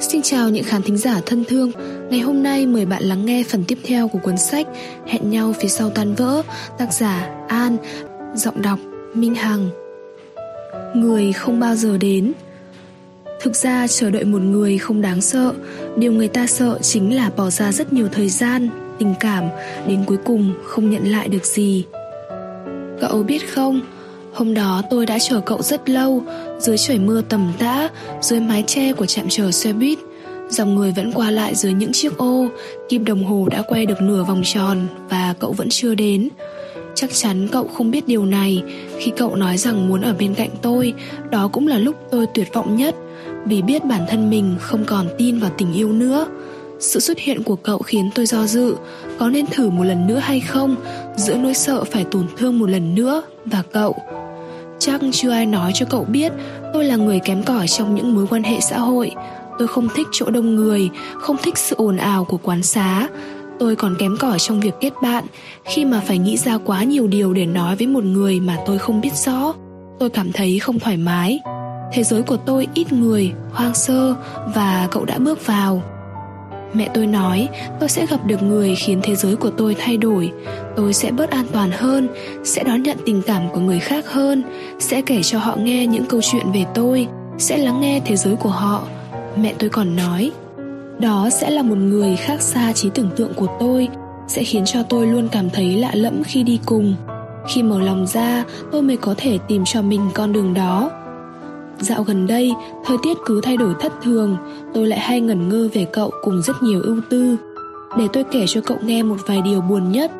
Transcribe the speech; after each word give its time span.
Xin 0.00 0.22
chào 0.22 0.48
những 0.48 0.64
khán 0.64 0.82
thính 0.82 0.96
giả 0.96 1.20
thân 1.26 1.44
thương. 1.44 1.72
Ngày 2.10 2.20
hôm 2.20 2.42
nay 2.42 2.66
mời 2.66 2.86
bạn 2.86 3.02
lắng 3.02 3.26
nghe 3.26 3.44
phần 3.48 3.64
tiếp 3.68 3.78
theo 3.84 4.08
của 4.08 4.18
cuốn 4.18 4.36
sách 4.36 4.66
Hẹn 5.06 5.30
nhau 5.30 5.54
phía 5.60 5.68
sau 5.68 5.90
tan 5.90 6.14
vỡ, 6.14 6.42
Tác 6.78 6.92
giả 6.92 7.30
An, 7.48 7.76
Giọng 8.34 8.62
đọc 8.62 8.78
Minh 9.14 9.34
Hằng. 9.34 9.68
Người 10.94 11.32
không 11.32 11.60
bao 11.60 11.76
giờ 11.76 11.98
đến. 11.98 12.32
Thực 13.40 13.56
ra 13.56 13.86
chờ 13.86 14.10
đợi 14.10 14.24
một 14.24 14.42
người 14.42 14.78
không 14.78 15.02
đáng 15.02 15.20
sợ. 15.20 15.52
Điều 15.96 16.12
người 16.12 16.28
ta 16.28 16.46
sợ 16.46 16.78
chính 16.82 17.16
là 17.16 17.30
bỏ 17.36 17.50
ra 17.50 17.72
rất 17.72 17.92
nhiều 17.92 18.08
thời 18.12 18.28
gian, 18.28 18.68
Tình 18.98 19.14
cảm, 19.20 19.44
Đến 19.86 20.04
cuối 20.06 20.18
cùng 20.24 20.52
không 20.64 20.90
nhận 20.90 21.12
lại 21.12 21.28
được 21.28 21.46
gì. 21.46 21.84
Cậu 23.00 23.22
biết 23.22 23.54
không? 23.54 23.80
Hôm 24.32 24.54
đó 24.54 24.82
tôi 24.90 25.06
đã 25.06 25.18
chờ 25.18 25.40
cậu 25.40 25.62
rất 25.62 25.88
lâu 25.90 26.22
dưới 26.60 26.78
trời 26.78 26.98
mưa 26.98 27.22
tầm 27.28 27.52
tã, 27.58 27.88
Dưới 28.20 28.40
mái 28.40 28.64
che 28.66 28.92
của 28.92 29.06
trạm 29.06 29.28
chờ 29.28 29.50
xe 29.50 29.72
buýt, 29.72 29.98
Dòng 30.48 30.74
người 30.74 30.92
vẫn 30.96 31.12
qua 31.12 31.30
lại 31.30 31.54
dưới 31.54 31.72
những 31.72 31.92
chiếc 31.92 32.18
ô. 32.18 32.46
Kim 32.88 33.04
đồng 33.04 33.24
hồ 33.24 33.48
đã 33.50 33.62
quay 33.62 33.86
được 33.86 34.00
nửa 34.02 34.24
vòng 34.24 34.42
tròn 34.44 34.86
Và 35.08 35.34
cậu 35.38 35.52
vẫn 35.52 35.68
chưa 35.70 35.94
đến. 35.94 36.28
Chắc 36.94 37.10
chắn 37.12 37.48
cậu 37.52 37.68
không 37.68 37.90
biết 37.90 38.06
điều 38.06 38.24
này. 38.24 38.62
Khi 38.98 39.12
cậu 39.16 39.36
nói 39.36 39.56
rằng 39.56 39.88
muốn 39.88 40.00
ở 40.00 40.14
bên 40.18 40.34
cạnh 40.34 40.50
tôi, 40.62 40.94
Đó 41.30 41.48
cũng 41.52 41.68
là 41.68 41.78
lúc 41.78 41.96
tôi 42.10 42.26
tuyệt 42.34 42.48
vọng 42.52 42.76
nhất. 42.76 42.94
Vì 43.46 43.62
biết 43.62 43.84
bản 43.84 44.06
thân 44.08 44.30
mình 44.30 44.56
không 44.60 44.84
còn 44.84 45.06
tin 45.18 45.38
vào 45.38 45.50
tình 45.58 45.72
yêu 45.72 45.92
nữa. 45.92 46.26
Sự 46.80 47.00
xuất 47.00 47.18
hiện 47.18 47.42
của 47.42 47.56
cậu 47.56 47.78
khiến 47.78 48.10
tôi 48.14 48.26
do 48.26 48.46
dự. 48.46 48.74
Có 49.18 49.28
nên 49.28 49.46
thử 49.46 49.70
một 49.70 49.84
lần 49.84 50.06
nữa 50.06 50.18
hay 50.18 50.40
không? 50.40 50.76
Giữa 51.16 51.34
nỗi 51.34 51.54
sợ 51.54 51.84
phải 51.84 52.04
tổn 52.10 52.26
thương 52.36 52.58
một 52.58 52.70
lần 52.70 52.94
nữa 52.94 53.22
Và 53.44 53.62
cậu 53.72 53.96
Chắc 54.80 55.00
chưa 55.12 55.30
ai 55.30 55.46
nói 55.46 55.72
cho 55.74 55.86
cậu 55.86 56.04
biết 56.04 56.32
Tôi 56.72 56.84
là 56.84 56.96
người 56.96 57.20
kém 57.24 57.42
cỏi 57.42 57.68
trong 57.68 57.94
những 57.94 58.14
mối 58.14 58.26
quan 58.30 58.42
hệ 58.42 58.60
xã 58.60 58.78
hội. 58.78 59.10
Tôi 59.58 59.68
không 59.68 59.88
thích 59.94 60.06
chỗ 60.12 60.30
đông 60.30 60.56
người 60.56 60.90
Không 61.20 61.36
thích 61.42 61.58
sự 61.58 61.76
ồn 61.76 61.96
ào 61.96 62.24
của 62.24 62.38
quán 62.42 62.62
xá. 62.62 63.08
Tôi 63.58 63.76
còn 63.76 63.94
kém 63.98 64.16
cỏi 64.16 64.38
trong 64.38 64.60
việc 64.60 64.74
kết 64.80 64.92
bạn 65.02 65.24
Khi 65.64 65.84
mà 65.84 66.00
phải 66.00 66.18
nghĩ 66.18 66.36
ra 66.36 66.58
quá 66.58 66.84
nhiều 66.84 67.06
điều 67.06 67.32
để 67.32 67.46
nói 67.46 67.76
với 67.76 67.86
một 67.86 68.04
người 68.04 68.40
mà 68.40 68.56
tôi 68.66 68.78
không 68.78 69.00
biết 69.00 69.14
rõ. 69.14 69.54
Tôi 69.98 70.10
cảm 70.10 70.32
thấy 70.32 70.58
không 70.58 70.78
thoải 70.78 70.96
mái. 70.96 71.40
Thế 71.92 72.04
giới 72.04 72.22
của 72.22 72.36
tôi 72.36 72.66
ít 72.74 72.92
người, 72.92 73.32
hoang 73.52 73.74
sơ 73.74 74.14
Và 74.54 74.88
cậu 74.90 75.04
đã 75.04 75.18
bước 75.18 75.46
vào. 75.46 75.82
Mẹ 76.74 76.88
tôi 76.94 77.06
nói, 77.06 77.48
tôi 77.80 77.88
sẽ 77.88 78.06
gặp 78.06 78.26
được 78.26 78.42
người 78.42 78.74
khiến 78.74 79.00
thế 79.02 79.14
giới 79.16 79.36
của 79.36 79.50
tôi 79.50 79.76
thay 79.78 79.96
đổi. 79.96 80.32
Tôi 80.76 80.92
sẽ 80.92 81.10
bớt 81.10 81.30
an 81.30 81.46
toàn 81.52 81.70
hơn, 81.70 82.08
Sẽ 82.44 82.64
đón 82.64 82.82
nhận 82.82 82.96
tình 83.06 83.22
cảm 83.22 83.48
của 83.52 83.60
người 83.60 83.78
khác 83.78 84.04
hơn, 84.12 84.42
Sẽ 84.78 85.02
kể 85.02 85.22
cho 85.22 85.38
họ 85.38 85.56
nghe 85.56 85.86
những 85.86 86.04
câu 86.04 86.20
chuyện 86.22 86.52
về 86.54 86.64
tôi, 86.74 87.06
Sẽ 87.38 87.58
lắng 87.58 87.80
nghe 87.80 88.00
thế 88.04 88.16
giới 88.16 88.36
của 88.36 88.48
họ. 88.48 88.82
Mẹ 89.36 89.54
tôi 89.58 89.70
còn 89.70 89.96
nói, 89.96 90.30
Đó 90.98 91.28
sẽ 91.32 91.50
là 91.50 91.62
một 91.62 91.78
người 91.78 92.16
khác 92.16 92.42
xa 92.42 92.72
trí 92.72 92.90
tưởng 92.94 93.10
tượng 93.16 93.34
của 93.34 93.48
tôi, 93.60 93.88
Sẽ 94.28 94.42
khiến 94.42 94.64
cho 94.66 94.82
tôi 94.82 95.06
luôn 95.06 95.28
cảm 95.32 95.50
thấy 95.50 95.76
lạ 95.76 95.90
lẫm 95.94 96.22
khi 96.24 96.42
đi 96.42 96.60
cùng. 96.66 96.94
Khi 97.48 97.62
mở 97.62 97.80
lòng 97.80 98.06
ra, 98.06 98.44
tôi 98.72 98.82
mới 98.82 98.96
có 98.96 99.14
thể 99.16 99.38
tìm 99.48 99.62
cho 99.66 99.82
mình 99.82 100.00
con 100.14 100.32
đường 100.32 100.54
đó. 100.54 100.90
Dạo 101.80 102.02
gần 102.02 102.26
đây, 102.26 102.52
thời 102.84 102.96
tiết 103.02 103.16
cứ 103.26 103.40
thay 103.40 103.56
đổi 103.56 103.74
thất 103.80 103.92
thường, 104.02 104.36
tôi 104.74 104.86
lại 104.86 104.98
hay 104.98 105.20
ngẩn 105.20 105.48
ngơ 105.48 105.68
về 105.72 105.86
cậu 105.92 106.10
cùng 106.22 106.42
rất 106.42 106.62
nhiều 106.62 106.80
ưu 106.82 107.00
tư. 107.10 107.36
Để 107.98 108.08
tôi 108.12 108.24
kể 108.32 108.44
cho 108.48 108.60
cậu 108.60 108.78
nghe 108.84 109.02
một 109.02 109.16
vài 109.26 109.42
điều 109.42 109.60
buồn 109.60 109.92
nhất. 109.92 110.10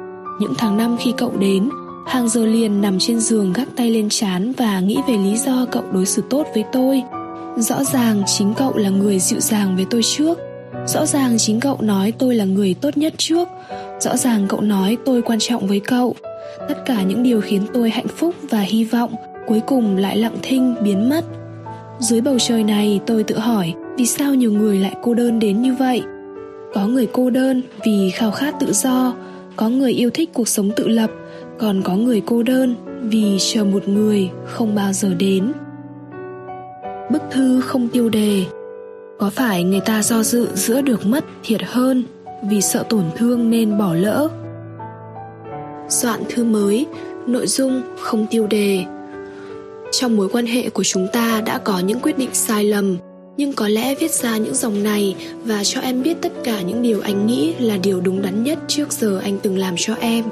Những 0.41 0.55
tháng 0.58 0.77
năm 0.77 0.97
khi 1.00 1.12
cậu 1.17 1.33
đến, 1.39 1.69
hàng 2.06 2.28
giờ 2.28 2.47
liền 2.47 2.80
nằm 2.80 2.98
trên 2.98 3.20
giường 3.20 3.52
gác 3.52 3.69
tay 3.77 3.91
lên 3.91 4.08
chán 4.08 4.52
và 4.56 4.80
nghĩ 4.80 4.98
về 5.08 5.17
lý 5.17 5.36
do 5.36 5.67
cậu 5.70 5.83
đối 5.92 6.06
xử 6.06 6.22
tốt 6.30 6.47
với 6.55 6.64
tôi. 6.72 7.02
Rõ 7.56 7.84
ràng 7.84 8.22
chính 8.27 8.55
cậu 8.55 8.77
là 8.77 8.91
người 8.91 9.19
dịu 9.19 9.41
dàng 9.41 9.77
với 9.77 9.86
tôi 9.91 10.02
trước. 10.02 10.39
Rõ 10.86 11.06
ràng 11.06 11.39
chính 11.39 11.61
cậu 11.61 11.78
nói 11.80 12.12
tôi 12.19 12.34
là 12.34 12.45
người 12.45 12.74
tốt 12.74 12.97
nhất 12.97 13.14
trước. 13.17 13.48
Rõ 14.00 14.17
ràng 14.17 14.47
cậu 14.48 14.61
nói 14.61 14.97
tôi 15.05 15.22
quan 15.22 15.39
trọng 15.39 15.67
với 15.67 15.80
cậu. 15.80 16.14
Tất 16.69 16.84
cả 16.86 17.02
những 17.02 17.23
điều 17.23 17.40
khiến 17.40 17.63
tôi 17.74 17.90
hạnh 17.90 18.08
phúc 18.08 18.34
và 18.51 18.61
hy 18.61 18.84
vọng 18.84 19.14
cuối 19.46 19.61
cùng 19.67 19.96
lại 19.96 20.17
lặng 20.17 20.36
thinh 20.42 20.74
biến 20.83 21.08
mất 21.08 21.24
dưới 22.00 22.20
bầu 22.20 22.38
trời 22.38 22.64
này 22.64 23.00
tôi 23.06 23.22
tự 23.22 23.38
hỏi, 23.38 23.74
vì 23.96 24.06
sao 24.06 24.34
nhiều 24.34 24.52
người 24.52 24.78
lại 24.78 24.96
cô 25.02 25.14
đơn 25.14 25.38
đến 25.38 25.62
như 25.62 25.74
vậy? 25.74 26.02
Có 26.74 26.86
người 26.86 27.08
cô 27.12 27.30
đơn 27.30 27.62
vì 27.86 28.11
khao 28.11 28.30
khát 28.30 28.55
tự 28.61 28.72
do, 28.72 29.14
có 29.56 29.68
người 29.68 29.92
yêu 29.92 30.10
thích 30.10 30.30
cuộc 30.33 30.48
sống 30.48 30.70
tự 30.77 30.89
lập, 30.89 31.10
còn 31.58 31.83
có 31.83 31.96
người 31.96 32.22
cô 32.27 32.42
đơn 32.42 32.74
vì 33.02 33.36
chờ 33.39 33.64
một 33.64 33.89
người 33.89 34.30
không 34.46 34.74
bao 34.74 34.92
giờ 34.92 35.14
đến. 35.18 35.52
Bức 37.10 37.22
thư 37.30 37.60
không 37.60 37.89
tiêu 37.89 38.08
đề. 38.08 38.44
Có 39.18 39.30
phải 39.30 39.64
người 39.64 39.80
ta 39.80 40.02
do 40.02 40.22
dự 40.22 40.48
giữa 40.55 40.83
được 40.83 41.06
mất 41.06 41.24
thiệt 41.44 41.60
hơn 41.64 42.05
vì 42.42 42.60
sợ 42.60 42.84
tổn 42.89 43.05
thương 43.16 43.50
nên 43.50 43.78
bỏ 43.78 43.94
lỡ? 43.94 44.28
Soạn 45.89 46.20
thư 46.28 46.44
mới, 46.44 46.86
nội 47.27 47.46
dung 47.46 47.83
không 47.98 48.27
tiêu 48.30 48.46
đề 48.46 48.84
trong 49.92 50.17
mối 50.17 50.28
quan 50.28 50.46
hệ 50.46 50.70
của 50.70 50.84
chúng 50.84 51.08
ta 51.12 51.42
đã 51.46 51.58
có 51.58 51.78
những 51.78 52.01
quyết 52.01 52.18
định 52.18 52.30
sai 52.33 52.64
lầm, 52.64 52.96
nhưng 53.36 53.52
có 53.52 53.68
lẽ 53.68 53.95
viết 53.95 54.11
ra 54.11 54.36
những 54.36 54.55
dòng 54.55 54.83
này 54.83 55.17
và 55.45 55.64
cho 55.64 55.80
em 55.80 56.02
biết 56.02 56.17
tất 56.23 56.33
cả 56.45 56.61
những 56.61 56.83
điều 56.83 57.01
anh 57.01 57.27
nghĩ 57.27 57.55
là 57.58 57.77
điều 57.77 58.01
đúng 58.01 58.23
đắn 58.23 58.45
nhất 58.45 58.58
trước 58.68 58.92
giờ 58.92 59.20
anh 59.23 59.39
từng 59.42 59.58
làm 59.58 59.74
cho 59.78 59.95
em. 59.95 60.24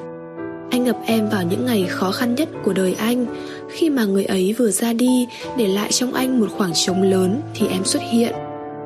Anh 0.70 0.84
gặp 0.84 0.96
em 1.06 1.28
vào 1.28 1.42
những 1.42 1.66
ngày 1.66 1.86
khó 1.88 2.10
khăn 2.10 2.34
nhất 2.34 2.48
của 2.64 2.72
đời 2.72 2.94
anh. 2.98 3.26
Khi 3.70 3.91
mà 3.91 4.04
người 4.04 4.24
ấy 4.24 4.54
vừa 4.58 4.70
ra 4.70 4.92
đi, 4.92 5.26
để 5.58 5.69
lại 5.69 5.92
trong 5.92 6.14
anh 6.14 6.40
một 6.40 6.46
khoảng 6.56 6.72
trống 6.75 7.02
lớn 7.02 7.40
thì 7.54 7.66
em 7.66 7.84
xuất 7.84 8.02
hiện. 8.10 8.34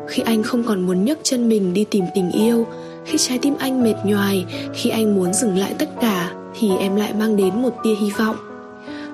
Khi 0.09 0.23
anh 0.27 0.43
không 0.43 0.65
còn 0.65 0.87
muốn 0.87 1.05
nhấc 1.05 1.19
chân 1.23 1.49
mình 1.49 1.75
đi 1.75 1.85
tìm 1.85 2.05
tình 2.15 2.31
yêu, 2.31 2.67
khi 3.05 3.19
trái 3.19 3.39
tim 3.39 3.55
anh 3.59 3.83
mệt 3.83 3.95
nhoài, 4.05 4.45
khi 4.75 4.91
anh 4.91 5.15
muốn 5.15 5.33
dừng 5.33 5.59
lại 5.59 5.75
tất 5.79 5.89
cả 6.01 6.33
thì 6.59 6.69
em 6.81 6.97
lại 6.97 7.13
mang 7.19 7.37
đến 7.37 7.63
một 7.63 7.75
tia 7.85 7.95
hy 7.95 8.11
vọng 8.11 8.37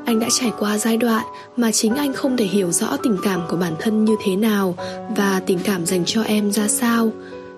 anh 0.08 0.20
đã 0.20 0.28
trải 0.30 0.52
qua 0.58 0.78
giai 0.78 0.96
đoạn 0.96 1.24
mà 1.56 1.72
chính 1.72 1.96
anh 1.96 2.12
không 2.12 2.36
thể 2.36 2.44
hiểu 2.44 2.72
rõ 2.72 2.96
tình 3.02 3.16
cảm 3.22 3.40
của 3.48 3.56
bản 3.56 3.72
thân 3.80 4.04
như 4.04 4.16
thế 4.24 4.36
nào 4.36 4.74
và 5.16 5.40
tình 5.46 5.58
cảm 5.64 5.86
dành 5.86 6.02
cho 6.06 6.22
em 6.22 6.52
ra 6.52 6.68
sao. 6.68 7.10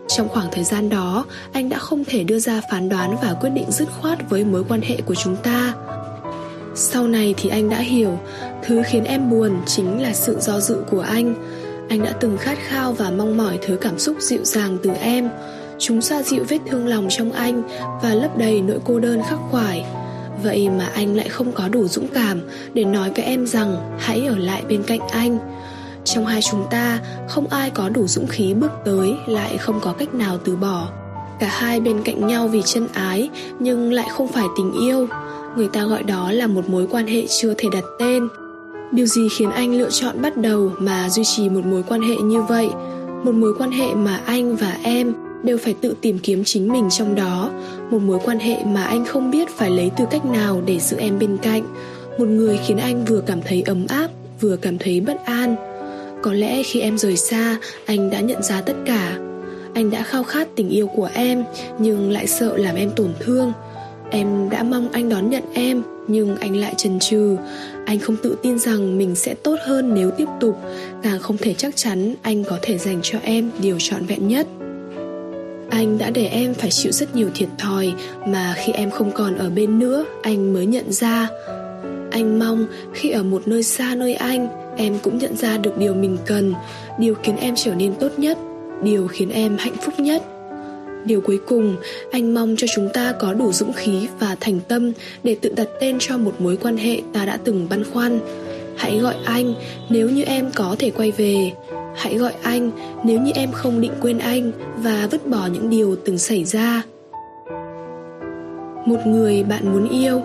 Trong 0.08 0.28
khoảng 0.28 0.48
thời 0.52 0.64
gian 0.64 0.88
đó, 0.88 1.24
anh 1.52 1.68
đã 1.68 1.78
không 1.78 2.04
thể 2.04 2.24
đưa 2.24 2.38
ra 2.38 2.60
phán 2.70 2.88
đoán 2.88 3.16
và 3.22 3.34
quyết 3.40 3.50
định 3.50 3.70
dứt 3.70 3.88
khoát 4.00 4.30
với 4.30 4.44
mối 4.44 4.64
quan 4.68 4.80
hệ 4.80 4.96
của 5.00 5.14
chúng 5.14 5.36
ta. 5.36 5.74
Sau 6.74 7.08
này 7.08 7.34
thì 7.36 7.50
anh 7.50 7.70
đã 7.70 7.78
hiểu, 7.78 8.18
thứ 8.62 8.82
khiến 8.86 9.04
em 9.04 9.30
buồn 9.30 9.62
chính 9.66 10.02
là 10.02 10.12
sự 10.12 10.36
do 10.40 10.60
dự 10.60 10.82
của 10.90 11.00
anh. 11.00 11.34
Anh 11.88 12.02
đã 12.02 12.12
từng 12.20 12.36
khát 12.36 12.58
khao 12.68 12.92
và 12.92 13.10
mong 13.10 13.36
mỏi 13.36 13.58
thứ 13.62 13.76
cảm 13.80 13.98
xúc 13.98 14.16
dịu 14.20 14.44
dàng 14.44 14.78
từ 14.82 14.90
em. 14.90 15.28
Chúng 15.78 16.02
xoa 16.02 16.22
dịu 16.22 16.44
vết 16.48 16.58
thương 16.66 16.86
lòng 16.86 17.06
trong 17.10 17.32
anh 17.32 17.62
và 18.02 18.14
lấp 18.14 18.38
đầy 18.38 18.62
nỗi 18.62 18.78
cô 18.84 18.98
đơn 18.98 19.22
khắc 19.28 19.38
khoải. 19.50 19.84
Vậy 20.42 20.68
mà 20.78 20.86
anh 20.94 21.16
lại 21.16 21.28
không 21.28 21.52
có 21.52 21.68
đủ 21.68 21.88
dũng 21.88 22.08
cảm 22.14 22.40
để 22.74 22.84
nói 22.84 23.10
với 23.16 23.24
em 23.24 23.46
rằng 23.46 23.96
hãy 23.98 24.26
ở 24.26 24.36
lại 24.38 24.62
bên 24.68 24.82
cạnh 24.82 25.00
anh. 25.10 25.38
Trong 26.04 26.26
hai 26.26 26.42
chúng 26.42 26.66
ta, 26.70 26.98
không 27.28 27.46
ai 27.46 27.70
có 27.70 27.88
đủ 27.88 28.06
dũng 28.06 28.26
khí 28.26 28.54
bước 28.54 28.70
tới 28.84 29.14
lại 29.26 29.56
không 29.58 29.80
có 29.80 29.92
cách 29.92 30.14
nào 30.14 30.38
từ 30.44 30.56
bỏ. 30.56 30.88
Cả 31.40 31.48
hai 31.48 31.80
bên 31.80 32.02
cạnh 32.02 32.26
nhau 32.26 32.48
vì 32.48 32.62
chân 32.64 32.88
ái 32.92 33.30
nhưng 33.58 33.92
lại 33.92 34.08
không 34.10 34.28
phải 34.28 34.46
tình 34.56 34.72
yêu. 34.72 35.06
Người 35.56 35.68
ta 35.68 35.84
gọi 35.84 36.02
đó 36.02 36.32
là 36.32 36.46
một 36.46 36.68
mối 36.68 36.86
quan 36.90 37.06
hệ 37.06 37.26
chưa 37.26 37.54
thể 37.58 37.68
đặt 37.72 37.84
tên. 37.98 38.28
Điều 38.92 39.06
gì 39.06 39.28
khiến 39.28 39.50
anh 39.50 39.74
lựa 39.74 39.90
chọn 39.90 40.22
bắt 40.22 40.36
đầu 40.36 40.72
mà 40.78 41.08
duy 41.08 41.24
trì 41.24 41.48
một 41.48 41.66
mối 41.66 41.82
quan 41.88 42.02
hệ 42.02 42.16
như 42.16 42.42
vậy? 42.42 42.68
Một 43.24 43.34
mối 43.34 43.54
quan 43.58 43.70
hệ 43.70 43.94
mà 43.94 44.20
anh 44.26 44.56
và 44.56 44.76
em 44.82 45.12
đều 45.42 45.58
phải 45.58 45.74
tự 45.80 45.94
tìm 46.00 46.18
kiếm 46.18 46.44
chính 46.44 46.72
mình 46.72 46.90
trong 46.90 47.14
đó 47.14 47.50
một 47.90 47.98
mối 47.98 48.18
quan 48.24 48.38
hệ 48.38 48.64
mà 48.64 48.84
anh 48.84 49.04
không 49.04 49.30
biết 49.30 49.48
phải 49.48 49.70
lấy 49.70 49.90
tư 49.96 50.04
cách 50.10 50.24
nào 50.24 50.62
để 50.66 50.78
giữ 50.78 50.96
em 50.96 51.18
bên 51.18 51.36
cạnh. 51.42 51.62
Một 52.18 52.28
người 52.28 52.58
khiến 52.66 52.76
anh 52.76 53.04
vừa 53.04 53.20
cảm 53.20 53.40
thấy 53.42 53.62
ấm 53.66 53.86
áp, 53.88 54.08
vừa 54.40 54.56
cảm 54.56 54.78
thấy 54.78 55.00
bất 55.00 55.24
an. 55.24 55.56
Có 56.22 56.32
lẽ 56.32 56.62
khi 56.62 56.80
em 56.80 56.98
rời 56.98 57.16
xa, 57.16 57.56
anh 57.86 58.10
đã 58.10 58.20
nhận 58.20 58.42
ra 58.42 58.60
tất 58.60 58.76
cả. 58.86 59.18
Anh 59.74 59.90
đã 59.90 60.02
khao 60.02 60.22
khát 60.22 60.48
tình 60.56 60.68
yêu 60.68 60.86
của 60.86 61.08
em, 61.14 61.44
nhưng 61.78 62.10
lại 62.10 62.26
sợ 62.26 62.56
làm 62.56 62.76
em 62.76 62.90
tổn 62.96 63.12
thương. 63.20 63.52
Em 64.10 64.50
đã 64.50 64.62
mong 64.62 64.88
anh 64.92 65.08
đón 65.08 65.30
nhận 65.30 65.42
em, 65.54 65.82
nhưng 66.08 66.36
anh 66.36 66.56
lại 66.56 66.74
chần 66.76 66.98
chừ. 66.98 67.36
Anh 67.86 67.98
không 67.98 68.16
tự 68.22 68.36
tin 68.42 68.58
rằng 68.58 68.98
mình 68.98 69.14
sẽ 69.14 69.34
tốt 69.34 69.56
hơn 69.66 69.94
nếu 69.94 70.10
tiếp 70.10 70.28
tục. 70.40 70.56
Càng 71.02 71.18
không 71.18 71.36
thể 71.38 71.54
chắc 71.54 71.76
chắn 71.76 72.14
anh 72.22 72.44
có 72.44 72.58
thể 72.62 72.78
dành 72.78 73.00
cho 73.02 73.18
em 73.22 73.50
điều 73.60 73.76
trọn 73.78 74.06
vẹn 74.06 74.28
nhất 74.28 74.46
anh 75.70 75.98
đã 75.98 76.10
để 76.10 76.26
em 76.26 76.54
phải 76.54 76.70
chịu 76.70 76.92
rất 76.92 77.14
nhiều 77.14 77.30
thiệt 77.34 77.48
thòi 77.58 77.92
mà 78.26 78.54
khi 78.56 78.72
em 78.72 78.90
không 78.90 79.12
còn 79.12 79.36
ở 79.36 79.50
bên 79.50 79.78
nữa, 79.78 80.04
anh 80.22 80.52
mới 80.52 80.66
nhận 80.66 80.92
ra. 80.92 81.28
Anh 82.10 82.38
mong 82.38 82.66
khi 82.94 83.10
ở 83.10 83.22
một 83.22 83.48
nơi 83.48 83.62
xa 83.62 83.94
nơi 83.94 84.14
anh, 84.14 84.48
em 84.76 84.98
cũng 85.02 85.18
nhận 85.18 85.36
ra 85.36 85.58
được 85.58 85.78
điều 85.78 85.94
mình 85.94 86.18
cần, 86.26 86.54
điều 86.98 87.14
khiến 87.14 87.36
em 87.36 87.54
trở 87.56 87.74
nên 87.74 87.94
tốt 87.94 88.08
nhất, 88.16 88.38
điều 88.82 89.06
khiến 89.06 89.30
em 89.30 89.56
hạnh 89.58 89.76
phúc 89.82 90.00
nhất. 90.00 90.22
Điều 91.04 91.20
cuối 91.20 91.40
cùng, 91.46 91.76
anh 92.12 92.34
mong 92.34 92.54
cho 92.58 92.66
chúng 92.74 92.88
ta 92.94 93.12
có 93.12 93.34
đủ 93.34 93.52
dũng 93.52 93.72
khí 93.72 94.08
và 94.18 94.36
thành 94.40 94.60
tâm 94.68 94.92
để 95.24 95.36
tự 95.40 95.52
đặt 95.56 95.68
tên 95.80 95.96
cho 96.00 96.18
một 96.18 96.40
mối 96.40 96.56
quan 96.56 96.76
hệ 96.76 97.00
ta 97.12 97.24
đã 97.24 97.38
từng 97.44 97.66
băn 97.70 97.84
khoăn. 97.84 98.20
Hãy 98.76 98.98
gọi 98.98 99.14
anh 99.24 99.54
nếu 99.88 100.10
như 100.10 100.22
em 100.22 100.50
có 100.54 100.76
thể 100.78 100.90
quay 100.90 101.10
về. 101.10 101.52
Hãy 101.96 102.18
gọi 102.18 102.32
anh 102.42 102.70
nếu 103.04 103.20
như 103.20 103.32
em 103.34 103.52
không 103.52 103.80
định 103.80 103.92
quên 104.00 104.18
anh 104.18 104.52
Và 104.76 105.08
vứt 105.10 105.26
bỏ 105.26 105.46
những 105.46 105.70
điều 105.70 105.96
từng 106.04 106.18
xảy 106.18 106.44
ra. 106.44 106.82
Một 108.86 109.06
người 109.06 109.42
bạn 109.42 109.72
muốn 109.72 109.88
yêu. 109.88 110.22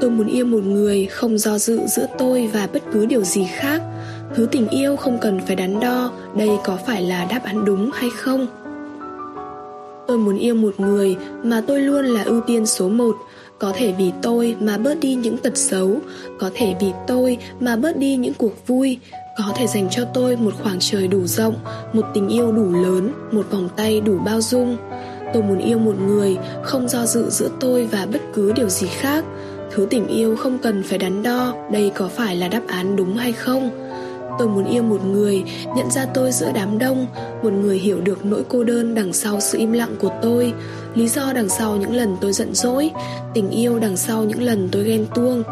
Tôi 0.00 0.10
muốn 0.10 0.26
yêu 0.26 0.46
một 0.46 0.64
người 0.64 1.06
không 1.06 1.38
do 1.38 1.58
dự 1.58 1.80
giữa 1.86 2.06
tôi 2.18 2.50
và 2.52 2.68
bất 2.72 2.82
cứ 2.92 3.06
điều 3.06 3.22
gì 3.22 3.46
khác. 3.56 3.82
Thứ 4.34 4.48
tình 4.52 4.68
yêu 4.68 4.96
không 4.96 5.18
cần 5.20 5.40
phải 5.46 5.56
đắn 5.56 5.80
đo 5.80 6.12
Đây 6.36 6.50
có 6.64 6.76
phải 6.86 7.02
là 7.02 7.26
đáp 7.30 7.40
án 7.44 7.64
đúng 7.64 7.90
hay 7.94 8.10
không. 8.16 8.46
Tôi 10.06 10.18
muốn 10.18 10.38
yêu 10.38 10.54
một 10.54 10.80
người 10.80 11.16
mà 11.42 11.62
tôi 11.66 11.80
luôn 11.80 12.04
là 12.04 12.22
ưu 12.22 12.40
tiên 12.40 12.66
số 12.66 12.88
một. 12.88 13.16
Có 13.58 13.72
thể 13.76 13.92
vì 13.98 14.12
tôi 14.22 14.56
mà 14.60 14.78
bớt 14.78 15.00
đi 15.00 15.14
những 15.14 15.38
tật 15.38 15.56
xấu. 15.56 15.96
Có 16.38 16.50
thể 16.54 16.74
vì 16.80 16.92
tôi 17.06 17.38
mà 17.60 17.76
bớt 17.76 17.96
đi 17.96 18.16
những 18.16 18.34
cuộc 18.34 18.66
vui. 18.66 18.98
Có 19.38 19.52
thể 19.56 19.66
dành 19.66 19.88
cho 19.90 20.04
tôi 20.14 20.36
một 20.36 20.54
khoảng 20.62 20.76
trời 20.80 21.08
đủ 21.08 21.26
rộng, 21.26 21.54
Một 21.92 22.04
tình 22.14 22.28
yêu 22.28 22.52
đủ 22.52 22.72
lớn, 22.72 23.12
Một 23.32 23.50
vòng 23.50 23.68
tay 23.76 24.00
đủ 24.00 24.18
bao 24.18 24.40
dung. 24.40 24.76
Tôi 25.34 25.42
muốn 25.42 25.58
yêu 25.58 25.78
một 25.78 25.94
người 26.06 26.36
không 26.62 26.88
do 26.88 27.06
dự 27.06 27.30
giữa 27.30 27.48
tôi 27.60 27.86
và 27.86 28.06
bất 28.12 28.20
cứ 28.34 28.52
điều 28.52 28.68
gì 28.68 28.86
khác. 28.86 29.24
Thứ 29.70 29.86
tình 29.90 30.06
yêu 30.06 30.36
không 30.36 30.58
cần 30.58 30.82
phải 30.82 30.98
đắn 30.98 31.22
đo, 31.22 31.54
Đây 31.72 31.92
có 31.94 32.08
phải 32.08 32.36
là 32.36 32.48
đáp 32.48 32.62
án 32.68 32.96
đúng 32.96 33.16
hay 33.16 33.32
không? 33.32 33.85
Tôi 34.38 34.48
muốn 34.48 34.64
yêu 34.64 34.82
một 34.82 35.04
người, 35.04 35.44
nhận 35.76 35.90
ra 35.90 36.06
tôi 36.14 36.32
giữa 36.32 36.52
đám 36.54 36.78
đông, 36.78 37.06
Một 37.42 37.52
người 37.52 37.78
hiểu 37.78 38.00
được 38.00 38.24
nỗi 38.24 38.42
cô 38.48 38.64
đơn 38.64 38.94
đằng 38.94 39.12
sau 39.12 39.40
sự 39.40 39.58
im 39.58 39.72
lặng 39.72 39.96
của 40.00 40.10
tôi. 40.22 40.52
Lý 40.94 41.08
do 41.08 41.32
đằng 41.32 41.48
sau 41.48 41.76
những 41.76 41.94
lần 41.94 42.16
tôi 42.20 42.32
giận 42.32 42.54
dỗi, 42.54 42.90
Tình 43.34 43.50
yêu 43.50 43.78
đằng 43.78 43.96
sau 43.96 44.24
những 44.24 44.42
lần 44.42 44.68
tôi 44.72 44.84
ghen 44.84 45.06
tuông. 45.14 45.42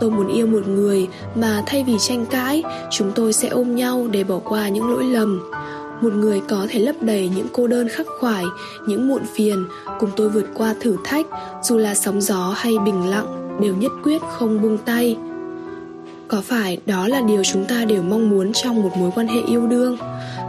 Tôi 0.00 0.10
muốn 0.10 0.28
yêu 0.34 0.46
một 0.46 0.68
người 0.68 1.08
mà 1.34 1.62
thay 1.66 1.84
vì 1.84 1.96
tranh 2.08 2.26
cãi, 2.26 2.62
Chúng 2.90 3.12
tôi 3.14 3.32
sẽ 3.32 3.48
ôm 3.48 3.76
nhau 3.76 4.06
để 4.10 4.24
bỏ 4.24 4.38
qua 4.38 4.68
những 4.68 4.90
lỗi 4.90 5.04
lầm. 5.04 5.50
Một 6.00 6.12
người 6.12 6.40
có 6.48 6.66
thể 6.68 6.80
lấp 6.80 6.94
đầy 7.00 7.30
những 7.36 7.46
cô 7.52 7.66
đơn 7.66 7.88
khắc 7.88 8.06
khoải, 8.20 8.44
Những 8.86 9.08
muộn 9.08 9.22
phiền, 9.34 9.64
Cùng 9.98 10.10
tôi 10.16 10.28
vượt 10.28 10.46
qua 10.54 10.74
thử 10.80 10.96
thách, 11.04 11.26
Dù 11.62 11.76
là 11.76 11.94
sóng 11.94 12.20
gió 12.20 12.54
hay 12.56 12.78
bình 12.84 13.10
lặng, 13.10 13.58
Đều 13.62 13.74
nhất 13.74 13.92
quyết 14.04 14.22
không 14.38 14.62
buông 14.62 14.78
tay 14.78 15.16
có 16.28 16.40
phải 16.40 16.78
đó 16.86 17.08
là 17.08 17.20
điều 17.20 17.44
chúng 17.44 17.64
ta 17.64 17.84
đều 17.84 18.02
mong 18.02 18.30
muốn 18.30 18.52
trong 18.52 18.82
một 18.82 18.90
mối 18.96 19.10
quan 19.14 19.28
hệ 19.28 19.40
yêu 19.48 19.66
đương? 19.66 19.96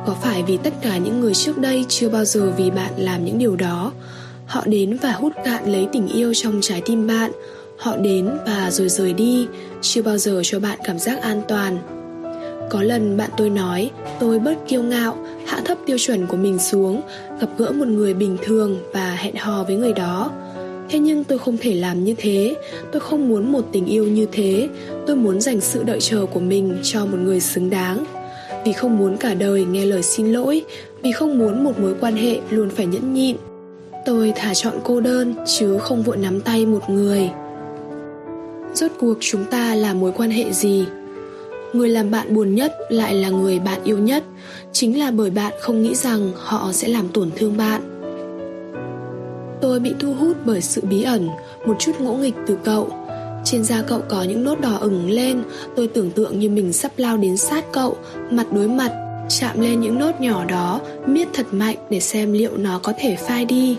Có 0.06 0.16
phải 0.22 0.44
vì 0.44 0.58
tất 0.58 0.74
cả 0.82 0.98
những 0.98 1.20
người 1.20 1.34
trước 1.34 1.58
đây 1.58 1.86
chưa 1.90 2.10
bao 2.10 2.26
giờ 2.26 2.54
vì 2.58 2.72
bạn 2.72 2.92
làm 2.98 3.26
những 3.26 3.38
điều 3.38 3.56
đó, 3.56 3.92
họ 4.46 4.64
đến 4.66 4.98
và 5.02 5.12
hút 5.12 5.34
cạn 5.46 5.72
lấy 5.72 5.88
tình 5.92 6.08
yêu 6.08 6.34
trong 6.34 6.60
trái 6.62 6.82
tim 6.86 7.08
bạn? 7.08 7.32
Họ 7.78 7.98
đến 7.98 8.30
và 8.46 8.72
rồi 8.72 8.90
rời 8.90 9.14
đi, 9.14 9.48
chưa 9.82 10.02
bao 10.02 10.18
giờ 10.18 10.42
cho 10.44 10.60
bạn 10.60 10.80
cảm 10.84 11.00
giác 11.00 11.22
an 11.22 11.42
toàn. 11.48 11.78
Có 12.70 12.82
lần 12.82 13.18
bạn 13.18 13.30
tôi 13.38 13.50
nói, 13.50 13.92
tôi 14.20 14.40
bớt 14.40 14.56
kiêu 14.68 14.84
ngạo, 14.84 15.18
hạ 15.46 15.62
thấp 15.66 15.78
tiêu 15.86 15.98
chuẩn 15.98 16.28
của 16.28 16.38
mình 16.38 16.60
xuống, 16.60 17.02
gặp 17.42 17.48
gỡ 17.58 17.72
một 17.72 17.88
người 17.88 18.14
bình 18.14 18.38
thường 18.44 18.80
và 18.94 19.12
hẹn 19.12 19.36
hò 19.36 19.64
với 19.64 19.76
người 19.76 19.94
đó. 19.94 20.32
Thế 20.90 21.00
nhưng 21.00 21.24
tôi 21.24 21.40
không 21.40 21.58
thể 21.58 21.76
làm 21.76 22.04
như 22.04 22.16
thế. 22.18 22.56
Tôi 22.92 23.00
không 23.00 23.30
muốn 23.30 23.52
một 23.52 23.66
tình 23.72 23.86
yêu 23.86 24.08
như 24.08 24.28
thế. 24.32 24.70
Tôi 25.08 25.16
muốn 25.16 25.42
dành 25.42 25.62
sự 25.62 25.84
đợi 25.84 26.00
chờ 26.02 26.26
của 26.26 26.40
mình 26.40 26.78
cho 26.84 27.06
một 27.06 27.18
người 27.24 27.40
xứng 27.40 27.70
đáng. 27.70 28.06
Vì 28.66 28.74
không 28.74 28.98
muốn 28.98 29.18
cả 29.18 29.34
đời 29.34 29.66
nghe 29.66 29.86
lời 29.86 30.04
xin 30.04 30.34
lỗi, 30.34 30.62
Vì 31.02 31.12
không 31.12 31.40
muốn 31.40 31.64
một 31.64 31.80
mối 31.80 31.96
quan 32.00 32.16
hệ 32.16 32.40
luôn 32.50 32.70
phải 32.70 32.86
nhẫn 32.86 33.14
nhịn. 33.14 33.36
Tôi 34.06 34.34
thả 34.36 34.54
chọn 34.54 34.74
cô 34.84 35.00
đơn, 35.00 35.36
chứ 35.46 35.78
không 35.78 36.04
vội 36.04 36.18
nắm 36.18 36.42
tay 36.42 36.66
một 36.66 36.90
người. 36.90 37.30
Rốt 38.74 38.92
cuộc 39.00 39.18
chúng 39.20 39.46
ta 39.52 39.76
là 39.76 39.94
mối 39.94 40.12
quan 40.12 40.32
hệ 40.32 40.54
gì? 40.54 40.86
Người 41.74 41.90
làm 41.90 42.12
bạn 42.12 42.36
buồn 42.36 42.56
nhất 42.56 42.76
lại 42.90 43.14
là 43.14 43.30
người 43.30 43.60
bạn 43.60 43.84
yêu 43.84 43.98
nhất. 43.98 44.24
Chính 44.72 45.00
là 45.00 45.12
bởi 45.12 45.30
bạn 45.30 45.54
không 45.62 45.84
nghĩ 45.84 45.96
rằng 45.96 46.32
họ 46.36 46.70
sẽ 46.74 46.88
làm 46.88 47.08
tổn 47.08 47.30
thương 47.36 47.58
bạn. 47.58 47.89
Tôi 49.62 49.80
bị 49.80 49.94
thu 50.00 50.14
hút 50.14 50.38
bởi 50.46 50.62
sự 50.62 50.82
bí 50.90 51.04
ẩn, 51.04 51.30
một 51.66 51.76
chút 51.80 51.92
ngỗ 52.00 52.14
nghịch 52.14 52.36
từ 52.48 52.58
cậu. 52.64 52.90
Trên 53.44 53.64
da 53.64 53.82
cậu 53.82 54.02
có 54.10 54.24
những 54.24 54.44
nốt 54.44 54.62
đỏ 54.62 54.78
ửng 54.82 55.10
lên, 55.10 55.44
tôi 55.76 55.88
tưởng 55.88 56.12
tượng 56.12 56.40
như 56.40 56.50
mình 56.50 56.74
sắp 56.74 56.92
lao 56.98 57.18
đến 57.18 57.38
sát 57.38 57.66
cậu, 57.72 57.98
mặt 58.32 58.46
đối 58.52 58.68
mặt, 58.68 58.92
chạm 59.30 59.62
lên 59.62 59.80
những 59.80 60.00
nốt 60.00 60.22
nhỏ 60.22 60.46
đó, 60.46 60.82
miết 61.06 61.28
thật 61.34 61.46
mạnh 61.52 61.76
để 61.90 62.00
xem 62.00 62.34
liệu 62.34 62.58
nó 62.58 62.80
có 62.84 62.94
thể 63.00 63.16
phai 63.16 63.46
đi. 63.46 63.78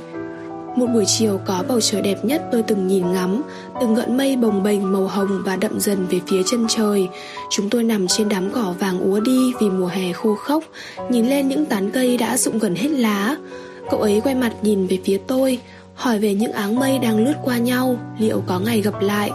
Một 0.76 0.86
buổi 0.94 1.04
chiều 1.06 1.40
có 1.46 1.64
bầu 1.68 1.80
trời 1.80 2.02
đẹp 2.02 2.24
nhất 2.24 2.42
tôi 2.52 2.62
từng 2.62 2.86
nhìn 2.86 3.12
ngắm, 3.12 3.42
từng 3.80 3.94
gợn 3.94 4.16
mây 4.16 4.36
bồng 4.36 4.62
bềnh 4.62 4.92
màu 4.92 5.06
hồng 5.06 5.42
và 5.44 5.56
đậm 5.56 5.80
dần 5.80 6.06
về 6.10 6.20
phía 6.26 6.42
chân 6.50 6.66
trời. 6.68 7.08
Chúng 7.50 7.70
tôi 7.70 7.84
nằm 7.84 8.06
trên 8.06 8.28
đám 8.28 8.50
cỏ 8.50 8.74
vàng 8.80 9.00
úa 9.00 9.20
đi 9.20 9.52
vì 9.60 9.70
mùa 9.70 9.86
hè 9.86 10.12
khô 10.12 10.34
khốc, 10.34 10.64
nhìn 11.10 11.28
lên 11.28 11.48
những 11.48 11.66
tán 11.66 11.90
cây 11.90 12.16
đã 12.16 12.36
rụng 12.36 12.58
gần 12.58 12.74
hết 12.74 12.88
lá. 12.88 13.36
Cậu 13.90 14.00
ấy 14.00 14.20
quay 14.24 14.34
mặt 14.34 14.52
nhìn 14.62 14.86
về 14.86 14.98
phía 15.04 15.18
tôi, 15.26 15.58
Hỏi 15.94 16.18
về 16.18 16.34
những 16.34 16.52
áng 16.52 16.78
mây 16.78 16.98
đang 16.98 17.24
lướt 17.24 17.34
qua 17.44 17.58
nhau, 17.58 17.96
Liệu 18.18 18.42
có 18.46 18.58
ngày 18.58 18.80
gặp 18.80 19.02
lại. 19.02 19.30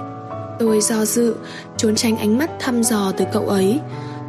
Tôi 0.59 0.81
do 0.81 1.05
dự, 1.05 1.35
Trốn 1.77 1.95
tránh 1.95 2.17
ánh 2.17 2.37
mắt 2.37 2.49
thăm 2.59 2.83
dò 2.83 3.11
từ 3.17 3.25
cậu 3.33 3.47
ấy. 3.47 3.79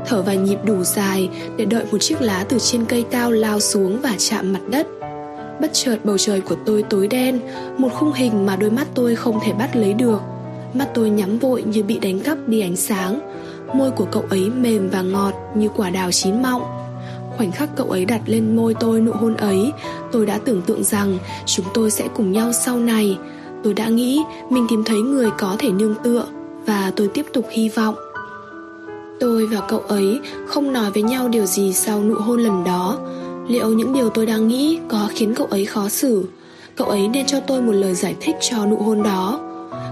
Thở 0.06 0.22
vài 0.22 0.36
nhịp 0.36 0.58
đủ 0.64 0.82
dài 0.84 1.28
Để 1.56 1.64
đợi 1.64 1.84
một 1.92 1.98
chiếc 1.98 2.22
lá 2.22 2.44
từ 2.48 2.58
trên 2.58 2.84
cây 2.84 3.04
cao 3.10 3.30
lao 3.30 3.60
xuống 3.60 4.00
Và 4.02 4.14
chạm 4.18 4.52
mặt 4.52 4.60
đất. 4.70 4.86
Bất 5.60 5.70
chợt 5.72 5.96
bầu 6.04 6.18
trời 6.18 6.40
của 6.40 6.56
tôi 6.66 6.82
tối 6.82 7.08
đen, 7.08 7.40
Một 7.78 7.88
khung 7.94 8.12
hình 8.12 8.46
mà 8.46 8.56
đôi 8.56 8.70
mắt 8.70 8.86
tôi 8.94 9.16
không 9.16 9.40
thể 9.44 9.52
bắt 9.52 9.76
lấy 9.76 9.94
được. 9.94 10.20
Mắt 10.74 10.88
tôi 10.94 11.10
nhắm 11.10 11.38
vội 11.38 11.62
như 11.62 11.82
bị 11.82 11.98
đánh 11.98 12.20
cắp 12.20 12.38
đi 12.46 12.60
ánh 12.60 12.76
sáng. 12.76 13.20
Môi 13.74 13.90
của 13.90 14.04
cậu 14.04 14.24
ấy 14.30 14.50
mềm 14.50 14.90
và 14.90 15.02
ngọt 15.02 15.34
như 15.54 15.68
quả 15.76 15.90
đào 15.90 16.12
chín 16.12 16.42
mọng. 16.42 16.62
Khoảnh 17.36 17.52
khắc 17.52 17.68
cậu 17.76 17.90
ấy 17.90 18.04
đặt 18.04 18.20
lên 18.26 18.56
môi 18.56 18.74
tôi 18.74 19.00
nụ 19.00 19.12
hôn 19.12 19.36
ấy, 19.36 19.72
Tôi 20.12 20.26
đã 20.26 20.38
tưởng 20.38 20.62
tượng 20.62 20.84
rằng 20.84 21.18
chúng 21.46 21.66
tôi 21.74 21.90
sẽ 21.90 22.08
cùng 22.14 22.32
nhau 22.32 22.52
sau 22.52 22.78
này. 22.78 23.18
Tôi 23.64 23.74
đã 23.74 23.88
nghĩ 23.88 24.22
mình 24.50 24.66
tìm 24.68 24.84
thấy 24.84 24.98
người 24.98 25.30
có 25.38 25.56
thể 25.58 25.70
nương 25.70 25.94
tựa 26.04 26.26
Và 26.66 26.92
tôi 26.96 27.08
tiếp 27.08 27.26
tục 27.32 27.46
hy 27.50 27.68
vọng. 27.68 27.94
Tôi 29.20 29.46
và 29.46 29.60
cậu 29.68 29.80
ấy 29.80 30.20
không 30.46 30.72
nói 30.72 30.90
với 30.90 31.02
nhau 31.02 31.28
điều 31.28 31.46
gì 31.46 31.72
sau 31.72 32.02
nụ 32.04 32.14
hôn 32.14 32.40
lần 32.40 32.64
đó. 32.64 32.98
Liệu 33.48 33.68
những 33.68 33.92
điều 33.92 34.10
tôi 34.10 34.26
đang 34.26 34.48
nghĩ 34.48 34.78
có 34.88 35.08
khiến 35.14 35.34
cậu 35.34 35.46
ấy 35.46 35.64
khó 35.64 35.88
xử? 35.88 36.24
Cậu 36.76 36.86
ấy 36.86 37.08
nên 37.08 37.26
cho 37.26 37.40
tôi 37.40 37.62
một 37.62 37.72
lời 37.72 37.94
giải 37.94 38.16
thích 38.20 38.36
cho 38.40 38.66
nụ 38.66 38.76
hôn 38.76 39.02
đó. 39.02 39.40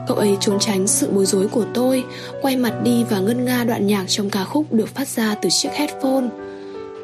Cậu 0.09 0.17
ấy 0.17 0.37
trốn 0.41 0.59
tránh 0.59 0.87
sự 0.87 1.09
bối 1.11 1.27
rối 1.27 1.49
của 1.49 1.65
tôi, 1.75 2.05
Quay 2.43 2.57
mặt 2.57 2.75
đi 2.85 3.05
và 3.11 3.19
ngân 3.19 3.45
nga 3.45 3.65
đoạn 3.65 3.87
nhạc 3.87 4.05
trong 4.09 4.31
ca 4.31 4.45
khúc 4.45 4.73
được 4.73 4.89
phát 4.95 5.09
ra 5.09 5.35
từ 5.35 5.49
chiếc 5.53 5.69
headphone. 5.73 6.29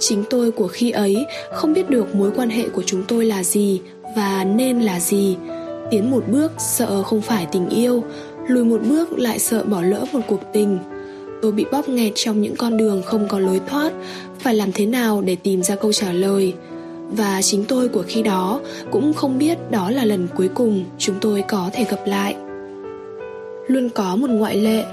Chính 0.00 0.24
tôi 0.30 0.50
của 0.50 0.68
khi 0.68 0.90
ấy 0.90 1.26
không 1.52 1.72
biết 1.72 1.90
được 1.90 2.14
mối 2.14 2.30
quan 2.36 2.50
hệ 2.50 2.68
của 2.68 2.82
chúng 2.86 3.02
tôi 3.08 3.24
là 3.24 3.44
gì 3.44 3.80
và 4.16 4.44
nên 4.44 4.80
là 4.80 5.00
gì. 5.00 5.36
Tiến 5.90 6.10
một 6.10 6.24
bước 6.28 6.52
sợ 6.58 7.02
không 7.02 7.22
phải 7.22 7.46
tình 7.52 7.68
yêu, 7.68 8.04
lùi 8.48 8.64
một 8.64 8.80
bước 8.88 9.18
lại 9.18 9.38
sợ 9.38 9.64
bỏ 9.64 9.82
lỡ 9.82 10.04
một 10.12 10.20
cuộc 10.26 10.40
tình. 10.52 10.78
Tôi 11.42 11.52
bị 11.52 11.64
bóp 11.72 11.88
nghẹt 11.88 12.12
trong 12.14 12.42
những 12.42 12.56
con 12.56 12.76
đường 12.76 13.02
không 13.02 13.28
có 13.28 13.38
lối 13.38 13.60
thoát, 13.66 13.92
phải 14.38 14.54
làm 14.54 14.72
thế 14.72 14.86
nào 14.86 15.22
để 15.22 15.36
tìm 15.36 15.62
ra 15.62 15.74
câu 15.76 15.92
trả 15.92 16.12
lời. 16.12 16.54
Và 17.10 17.42
chính 17.42 17.64
tôi 17.64 17.88
của 17.88 18.04
khi 18.08 18.22
đó 18.22 18.60
cũng 18.90 19.12
không 19.12 19.38
biết 19.38 19.58
đó 19.70 19.90
là 19.90 20.04
lần 20.04 20.28
cuối 20.36 20.48
cùng 20.54 20.84
chúng 20.98 21.16
tôi 21.20 21.44
có 21.48 21.70
thể 21.72 21.84
gặp 21.84 22.00
lại. 22.06 22.36
Luôn 23.66 23.88
có 23.94 24.16
một 24.16 24.30
ngoại 24.30 24.56
lệ, 24.56 24.84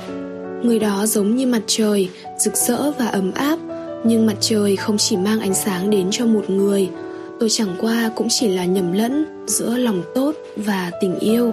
người 0.64 0.80
đó 0.80 1.06
giống 1.06 1.36
như 1.36 1.48
mặt 1.48 1.62
trời, 1.68 2.10
rực 2.38 2.56
rỡ 2.56 2.92
và 2.92 3.08
ấm 3.08 3.32
áp, 3.32 3.60
nhưng 4.04 4.26
mặt 4.26 4.36
trời 4.40 4.76
không 4.76 4.98
chỉ 4.98 5.18
mang 5.18 5.40
ánh 5.40 5.54
sáng 5.54 5.90
đến 5.90 6.08
cho 6.12 6.26
một 6.26 6.50
người. 6.50 6.90
Tôi 7.40 7.50
chẳng 7.50 7.76
qua 7.80 8.12
cũng 8.16 8.28
chỉ 8.30 8.48
là 8.48 8.66
nhầm 8.66 8.94
lẫn 8.94 9.26
giữa 9.48 9.78
lòng 9.78 10.04
tốt 10.16 10.36
và 10.56 10.92
tình 11.02 11.20
yêu. 11.20 11.52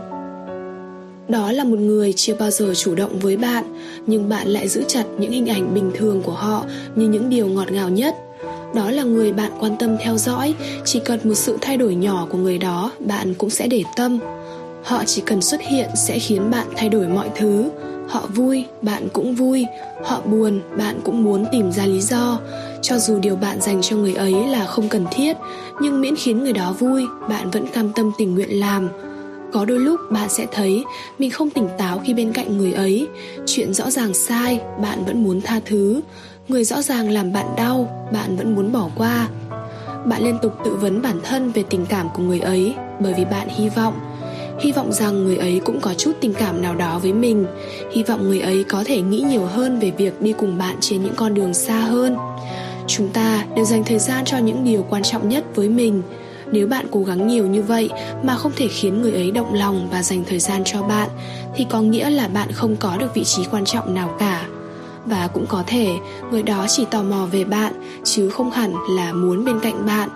Đó 1.29 1.53
là 1.53 1.65
một 1.65 1.79
người 1.79 2.13
chưa 2.17 2.35
bao 2.35 2.51
giờ 2.51 2.75
chủ 2.75 2.95
động 2.95 3.19
với 3.19 3.37
bạn, 3.37 3.65
Nhưng 4.07 4.29
bạn 4.29 4.49
lại 4.49 4.69
giữ 4.69 4.85
chặt 4.89 5.05
những 5.19 5.31
hình 5.31 5.47
ảnh 5.47 5.75
bình 5.75 5.91
thường 5.95 6.23
của 6.23 6.33
họ 6.33 6.65
như 6.95 7.09
những 7.09 7.31
điều 7.31 7.47
ngọt 7.47 7.73
ngào 7.73 7.89
nhất. 7.89 8.15
Đó 8.75 8.91
là 8.91 9.03
người 9.03 9.33
bạn 9.33 9.53
quan 9.61 9.77
tâm 9.79 9.97
theo 10.01 10.17
dõi, 10.19 10.55
chỉ 10.85 11.01
cần 11.05 11.21
một 11.25 11.35
sự 11.35 11.59
thay 11.61 11.77
đổi 11.77 11.95
nhỏ 11.95 12.27
của 12.31 12.39
người 12.39 12.59
đó, 12.59 12.93
bạn 12.99 13.35
cũng 13.35 13.51
sẽ 13.51 13.67
để 13.67 13.83
tâm. 13.97 14.19
Họ 14.83 15.05
chỉ 15.07 15.23
cần 15.27 15.41
xuất 15.43 15.61
hiện 15.61 15.89
sẽ 16.07 16.19
khiến 16.19 16.51
bạn 16.51 16.67
thay 16.77 16.89
đổi 16.89 17.09
mọi 17.09 17.31
thứ 17.37 17.71
họ 18.09 18.27
vui, 18.35 18.65
bạn 18.83 19.09
cũng 19.13 19.35
vui. 19.35 19.67
Họ 20.05 20.21
buồn, 20.21 20.61
bạn 20.79 21.01
cũng 21.05 21.25
muốn 21.25 21.45
tìm 21.53 21.73
ra 21.73 21.87
lý 21.87 22.01
do. 22.01 22.39
Cho 22.83 22.99
dù 22.99 23.19
điều 23.19 23.37
bạn 23.37 23.61
dành 23.61 23.83
cho 23.83 23.97
người 23.97 24.15
ấy 24.15 24.47
là 24.47 24.67
không 24.67 24.89
cần 24.89 25.07
thiết, 25.11 25.37
nhưng 25.81 26.01
miễn 26.01 26.17
khiến 26.17 26.45
người 26.45 26.53
đó 26.53 26.73
vui, 26.79 27.07
bạn 27.29 27.51
vẫn 27.51 27.67
cam 27.67 27.93
tâm 27.93 28.11
tình 28.19 28.35
nguyện 28.35 28.61
làm. 28.61 28.89
Có 29.53 29.65
đôi 29.65 29.79
lúc 29.79 30.01
bạn 30.11 30.29
sẽ 30.29 30.47
thấy 30.53 30.85
mình 31.19 31.31
không 31.31 31.51
tỉnh 31.51 31.69
táo 31.79 32.01
khi 32.05 32.15
bên 32.15 32.33
cạnh 32.33 32.59
người 32.59 32.73
ấy. 32.73 33.09
Chuyện 33.47 33.75
rõ 33.75 33.91
ràng 33.91 34.15
sai, 34.15 34.61
bạn 34.83 35.05
vẫn 35.05 35.23
muốn 35.23 35.41
tha 35.41 35.61
thứ. 35.67 36.01
Người 36.49 36.65
rõ 36.65 36.83
ràng 36.83 37.11
làm 37.11 37.33
bạn 37.33 37.47
đau, 37.57 38.09
bạn 38.13 38.37
vẫn 38.37 38.55
muốn 38.55 38.73
bỏ 38.73 38.89
qua. 38.97 39.29
Bạn 40.05 40.25
liên 40.25 40.39
tục 40.43 40.53
tự 40.65 40.75
vấn 40.75 41.03
bản 41.03 41.21
thân 41.23 41.53
về 41.53 41.65
tình 41.71 41.87
cảm 41.87 42.09
của 42.15 42.23
người 42.23 42.41
ấy 42.41 42.75
bởi 43.01 43.15
vì 43.17 43.25
bạn 43.25 43.49
hy 43.49 43.69
vọng 43.69 43.95
hy 44.61 44.73
vọng 44.73 44.93
rằng 44.93 45.25
người 45.25 45.37
ấy 45.37 45.61
cũng 45.65 45.81
có 45.81 45.95
chút 45.95 46.13
tình 46.21 46.35
cảm 46.35 46.63
nào 46.63 46.75
đó 46.75 46.99
với 46.99 47.13
mình. 47.13 47.47
Hy 47.93 48.03
vọng 48.03 48.29
người 48.29 48.41
ấy 48.41 48.65
có 48.65 48.85
thể 48.87 49.01
nghĩ 49.01 49.21
nhiều 49.21 49.45
hơn 49.45 49.81
về 49.81 49.91
việc 49.91 50.23
đi 50.23 50.33
cùng 50.33 50.59
bạn 50.59 50.77
trên 50.81 51.03
những 51.03 51.15
con 51.17 51.35
đường 51.35 51.55
xa 51.55 51.81
hơn. 51.81 52.17
Chúng 52.87 53.09
ta 53.09 53.45
đều 53.57 53.65
dành 53.65 53.85
thời 53.85 53.99
gian 53.99 54.25
cho 54.25 54.39
những 54.39 54.65
điều 54.65 54.87
quan 54.91 55.03
trọng 55.03 55.29
nhất 55.29 55.45
với 55.55 55.69
mình. 55.69 56.03
Nếu 56.53 56.67
bạn 56.67 56.87
cố 56.91 57.03
gắng 57.03 57.27
nhiều 57.27 57.47
như 57.47 57.63
vậy 57.63 57.91
mà 58.23 58.37
không 58.37 58.53
thể 58.57 58.69
khiến 58.69 59.03
người 59.03 59.13
ấy 59.13 59.31
động 59.31 59.55
lòng 59.55 59.89
và 59.91 60.03
dành 60.03 60.25
thời 60.25 60.39
gian 60.39 60.63
cho 60.65 60.83
bạn, 60.83 61.09
thì 61.57 61.67
có 61.71 61.81
nghĩa 61.81 62.11
là 62.11 62.29
bạn 62.29 62.53
không 62.53 62.77
có 62.77 62.97
được 62.97 63.15
vị 63.15 63.25
trí 63.25 63.45
quan 63.51 63.65
trọng 63.65 63.95
nào 63.95 64.17
cả. 64.19 64.47
Và 65.07 65.29
cũng 65.35 65.47
có 65.47 65.65
thể, 65.67 65.89
người 66.31 66.43
đó 66.43 66.67
chỉ 66.69 66.85
tò 66.91 67.03
mò 67.03 67.27
về 67.33 67.45
bạn, 67.45 67.73
chứ 68.05 68.31
không 68.31 68.51
hẳn 68.51 68.75
là 68.91 69.13
muốn 69.13 69.45
bên 69.45 69.61
cạnh 69.61 69.87
bạn 69.87 70.09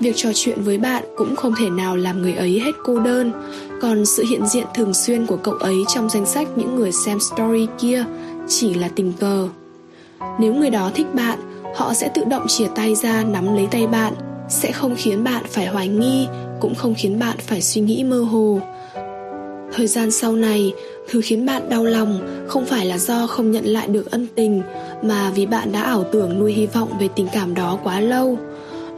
việc 0.00 0.12
trò 0.16 0.30
chuyện 0.34 0.62
với 0.62 0.78
bạn 0.78 1.04
cũng 1.16 1.36
không 1.36 1.54
thể 1.58 1.70
nào 1.70 1.96
làm 1.96 2.22
người 2.22 2.34
ấy 2.34 2.60
hết 2.60 2.72
cô 2.84 2.98
đơn. 2.98 3.32
Còn 3.80 4.06
sự 4.06 4.24
hiện 4.30 4.46
diện 4.46 4.66
thường 4.74 4.94
xuyên 4.94 5.26
của 5.26 5.36
cậu 5.36 5.54
ấy 5.54 5.76
trong 5.94 6.10
danh 6.10 6.26
sách 6.26 6.48
những 6.56 6.76
người 6.76 6.92
xem 6.92 7.18
story 7.20 7.66
kia 7.78 8.04
chỉ 8.48 8.74
là 8.74 8.88
tình 8.88 9.12
cờ. 9.12 9.48
Nếu 10.40 10.54
người 10.54 10.70
đó 10.70 10.90
thích 10.94 11.14
bạn, 11.14 11.38
họ 11.76 11.94
sẽ 11.94 12.10
tự 12.14 12.24
động 12.24 12.46
chìa 12.48 12.66
tay 12.74 12.94
ra 12.94 13.24
nắm 13.24 13.54
lấy 13.54 13.66
tay 13.70 13.86
bạn, 13.86 14.14
sẽ 14.48 14.72
không 14.72 14.94
khiến 14.98 15.24
bạn 15.24 15.44
phải 15.50 15.66
hoài 15.66 15.88
nghi, 15.88 16.26
cũng 16.60 16.74
không 16.74 16.94
khiến 16.98 17.18
bạn 17.18 17.36
phải 17.38 17.62
suy 17.62 17.80
nghĩ 17.80 18.04
mơ 18.04 18.20
hồ. 18.20 18.60
Thời 19.72 19.86
gian 19.86 20.10
sau 20.10 20.32
này, 20.32 20.72
thứ 21.08 21.20
khiến 21.20 21.46
bạn 21.46 21.68
đau 21.68 21.84
lòng 21.84 22.20
không 22.48 22.66
phải 22.66 22.86
là 22.86 22.98
do 22.98 23.26
không 23.26 23.50
nhận 23.50 23.64
lại 23.64 23.86
được 23.86 24.10
ân 24.10 24.26
tình, 24.34 24.62
mà 25.02 25.32
vì 25.34 25.46
bạn 25.46 25.72
đã 25.72 25.82
ảo 25.82 26.04
tưởng 26.12 26.38
nuôi 26.38 26.52
hy 26.52 26.66
vọng 26.66 26.88
về 27.00 27.08
tình 27.16 27.28
cảm 27.32 27.54
đó 27.54 27.78
quá 27.82 28.00
lâu 28.00 28.38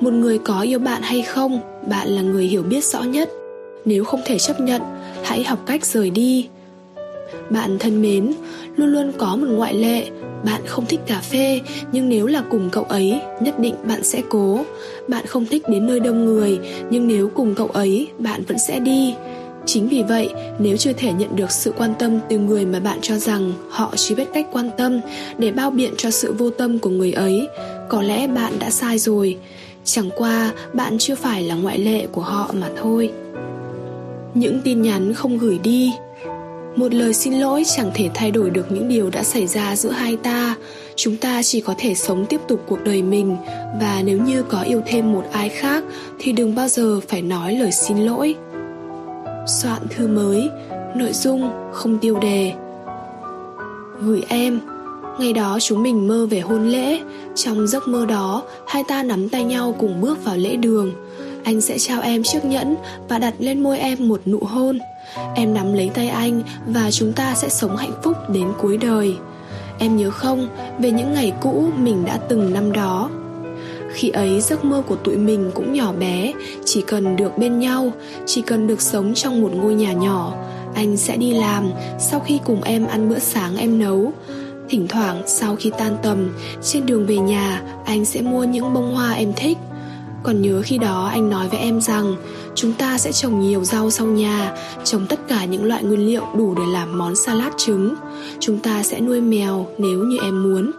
một 0.02 0.12
người 0.12 0.38
có 0.38 0.60
yêu 0.60 0.78
bạn 0.78 1.02
hay 1.02 1.22
không, 1.22 1.60
bạn 1.88 2.08
là 2.08 2.22
người 2.22 2.44
hiểu 2.44 2.62
biết 2.62 2.84
rõ 2.84 3.02
nhất. 3.02 3.30
Nếu 3.84 4.04
không 4.04 4.20
thể 4.24 4.38
chấp 4.38 4.60
nhận, 4.60 4.82
hãy 5.24 5.44
học 5.44 5.58
cách 5.66 5.86
rời 5.86 6.10
đi. 6.10 6.48
Bạn 7.50 7.78
thân 7.78 8.02
mến, 8.02 8.32
luôn 8.76 8.88
luôn 8.88 9.12
có 9.18 9.36
một 9.36 9.46
ngoại 9.50 9.74
lệ. 9.74 10.10
Bạn 10.44 10.62
không 10.66 10.86
thích 10.86 11.00
cà 11.06 11.20
phê, 11.20 11.60
nhưng 11.92 12.08
nếu 12.08 12.26
là 12.26 12.42
cùng 12.50 12.68
cậu 12.72 12.84
ấy, 12.84 13.20
nhất 13.40 13.58
định 13.58 13.74
bạn 13.84 14.04
sẽ 14.04 14.22
cố. 14.28 14.64
Bạn 15.08 15.26
không 15.26 15.46
thích 15.46 15.68
đến 15.68 15.86
nơi 15.86 16.00
đông 16.00 16.24
người, 16.24 16.58
nhưng 16.90 17.08
nếu 17.08 17.28
cùng 17.28 17.54
cậu 17.54 17.66
ấy, 17.66 18.08
bạn 18.18 18.42
vẫn 18.48 18.58
sẽ 18.58 18.78
đi. 18.78 19.14
Chính 19.66 19.88
vì 19.88 20.02
vậy, 20.08 20.30
nếu 20.58 20.76
chưa 20.76 20.92
thể 20.92 21.12
nhận 21.12 21.36
được 21.36 21.50
sự 21.50 21.72
quan 21.78 21.94
tâm 21.98 22.18
từ 22.28 22.38
người 22.38 22.66
mà 22.66 22.80
bạn 22.80 22.98
cho 23.02 23.18
rằng 23.18 23.52
họ 23.68 23.92
chỉ 23.96 24.14
biết 24.14 24.28
cách 24.34 24.46
quan 24.52 24.70
tâm 24.78 25.00
để 25.38 25.52
bao 25.52 25.70
biện 25.70 25.92
cho 25.96 26.10
sự 26.10 26.32
vô 26.32 26.50
tâm 26.50 26.78
của 26.78 26.90
người 26.90 27.12
ấy, 27.12 27.48
có 27.88 28.02
lẽ 28.02 28.26
bạn 28.26 28.52
đã 28.58 28.70
sai 28.70 28.98
rồi 28.98 29.36
chẳng 29.84 30.10
qua, 30.16 30.52
bạn 30.72 30.98
chưa 30.98 31.14
phải 31.14 31.42
là 31.42 31.54
ngoại 31.54 31.78
lệ 31.78 32.06
của 32.06 32.22
họ 32.22 32.50
mà 32.52 32.68
thôi. 32.82 33.12
Những 34.34 34.60
tin 34.64 34.82
nhắn 34.82 35.14
không 35.14 35.38
gửi 35.38 35.58
đi, 35.58 35.92
một 36.76 36.94
lời 36.94 37.14
xin 37.14 37.34
lỗi 37.34 37.62
chẳng 37.76 37.90
thể 37.94 38.10
thay 38.14 38.30
đổi 38.30 38.50
được 38.50 38.72
những 38.72 38.88
điều 38.88 39.10
đã 39.10 39.22
xảy 39.22 39.46
ra 39.46 39.76
giữa 39.76 39.90
hai 39.90 40.16
ta. 40.16 40.54
Chúng 40.96 41.16
ta 41.16 41.42
chỉ 41.42 41.60
có 41.60 41.74
thể 41.78 41.94
sống 41.94 42.26
tiếp 42.26 42.40
tục 42.48 42.62
cuộc 42.68 42.84
đời 42.84 43.02
mình, 43.02 43.36
và 43.80 44.02
nếu 44.04 44.18
như 44.22 44.42
có 44.42 44.60
yêu 44.62 44.82
thêm 44.86 45.12
một 45.12 45.24
ai 45.32 45.48
khác 45.48 45.84
thì 46.18 46.32
đừng 46.32 46.54
bao 46.54 46.68
giờ 46.68 47.00
phải 47.08 47.22
nói 47.22 47.54
lời 47.54 47.72
xin 47.72 47.98
lỗi. 47.98 48.34
Soạn 49.46 49.82
thư 49.90 50.08
mới, 50.08 50.48
nội 50.96 51.12
dung 51.12 51.50
không 51.72 51.98
tiêu 51.98 52.18
đề. 52.18 52.52
Gửi 54.00 54.22
em 54.28 54.60
ngày 55.18 55.32
đó 55.32 55.58
chúng 55.60 55.82
mình 55.82 56.08
mơ 56.08 56.26
về 56.26 56.40
hôn 56.40 56.68
lễ. 56.68 57.00
Trong 57.34 57.66
giấc 57.66 57.88
mơ 57.88 58.06
đó, 58.06 58.42
hai 58.66 58.84
ta 58.88 59.02
nắm 59.02 59.28
tay 59.28 59.44
nhau 59.44 59.74
cùng 59.78 60.00
bước 60.00 60.24
vào 60.24 60.36
lễ 60.36 60.56
đường. 60.56 60.92
Anh 61.44 61.60
sẽ 61.60 61.78
trao 61.78 62.00
em 62.00 62.22
chiếc 62.22 62.44
nhẫn 62.44 62.76
và 63.08 63.18
đặt 63.18 63.34
lên 63.38 63.62
môi 63.62 63.78
em 63.78 64.08
một 64.08 64.20
nụ 64.26 64.38
hôn. 64.38 64.78
Em 65.34 65.54
nắm 65.54 65.72
lấy 65.72 65.90
tay 65.94 66.08
anh 66.08 66.42
và 66.66 66.90
chúng 66.90 67.12
ta 67.12 67.34
sẽ 67.34 67.48
sống 67.48 67.76
hạnh 67.76 67.94
phúc 68.02 68.16
đến 68.28 68.48
cuối 68.60 68.76
đời. 68.76 69.16
Em 69.78 69.96
nhớ 69.96 70.10
không 70.10 70.48
về 70.78 70.90
những 70.90 71.14
ngày 71.14 71.32
cũ 71.40 71.68
mình 71.76 72.04
đã 72.04 72.16
từng 72.16 72.52
năm 72.52 72.72
đó? 72.72 73.10
Khi 73.92 74.08
ấy 74.08 74.40
giấc 74.40 74.64
mơ 74.64 74.82
của 74.86 74.96
tụi 74.96 75.16
mình 75.16 75.50
cũng 75.54 75.72
nhỏ 75.72 75.92
bé, 75.92 76.32
chỉ 76.64 76.82
cần 76.86 77.16
được 77.16 77.38
bên 77.38 77.58
nhau, 77.58 77.92
chỉ 78.26 78.42
cần 78.42 78.66
được 78.66 78.80
sống 78.80 79.14
trong 79.14 79.42
một 79.42 79.50
ngôi 79.54 79.74
nhà 79.74 79.92
nhỏ, 79.92 80.34
anh 80.74 80.96
sẽ 80.96 81.16
đi 81.16 81.32
làm 81.32 81.70
sau 81.98 82.20
khi 82.20 82.40
cùng 82.44 82.62
em 82.62 82.86
ăn 82.86 83.08
bữa 83.08 83.18
sáng 83.18 83.56
em 83.56 83.78
nấu 83.78 84.12
thỉnh 84.68 84.88
thoảng, 84.88 85.22
sau 85.26 85.56
khi 85.56 85.70
tan 85.78 85.96
tầm, 86.02 86.28
trên 86.62 86.86
đường 86.86 87.06
về 87.06 87.16
nhà, 87.16 87.62
anh 87.84 88.04
sẽ 88.04 88.20
mua 88.22 88.44
những 88.44 88.74
bông 88.74 88.94
hoa 88.94 89.12
em 89.12 89.32
thích. 89.36 89.58
Còn 90.22 90.42
nhớ 90.42 90.62
khi 90.64 90.78
đó 90.78 91.08
anh 91.12 91.30
nói 91.30 91.48
với 91.48 91.60
em 91.60 91.80
rằng, 91.80 92.16
chúng 92.54 92.72
ta 92.72 92.98
sẽ 92.98 93.12
trồng 93.12 93.40
nhiều 93.40 93.64
rau 93.64 93.90
sau 93.90 94.06
nhà, 94.06 94.56
trồng 94.84 95.06
tất 95.06 95.20
cả 95.28 95.44
những 95.44 95.64
loại 95.64 95.84
nguyên 95.84 96.06
liệu 96.06 96.22
đủ 96.36 96.54
để 96.54 96.62
làm 96.72 96.98
món 96.98 97.16
salad 97.16 97.52
trứng. 97.56 97.94
Chúng 98.40 98.58
ta 98.58 98.82
sẽ 98.82 99.00
nuôi 99.00 99.20
mèo 99.20 99.66
nếu 99.78 99.98
như 99.98 100.18
em 100.22 100.42
muốn. 100.42 100.70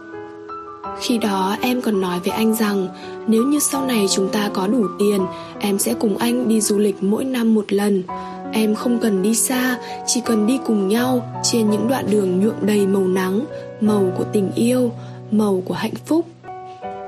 Khi 1.00 1.18
đó, 1.18 1.56
em 1.60 1.82
còn 1.82 2.00
nói 2.00 2.20
với 2.24 2.32
anh 2.36 2.54
rằng, 2.54 2.88
nếu 3.26 3.42
như 3.42 3.58
sau 3.58 3.86
này 3.86 4.06
chúng 4.10 4.28
ta 4.28 4.50
có 4.54 4.66
đủ 4.66 4.86
tiền, 4.98 5.20
em 5.60 5.78
sẽ 5.78 5.94
cùng 5.94 6.16
anh 6.16 6.48
đi 6.48 6.60
du 6.60 6.78
lịch 6.78 7.02
mỗi 7.02 7.24
năm 7.24 7.54
một 7.54 7.72
lần 7.72 8.02
em 8.54 8.74
không 8.74 8.98
cần 8.98 9.22
đi 9.22 9.34
xa, 9.34 9.78
chỉ 10.06 10.20
cần 10.24 10.46
đi 10.46 10.58
cùng 10.66 10.88
nhau 10.88 11.40
trên 11.42 11.70
những 11.70 11.88
đoạn 11.88 12.06
đường 12.10 12.40
nhuộm 12.40 12.54
đầy 12.62 12.86
màu 12.86 13.02
nắng, 13.02 13.44
màu 13.80 14.12
của 14.18 14.24
tình 14.32 14.50
yêu, 14.54 14.92
màu 15.30 15.62
của 15.64 15.74
hạnh 15.74 15.94
phúc. 16.06 16.26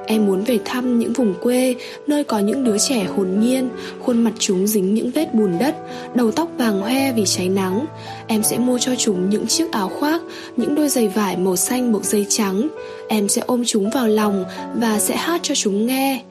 Em 0.06 0.26
muốn 0.26 0.44
về 0.44 0.58
thăm 0.64 0.98
những 0.98 1.12
vùng 1.12 1.34
quê, 1.42 1.74
Nơi 2.06 2.24
có 2.24 2.38
những 2.38 2.64
đứa 2.64 2.78
trẻ 2.78 3.04
hồn 3.04 3.40
nhiên, 3.40 3.68
Khuôn 4.00 4.24
mặt 4.24 4.32
chúng 4.38 4.66
dính 4.66 4.94
những 4.94 5.10
vết 5.10 5.34
bùn 5.34 5.58
đất, 5.58 5.76
Đầu 6.14 6.30
tóc 6.30 6.48
vàng 6.58 6.80
hoe 6.80 7.12
vì 7.12 7.24
cháy 7.26 7.48
nắng. 7.48 7.86
Em 8.26 8.42
sẽ 8.42 8.58
mua 8.58 8.78
cho 8.78 8.94
chúng 8.94 9.30
những 9.30 9.46
chiếc 9.46 9.72
áo 9.72 9.88
khoác, 9.88 10.22
Những 10.56 10.74
đôi 10.74 10.88
giày 10.88 11.08
vải 11.08 11.36
màu 11.36 11.56
xanh 11.56 11.92
buộc 11.92 12.04
dây 12.04 12.26
trắng. 12.28 12.68
Em 13.08 13.28
sẽ 13.28 13.42
ôm 13.46 13.62
chúng 13.66 13.90
vào 13.90 14.08
lòng 14.08 14.44
Và 14.74 14.98
sẽ 14.98 15.16
hát 15.16 15.40
cho 15.42 15.54
chúng 15.54 15.86
nghe. 15.86 16.22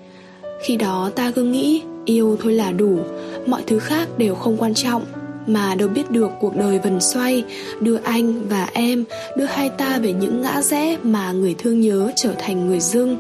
Khi 0.64 0.78
đó 0.78 1.12
ta 1.16 1.32
cứ 1.32 1.44
nghĩ, 1.44 1.82
Yêu 2.06 2.38
thôi 2.42 2.54
là 2.54 2.72
đủ. 2.72 3.00
Mọi 3.46 3.64
thứ 3.68 3.80
khác 3.80 4.08
đều 4.18 4.36
không 4.36 4.58
quan 4.58 4.74
trọng, 4.74 5.06
mà 5.48 5.76
đâu 5.76 5.90
biết 5.90 6.12
được 6.12 6.30
cuộc 6.40 6.56
đời 6.56 6.80
vần 6.80 7.02
xoay 7.02 7.44
đưa 7.80 7.98
anh 8.04 8.48
và 8.50 8.70
em, 8.74 9.04
đưa 9.38 9.46
hai 9.46 9.70
ta 9.70 10.00
về 10.00 10.14
những 10.14 10.42
ngã 10.42 10.62
rẽ 10.62 10.98
mà 11.04 11.32
người 11.32 11.56
thương 11.58 11.82
nhớ 11.82 12.12
trở 12.16 12.34
thành 12.40 12.68
người 12.68 12.80
dưng. 12.80 13.18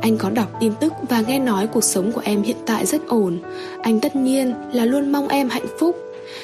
Anh 0.00 0.18
có 0.18 0.30
đọc 0.30 0.48
tin 0.60 0.72
tức 0.80 0.92
và 1.08 1.20
nghe 1.20 1.38
nói 1.38 1.66
cuộc 1.66 1.84
sống 1.84 2.12
của 2.12 2.20
em 2.24 2.42
hiện 2.42 2.56
tại 2.66 2.86
rất 2.86 3.08
ổn. 3.08 3.38
Anh 3.82 4.00
tất 4.00 4.16
nhiên 4.16 4.54
là 4.72 4.84
luôn 4.84 5.12
mong 5.12 5.28
em 5.28 5.48
hạnh 5.48 5.66
phúc. 5.78 5.96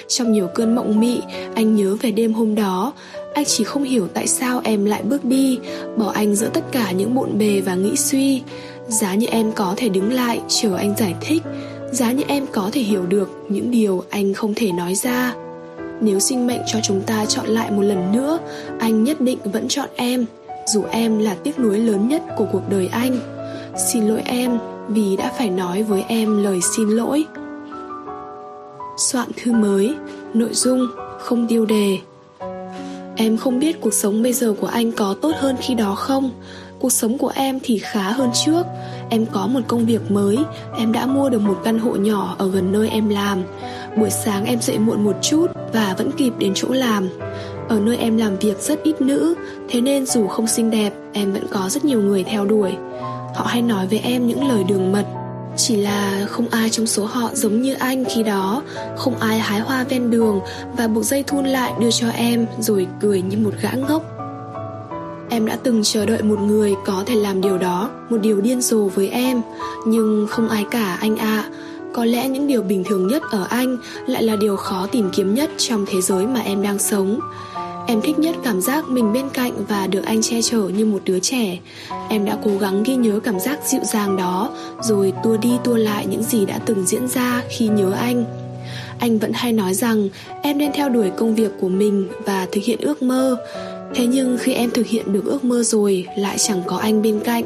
Trong 0.08 0.32
nhiều 0.32 0.48
cơn 0.54 0.74
mộng 0.74 1.00
mị, 1.00 1.20
anh 1.54 1.76
nhớ 1.76 1.96
về 2.02 2.10
đêm 2.10 2.32
hôm 2.32 2.54
đó. 2.54 2.92
Anh 3.34 3.44
chỉ 3.44 3.64
không 3.64 3.82
hiểu 3.82 4.08
tại 4.14 4.26
sao 4.26 4.60
em 4.64 4.84
lại 4.84 5.02
bước 5.02 5.24
đi, 5.24 5.58
bỏ 5.96 6.10
anh 6.14 6.34
giữa 6.34 6.48
tất 6.48 6.64
cả 6.72 6.90
những 6.90 7.14
bộn 7.14 7.38
bề 7.38 7.60
và 7.60 7.74
nghĩ 7.74 7.96
suy. 7.96 8.42
Giá 8.88 9.14
như 9.14 9.26
em 9.26 9.52
có 9.52 9.74
thể 9.76 9.88
đứng 9.88 10.12
lại, 10.12 10.40
chờ 10.48 10.76
anh 10.76 10.94
giải 10.98 11.14
thích 11.20 11.42
giá 11.92 12.12
như 12.12 12.24
em 12.28 12.46
có 12.52 12.70
thể 12.72 12.80
hiểu 12.80 13.06
được 13.06 13.30
những 13.48 13.70
điều 13.70 14.04
anh 14.10 14.34
không 14.34 14.54
thể 14.54 14.72
nói 14.72 14.94
ra. 14.94 15.34
Nếu 16.00 16.18
sinh 16.18 16.46
mệnh 16.46 16.60
cho 16.66 16.78
chúng 16.82 17.00
ta 17.00 17.24
chọn 17.24 17.46
lại 17.46 17.70
một 17.70 17.82
lần 17.82 18.12
nữa, 18.12 18.38
anh 18.78 19.04
nhất 19.04 19.20
định 19.20 19.38
vẫn 19.44 19.68
chọn 19.68 19.88
em, 19.96 20.26
dù 20.66 20.82
em 20.90 21.18
là 21.18 21.36
tiếc 21.44 21.58
nuối 21.58 21.78
lớn 21.78 22.08
nhất 22.08 22.22
của 22.36 22.46
cuộc 22.52 22.68
đời 22.70 22.88
anh. 22.92 23.18
Xin 23.92 24.08
lỗi 24.08 24.22
em 24.24 24.58
vì 24.88 25.16
đã 25.16 25.32
phải 25.38 25.50
nói 25.50 25.82
với 25.82 26.04
em 26.08 26.42
lời 26.42 26.60
xin 26.76 26.88
lỗi. 26.88 27.24
Soạn 28.96 29.28
thư 29.36 29.52
mới, 29.52 29.94
nội 30.34 30.50
dung 30.52 30.86
không 31.18 31.46
tiêu 31.48 31.66
đề. 31.66 31.98
Em 33.16 33.36
không 33.36 33.58
biết 33.58 33.80
cuộc 33.80 33.94
sống 33.94 34.22
bây 34.22 34.32
giờ 34.32 34.54
của 34.60 34.66
anh 34.66 34.92
có 34.92 35.14
tốt 35.22 35.32
hơn 35.38 35.56
khi 35.60 35.74
đó 35.74 35.94
không? 35.94 36.30
Cuộc 36.82 36.92
sống 36.92 37.18
của 37.18 37.32
em 37.34 37.58
thì 37.62 37.78
khá 37.78 38.10
hơn 38.10 38.30
trước. 38.44 38.66
Em 39.10 39.26
có 39.26 39.46
một 39.46 39.60
công 39.68 39.86
việc 39.86 40.10
mới, 40.10 40.38
em 40.78 40.92
đã 40.92 41.06
mua 41.06 41.30
được 41.30 41.42
một 41.42 41.60
căn 41.64 41.78
hộ 41.78 41.96
nhỏ 41.96 42.34
ở 42.38 42.50
gần 42.50 42.72
nơi 42.72 42.88
em 42.88 43.08
làm. 43.08 43.42
Buổi 43.96 44.10
sáng 44.10 44.44
em 44.44 44.60
dậy 44.60 44.78
muộn 44.78 45.04
một 45.04 45.16
chút 45.22 45.46
và 45.72 45.94
vẫn 45.98 46.10
kịp 46.16 46.32
đến 46.38 46.52
chỗ 46.54 46.68
làm. 46.68 47.08
Ở 47.68 47.80
nơi 47.80 47.96
em 47.96 48.16
làm 48.16 48.36
việc 48.36 48.58
rất 48.60 48.82
ít 48.82 49.00
nữ, 49.00 49.34
thế 49.68 49.80
nên 49.80 50.06
dù 50.06 50.26
không 50.26 50.46
xinh 50.46 50.70
đẹp, 50.70 50.92
em 51.12 51.32
vẫn 51.32 51.46
có 51.50 51.68
rất 51.68 51.84
nhiều 51.84 52.02
người 52.02 52.24
theo 52.24 52.44
đuổi. 52.44 52.72
Họ 53.34 53.44
hay 53.44 53.62
nói 53.62 53.86
với 53.86 53.98
em 53.98 54.26
những 54.26 54.48
lời 54.48 54.64
đường 54.64 54.92
mật, 54.92 55.04
chỉ 55.56 55.76
là 55.76 56.26
không 56.28 56.46
ai 56.50 56.70
trong 56.70 56.86
số 56.86 57.04
họ 57.04 57.30
giống 57.32 57.62
như 57.62 57.74
anh 57.74 58.04
khi 58.04 58.22
đó. 58.22 58.62
Không 58.96 59.18
ai 59.18 59.38
hái 59.38 59.60
hoa 59.60 59.84
ven 59.84 60.10
đường 60.10 60.40
và 60.76 60.88
buộc 60.88 61.04
dây 61.04 61.22
thun 61.22 61.44
lại 61.44 61.72
đưa 61.80 61.90
cho 61.90 62.08
em, 62.08 62.46
rồi 62.58 62.86
cười 63.00 63.22
như 63.22 63.36
một 63.36 63.52
gã 63.62 63.70
ngốc 63.70 64.21
em 65.32 65.46
đã 65.46 65.58
từng 65.62 65.82
chờ 65.82 66.06
đợi 66.06 66.22
một 66.22 66.38
người 66.40 66.74
có 66.84 67.02
thể 67.06 67.14
làm 67.14 67.40
điều 67.40 67.58
đó 67.58 67.90
một 68.10 68.16
điều 68.22 68.40
điên 68.40 68.60
rồ 68.60 68.84
với 68.84 69.08
em 69.08 69.42
nhưng 69.86 70.26
không 70.30 70.48
ai 70.48 70.64
cả 70.70 70.98
anh 71.00 71.16
ạ 71.16 71.26
à. 71.26 71.50
có 71.92 72.04
lẽ 72.04 72.28
những 72.28 72.46
điều 72.46 72.62
bình 72.62 72.84
thường 72.84 73.06
nhất 73.06 73.22
ở 73.30 73.46
anh 73.50 73.76
lại 74.06 74.22
là 74.22 74.36
điều 74.36 74.56
khó 74.56 74.86
tìm 74.86 75.10
kiếm 75.12 75.34
nhất 75.34 75.50
trong 75.58 75.86
thế 75.88 76.00
giới 76.00 76.26
mà 76.26 76.40
em 76.40 76.62
đang 76.62 76.78
sống 76.78 77.20
Em 77.86 78.00
thích 78.00 78.18
nhất 78.18 78.36
cảm 78.44 78.60
giác 78.60 78.88
mình 78.88 79.12
bên 79.12 79.28
cạnh 79.28 79.52
và 79.68 79.86
được 79.86 80.04
anh 80.04 80.22
che 80.22 80.42
chở 80.42 80.68
như 80.68 80.84
một 80.86 80.98
đứa 81.04 81.18
trẻ. 81.18 81.58
Em 82.08 82.24
đã 82.24 82.36
cố 82.44 82.50
gắng 82.60 82.82
ghi 82.82 82.96
nhớ 82.96 83.20
cảm 83.24 83.40
giác 83.40 83.58
dịu 83.66 83.80
dàng 83.84 84.16
đó, 84.16 84.50
rồi 84.82 85.12
tua 85.22 85.36
đi 85.36 85.50
tua 85.64 85.76
lại 85.76 86.06
những 86.06 86.22
gì 86.22 86.46
đã 86.46 86.58
từng 86.66 86.86
diễn 86.86 87.08
ra 87.08 87.42
khi 87.48 87.68
nhớ 87.68 87.92
anh. 87.92 88.24
Anh 88.98 89.18
vẫn 89.18 89.32
hay 89.34 89.52
nói 89.52 89.74
rằng 89.74 90.08
em 90.42 90.58
nên 90.58 90.72
theo 90.72 90.88
đuổi 90.88 91.10
công 91.16 91.34
việc 91.34 91.50
của 91.60 91.68
mình 91.68 92.08
và 92.24 92.46
thực 92.52 92.64
hiện 92.64 92.80
ước 92.80 93.02
mơ. 93.02 93.36
Thế 93.94 94.06
nhưng 94.06 94.38
khi 94.40 94.52
em 94.52 94.70
thực 94.70 94.86
hiện 94.86 95.12
được 95.12 95.24
ước 95.24 95.44
mơ 95.44 95.62
rồi 95.62 96.06
lại 96.16 96.38
chẳng 96.38 96.62
có 96.66 96.76
anh 96.76 97.02
bên 97.02 97.20
cạnh. 97.20 97.44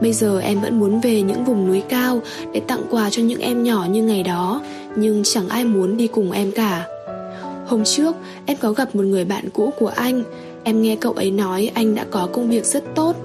Bây 0.00 0.12
giờ 0.12 0.40
em 0.40 0.60
vẫn 0.60 0.78
muốn 0.78 1.00
về 1.00 1.22
những 1.22 1.44
vùng 1.44 1.66
núi 1.66 1.82
cao 1.88 2.20
để 2.52 2.60
tặng 2.60 2.82
quà 2.90 3.10
cho 3.10 3.22
những 3.22 3.40
em 3.40 3.62
nhỏ 3.62 3.86
như 3.90 4.02
ngày 4.02 4.22
đó, 4.22 4.62
nhưng 4.96 5.22
chẳng 5.24 5.48
ai 5.48 5.64
muốn 5.64 5.96
đi 5.96 6.06
cùng 6.06 6.32
em 6.32 6.52
cả. 6.52 6.86
Hôm 7.66 7.84
trước, 7.84 8.16
em 8.46 8.56
có 8.60 8.72
gặp 8.72 8.94
một 8.94 9.04
người 9.04 9.24
bạn 9.24 9.44
cũ 9.52 9.72
của 9.78 9.88
anh. 9.88 10.22
Em 10.64 10.82
nghe 10.82 10.96
cậu 10.96 11.12
ấy 11.12 11.30
nói 11.30 11.70
anh 11.74 11.94
đã 11.94 12.06
có 12.10 12.28
công 12.32 12.50
việc 12.50 12.64
rất 12.64 12.84
tốt. 12.94 13.16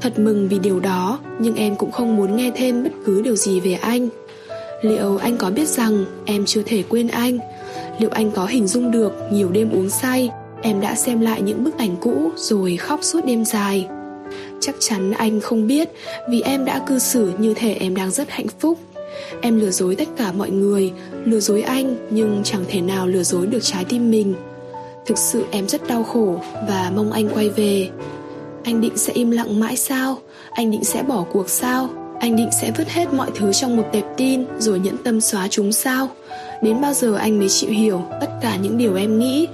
Thật 0.00 0.18
mừng 0.18 0.48
vì 0.48 0.58
điều 0.58 0.80
đó, 0.80 1.18
nhưng 1.38 1.54
em 1.54 1.76
cũng 1.76 1.90
không 1.90 2.16
muốn 2.16 2.36
nghe 2.36 2.50
thêm 2.56 2.84
bất 2.84 2.90
cứ 3.04 3.22
điều 3.22 3.36
gì 3.36 3.60
về 3.60 3.72
anh. 3.72 4.08
Liệu 4.82 5.16
anh 5.16 5.36
có 5.36 5.50
biết 5.50 5.68
rằng 5.68 6.04
em 6.24 6.44
chưa 6.44 6.62
thể 6.66 6.82
quên 6.88 7.08
anh? 7.08 7.38
Liệu 7.98 8.10
anh 8.10 8.30
có 8.30 8.46
hình 8.46 8.66
dung 8.66 8.90
được 8.90 9.12
nhiều 9.32 9.48
đêm 9.48 9.70
uống 9.70 9.90
say, 9.90 10.30
em 10.62 10.80
đã 10.80 10.94
xem 10.94 11.20
lại 11.20 11.42
những 11.42 11.64
bức 11.64 11.78
ảnh 11.78 11.96
cũ 12.00 12.30
rồi 12.36 12.76
khóc 12.76 13.00
suốt 13.02 13.24
đêm 13.24 13.44
dài? 13.44 13.88
Chắc 14.60 14.74
chắn 14.78 15.12
anh 15.12 15.40
không 15.40 15.66
biết 15.66 15.88
vì 16.28 16.40
em 16.40 16.64
đã 16.64 16.78
cư 16.86 16.98
xử 16.98 17.32
như 17.38 17.54
thể 17.54 17.74
em 17.74 17.94
đang 17.94 18.10
rất 18.10 18.30
hạnh 18.30 18.46
phúc. 18.58 18.78
Em 19.40 19.60
lừa 19.60 19.70
dối 19.70 19.96
tất 19.96 20.08
cả 20.16 20.32
mọi 20.32 20.50
người, 20.50 20.92
lừa 21.24 21.40
dối 21.40 21.62
anh 21.62 21.96
nhưng 22.10 22.40
chẳng 22.44 22.64
thể 22.68 22.80
nào 22.80 23.06
lừa 23.06 23.22
dối 23.22 23.46
được 23.46 23.62
trái 23.62 23.84
tim 23.84 24.10
mình. 24.10 24.34
Thực 25.06 25.18
sự 25.18 25.44
em 25.50 25.68
rất 25.68 25.88
đau 25.88 26.02
khổ 26.02 26.40
và 26.68 26.92
mong 26.96 27.12
anh 27.12 27.28
quay 27.28 27.48
về. 27.48 27.88
Anh 28.64 28.80
định 28.80 28.96
sẽ 28.96 29.12
im 29.12 29.30
lặng 29.30 29.60
mãi 29.60 29.76
sao? 29.76 30.18
Anh 30.50 30.70
định 30.70 30.84
sẽ 30.84 31.02
bỏ 31.02 31.24
cuộc 31.32 31.48
sao? 31.48 31.88
Anh 32.20 32.36
định 32.36 32.48
sẽ 32.60 32.72
vứt 32.76 32.88
hết 32.88 33.12
mọi 33.12 33.30
thứ 33.34 33.52
trong 33.52 33.76
một 33.76 33.84
tệp 33.92 34.04
tin 34.16 34.44
rồi 34.58 34.78
nhẫn 34.78 34.96
tâm 35.04 35.20
xóa 35.20 35.48
chúng 35.48 35.72
sao? 35.72 36.08
Đến 36.62 36.80
bao 36.80 36.94
giờ 36.94 37.14
anh 37.14 37.38
mới 37.38 37.48
chịu 37.48 37.70
hiểu 37.70 38.02
tất 38.20 38.30
cả 38.42 38.56
những 38.56 38.78
điều 38.78 38.96
em 38.96 39.18
nghĩ? 39.18 39.48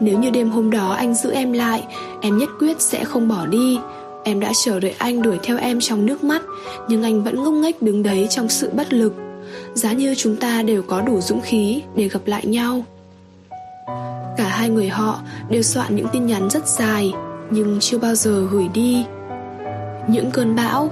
Nếu 0.00 0.18
như 0.18 0.30
đêm 0.30 0.50
hôm 0.50 0.70
đó 0.70 0.92
anh 0.92 1.14
giữ 1.14 1.32
em 1.32 1.52
lại, 1.52 1.84
em 2.20 2.38
nhất 2.38 2.48
quyết 2.58 2.80
sẽ 2.80 3.04
không 3.04 3.28
bỏ 3.28 3.46
đi. 3.46 3.78
Em 4.24 4.40
đã 4.40 4.52
chờ 4.64 4.80
đợi 4.80 4.94
anh 4.98 5.22
đuổi 5.22 5.38
theo 5.42 5.58
em 5.58 5.80
trong 5.80 6.06
nước 6.06 6.24
mắt, 6.24 6.42
nhưng 6.88 7.02
anh 7.02 7.24
vẫn 7.24 7.44
ngốc 7.44 7.54
nghếch 7.54 7.82
đứng 7.82 8.02
đấy 8.02 8.26
trong 8.30 8.48
sự 8.48 8.70
bất 8.72 8.92
lực. 8.92 9.14
Giá 9.74 9.92
như 9.92 10.14
chúng 10.14 10.36
ta 10.36 10.62
đều 10.62 10.82
có 10.82 11.00
đủ 11.00 11.20
dũng 11.20 11.40
khí 11.40 11.82
để 11.96 12.08
gặp 12.08 12.20
lại 12.26 12.46
nhau. 12.46 12.84
Cả 14.36 14.48
hai 14.48 14.68
người 14.68 14.88
họ 14.88 15.20
đều 15.50 15.62
soạn 15.62 15.96
những 15.96 16.06
tin 16.12 16.26
nhắn 16.26 16.50
rất 16.50 16.68
dài, 16.68 17.12
nhưng 17.50 17.76
chưa 17.80 17.98
bao 17.98 18.14
giờ 18.14 18.46
gửi 18.50 18.68
đi. 18.74 19.04
Những 20.08 20.30
cơn 20.30 20.56
bão 20.56 20.90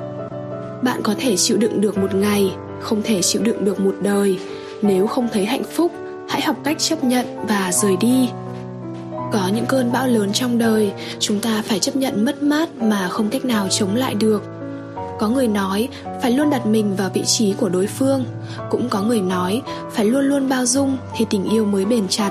bạn 0.82 1.00
có 1.02 1.14
thể 1.18 1.37
chịu 1.37 1.56
đựng 1.56 1.80
được 1.80 1.99
một 1.99 2.14
ngày 2.14 2.52
không 2.80 3.02
thể 3.02 3.23
chịu 3.23 3.42
đựng 3.42 3.64
được 3.64 3.80
một 3.80 3.94
đời 4.02 4.38
nếu 4.82 5.06
không 5.06 5.28
thấy 5.32 5.44
hạnh 5.44 5.64
phúc 5.73 5.92
hãy 6.28 6.40
học 6.40 6.56
cách 6.64 6.78
chấp 6.78 7.04
nhận 7.04 7.26
và 7.49 7.70
rời 7.73 7.96
đi 7.96 8.28
có 9.33 9.49
những 9.54 9.66
cơn 9.66 9.93
bão 9.93 10.07
lớn 10.07 10.33
trong 10.33 10.59
đời 10.59 10.93
chúng 11.19 11.40
ta 11.40 11.62
phải 11.64 11.78
chấp 11.78 11.97
nhận 11.97 12.25
mất 12.25 12.43
mát 12.43 12.83
mà 12.83 13.09
không 13.09 13.28
cách 13.28 13.45
nào 13.45 13.69
chống 13.71 13.95
lại 13.95 14.14
được. 14.14 14.43
Có 15.19 15.28
người 15.28 15.49
nói 15.49 15.88
phải 16.23 16.31
luôn 16.31 16.50
đặt 16.50 16.66
mình 16.66 16.97
vào 16.97 17.11
vị 17.14 17.23
trí 17.25 17.52
của 17.52 17.69
đối 17.69 17.87
phương 17.87 18.25
cũng 18.71 18.88
có 18.88 19.02
người 19.02 19.21
nói 19.21 19.62
phải 19.93 20.04
luôn 20.04 20.25
luôn 20.25 20.49
bao 20.49 20.66
dung 20.66 20.97
thì 21.16 21.26
tình 21.31 21.45
yêu 21.45 21.64
mới 21.64 21.85
bền 21.85 22.09
chặt. 22.09 22.31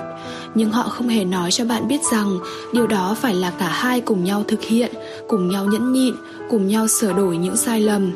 Nhưng 0.56 0.72
họ 0.72 0.84
không 0.84 1.08
hề 1.08 1.26
nói 1.26 1.52
cho 1.52 1.66
bạn 1.66 1.88
biết 1.88 2.02
rằng 2.12 2.40
điều 2.74 2.88
đó 2.88 3.16
phải 3.22 3.36
là 3.36 3.52
cả 3.60 3.68
hai 3.68 4.02
cùng 4.02 4.24
nhau 4.24 4.44
thực 4.48 4.62
hiện 4.62 4.92
cùng 5.28 5.50
nhau 5.50 5.66
nhẫn 5.66 5.94
nhịn 5.94 6.16
cùng 6.50 6.68
nhau 6.68 6.88
sửa 6.88 7.14
đổi 7.14 7.38
những 7.38 7.58
sai 7.58 7.82
lầm. 7.82 8.12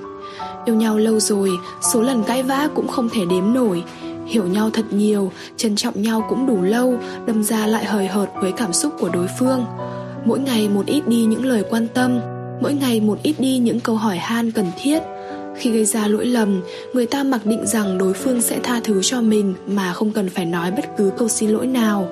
Yêu 0.66 0.76
nhau 0.76 0.98
lâu 0.98 1.20
rồi, 1.20 1.52
số 1.94 2.02
lần 2.02 2.24
cãi 2.24 2.44
vã 2.44 2.68
cũng 2.76 2.88
không 2.88 3.10
thể 3.10 3.26
đếm 3.26 3.54
nổi 3.54 3.84
Hiểu 4.28 4.48
nhau 4.48 4.70
thật 4.74 4.86
nhiều, 4.92 5.32
trân 5.58 5.76
trọng 5.76 6.02
nhau 6.02 6.26
cũng 6.30 6.48
đủ 6.48 6.62
lâu 6.62 7.00
Đâm 7.28 7.44
ra 7.44 7.68
lại 7.68 7.86
hời 7.86 8.08
hợt 8.08 8.30
với 8.42 8.52
cảm 8.52 8.74
xúc 8.74 8.94
của 9.00 9.10
đối 9.10 9.28
phương. 9.40 9.66
Mỗi 10.26 10.40
ngày 10.40 10.70
một 10.70 10.86
ít 10.86 11.08
đi 11.08 11.26
những 11.26 11.46
lời 11.46 11.64
quan 11.70 11.88
tâm 11.94 12.20
Mỗi 12.62 12.74
ngày 12.74 13.00
một 13.00 13.20
ít 13.24 13.36
đi 13.40 13.58
những 13.58 13.80
câu 13.80 13.96
hỏi 13.96 14.18
han 14.18 14.52
cần 14.52 14.66
thiết. 14.82 15.00
Khi 15.58 15.72
gây 15.72 15.86
ra 15.86 16.08
lỗi 16.08 16.26
lầm, 16.26 16.62
người 16.94 17.06
ta 17.06 17.24
mặc 17.24 17.46
định 17.46 17.68
rằng 17.68 17.98
đối 17.98 18.14
phương 18.14 18.42
sẽ 18.42 18.60
tha 18.64 18.80
thứ 18.84 19.02
cho 19.04 19.22
mình 19.22 19.54
mà 19.68 19.94
không 19.94 20.12
cần 20.12 20.30
phải 20.30 20.46
nói 20.46 20.72
bất 20.72 20.86
cứ 20.98 21.12
câu 21.18 21.28
xin 21.28 21.50
lỗi 21.50 21.68
nào. 21.68 22.08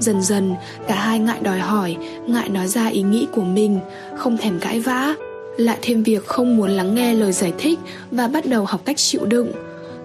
Dần 0.00 0.22
dần, 0.22 0.54
cả 0.88 0.94
hai 0.94 1.18
ngại 1.18 1.38
đòi 1.42 1.58
hỏi, 1.58 1.96
ngại 2.26 2.48
nói 2.48 2.68
ra 2.68 2.86
ý 2.86 3.02
nghĩ 3.02 3.26
của 3.32 3.42
mình, 3.42 3.80
không 4.16 4.36
thèm 4.36 4.58
cãi 4.58 4.80
vã, 4.80 5.14
lại 5.56 5.78
thêm 5.82 6.02
việc 6.02 6.26
không 6.26 6.56
muốn 6.56 6.70
lắng 6.70 6.94
nghe 6.94 7.14
lời 7.14 7.32
giải 7.32 7.52
thích 7.58 7.78
và 8.10 8.28
bắt 8.28 8.46
đầu 8.46 8.64
học 8.64 8.80
cách 8.84 8.96
chịu 8.96 9.24
đựng 9.24 9.52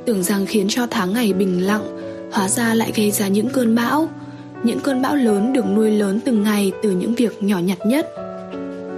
tưởng 0.08 0.24
rằng 0.24 0.46
khiến 0.46 0.68
cho 0.70 0.88
tháng 0.88 1.14
ngày 1.14 1.34
bình 1.34 1.66
lặng, 1.66 1.84
hóa 2.32 2.50
ra 2.50 2.74
lại 2.74 2.92
gây 2.96 3.12
ra 3.12 3.28
những 3.28 3.50
cơn 3.50 3.76
bão. 3.76 4.10
Những 4.64 4.80
cơn 4.80 5.02
bão 5.02 5.16
lớn 5.16 5.54
được 5.54 5.66
nuôi 5.76 5.92
lớn 5.92 6.20
từng 6.26 6.44
ngày 6.44 6.72
từ 6.84 6.92
những 6.92 7.16
việc 7.16 7.44
nhỏ 7.44 7.60
nhặt 7.60 7.78
nhất. 7.86 8.10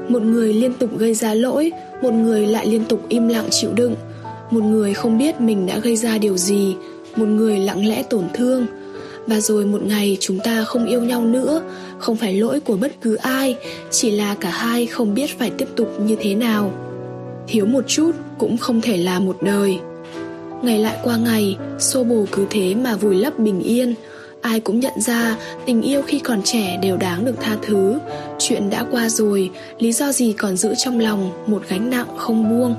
Một 0.09 0.21
người 0.21 0.53
liên 0.53 0.73
tục 0.73 0.97
gây 0.97 1.13
ra 1.13 1.33
lỗi, 1.33 1.71
một 2.01 2.13
người 2.13 2.47
lại 2.47 2.67
liên 2.67 2.85
tục 2.85 3.05
im 3.09 3.27
lặng 3.27 3.47
chịu 3.49 3.69
đựng. 3.75 3.95
Một 4.51 4.63
người 4.63 4.93
không 4.93 5.17
biết 5.17 5.41
mình 5.41 5.65
đã 5.65 5.79
gây 5.79 5.95
ra 5.95 6.17
điều 6.17 6.37
gì, 6.37 6.75
một 7.15 7.25
người 7.25 7.59
lặng 7.59 7.87
lẽ 7.87 8.03
tổn 8.03 8.23
thương. 8.33 8.65
Và 9.27 9.39
rồi 9.39 9.65
một 9.65 9.81
ngày 9.83 10.17
chúng 10.19 10.39
ta 10.39 10.63
không 10.63 10.85
yêu 10.85 11.01
nhau 11.01 11.25
nữa, 11.25 11.61
không 11.99 12.15
phải 12.15 12.33
lỗi 12.33 12.59
của 12.59 12.77
bất 12.77 12.91
cứ 13.01 13.15
ai, 13.15 13.55
chỉ 13.91 14.11
là 14.11 14.35
cả 14.35 14.49
hai 14.49 14.85
không 14.85 15.13
biết 15.13 15.39
phải 15.39 15.49
tiếp 15.49 15.67
tục 15.75 15.93
như 16.01 16.15
thế 16.19 16.35
nào. 16.35 16.71
Thiếu 17.47 17.65
một 17.65 17.83
chút 17.87 18.11
cũng 18.37 18.57
không 18.57 18.81
thể 18.81 18.97
là 18.97 19.19
một 19.19 19.37
đời 19.41 19.79
ngày 20.63 20.79
lại 20.79 20.97
qua 21.03 21.17
ngày, 21.17 21.57
xô 21.79 22.03
bồ 22.03 22.25
cứ 22.31 22.45
thế 22.49 22.75
mà 22.75 22.95
vùi 22.95 23.15
lấp 23.15 23.39
bình 23.39 23.59
yên. 23.59 23.95
Ai 24.41 24.59
cũng 24.59 24.79
nhận 24.79 25.01
ra 25.01 25.35
tình 25.65 25.81
yêu 25.81 26.01
khi 26.07 26.19
còn 26.19 26.41
trẻ 26.43 26.79
đều 26.81 26.97
đáng 26.97 27.25
được 27.25 27.35
tha 27.41 27.57
thứ. 27.61 27.99
Chuyện 28.39 28.69
đã 28.69 28.85
qua 28.91 29.09
rồi, 29.09 29.49
lý 29.79 29.91
do 29.91 30.11
gì 30.11 30.33
còn 30.33 30.57
giữ 30.57 30.73
trong 30.77 30.99
lòng 30.99 31.31
một 31.47 31.63
gánh 31.69 31.89
nặng 31.89 32.07
không 32.17 32.49
buông? 32.49 32.75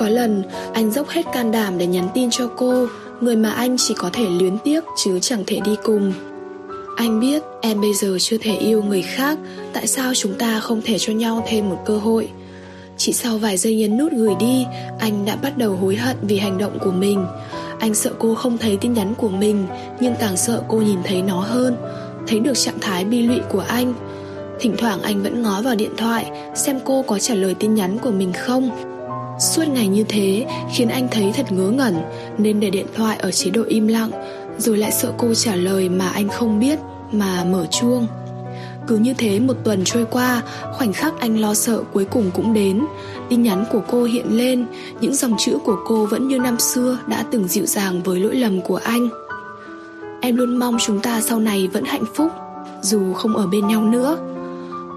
Có 0.00 0.08
lần, 0.08 0.42
anh 0.72 0.90
dốc 0.90 1.08
hết 1.08 1.26
can 1.32 1.52
đảm 1.52 1.78
để 1.78 1.86
nhắn 1.86 2.08
tin 2.14 2.30
cho 2.30 2.50
cô, 2.56 2.86
người 3.20 3.36
mà 3.36 3.50
anh 3.50 3.76
chỉ 3.78 3.94
có 3.98 4.10
thể 4.12 4.26
luyến 4.30 4.58
tiếc 4.64 4.84
chứ 5.04 5.18
chẳng 5.20 5.44
thể 5.46 5.60
đi 5.64 5.76
cùng. 5.82 6.12
Anh 6.96 7.20
biết 7.20 7.42
em 7.60 7.80
bây 7.80 7.94
giờ 7.94 8.16
chưa 8.20 8.36
thể 8.40 8.56
yêu 8.56 8.82
người 8.82 9.02
khác, 9.02 9.38
tại 9.72 9.86
sao 9.86 10.12
chúng 10.14 10.34
ta 10.34 10.60
không 10.60 10.82
thể 10.84 10.98
cho 10.98 11.12
nhau 11.12 11.44
thêm 11.48 11.68
một 11.68 11.78
cơ 11.86 11.98
hội? 11.98 12.28
Chỉ 13.04 13.12
sau 13.12 13.38
vài 13.38 13.56
giây 13.56 13.76
nhấn 13.76 13.98
nút 13.98 14.12
gửi 14.12 14.34
đi, 14.40 14.66
anh 14.98 15.24
đã 15.24 15.36
bắt 15.36 15.58
đầu 15.58 15.76
hối 15.76 15.96
hận 15.96 16.16
vì 16.22 16.38
hành 16.38 16.58
động 16.58 16.78
của 16.80 16.90
mình. 16.90 17.26
Anh 17.78 17.94
sợ 17.94 18.12
cô 18.18 18.34
không 18.34 18.58
thấy 18.58 18.76
tin 18.76 18.92
nhắn 18.92 19.14
của 19.14 19.28
mình, 19.28 19.66
nhưng 20.00 20.14
càng 20.20 20.36
sợ 20.36 20.62
cô 20.68 20.80
nhìn 20.80 20.98
thấy 21.04 21.22
nó 21.22 21.40
hơn, 21.40 21.76
thấy 22.26 22.40
được 22.40 22.52
trạng 22.54 22.80
thái 22.80 23.04
bi 23.04 23.22
lụy 23.22 23.40
của 23.48 23.64
anh. 23.68 23.94
Thỉnh 24.60 24.74
thoảng 24.78 25.02
anh 25.02 25.22
vẫn 25.22 25.42
ngó 25.42 25.62
vào 25.62 25.74
điện 25.74 25.90
thoại, 25.96 26.30
xem 26.54 26.78
cô 26.84 27.02
có 27.02 27.18
trả 27.18 27.34
lời 27.34 27.54
tin 27.54 27.74
nhắn 27.74 27.98
của 27.98 28.10
mình 28.10 28.32
không. 28.32 28.70
Suốt 29.40 29.68
ngày 29.68 29.88
như 29.88 30.04
thế, 30.08 30.46
khiến 30.72 30.88
anh 30.88 31.08
thấy 31.10 31.32
thật 31.36 31.52
ngớ 31.52 31.70
ngẩn, 31.70 31.94
nên 32.38 32.60
để 32.60 32.70
điện 32.70 32.86
thoại 32.94 33.16
ở 33.20 33.30
chế 33.30 33.50
độ 33.50 33.62
im 33.68 33.88
lặng, 33.88 34.10
rồi 34.58 34.78
lại 34.78 34.92
sợ 34.92 35.12
cô 35.18 35.34
trả 35.34 35.54
lời 35.54 35.88
mà 35.88 36.08
anh 36.08 36.28
không 36.28 36.60
biết, 36.60 36.78
mà 37.12 37.44
mở 37.44 37.66
chuông. 37.70 38.06
Cứ 38.86 38.96
như 38.96 39.14
thế 39.18 39.40
một 39.40 39.54
tuần 39.64 39.82
trôi 39.84 40.04
qua, 40.10 40.42
khoảnh 40.72 40.92
khắc 40.92 41.20
anh 41.20 41.40
lo 41.40 41.54
sợ 41.54 41.82
cuối 41.92 42.04
cùng 42.04 42.30
cũng 42.34 42.54
đến. 42.54 42.84
Tin 43.28 43.42
nhắn 43.42 43.64
của 43.72 43.80
cô 43.90 44.04
hiện 44.04 44.26
lên, 44.36 44.66
những 45.00 45.14
dòng 45.14 45.34
chữ 45.38 45.58
của 45.64 45.76
cô 45.86 46.06
vẫn 46.06 46.28
như 46.28 46.38
năm 46.38 46.58
xưa 46.58 46.98
đã 47.06 47.24
từng 47.30 47.48
dịu 47.48 47.66
dàng 47.66 48.02
với 48.02 48.20
lỗi 48.20 48.34
lầm 48.36 48.60
của 48.60 48.80
anh. 48.84 49.08
Em 50.20 50.36
luôn 50.36 50.56
mong 50.56 50.76
chúng 50.80 51.00
ta 51.00 51.20
sau 51.20 51.40
này 51.40 51.68
vẫn 51.72 51.84
hạnh 51.84 52.04
phúc, 52.14 52.30
dù 52.82 53.12
không 53.12 53.36
ở 53.36 53.46
bên 53.46 53.66
nhau 53.66 53.84
nữa. 53.84 54.18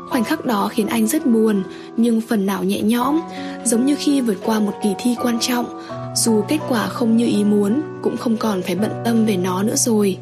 Khoảnh 0.10 0.24
khắc 0.24 0.46
đó 0.46 0.70
khiến 0.72 0.88
anh 0.88 1.08
rất 1.08 1.26
buồn 1.26 1.64
Nhưng 1.98 2.22
phần 2.22 2.46
nào 2.46 2.64
nhẹ 2.64 2.82
nhõm 2.82 3.22
Giống 3.64 3.86
như 3.86 3.96
khi 4.00 4.22
vượt 4.22 4.38
qua 4.44 4.60
một 4.60 4.72
kỳ 4.84 4.90
thi 5.00 5.16
quan 5.22 5.40
trọng 5.40 5.82
Dù 6.16 6.42
kết 6.48 6.60
quả 6.70 6.88
không 6.88 7.18
như 7.18 7.26
ý 7.26 7.44
muốn 7.44 7.82
Cũng 8.02 8.18
không 8.18 8.38
còn 8.38 8.62
phải 8.62 8.76
bận 8.76 8.92
tâm 9.06 9.26
về 9.26 9.38
nó 9.38 9.64
nữa 9.64 9.76
rồi 9.76 10.18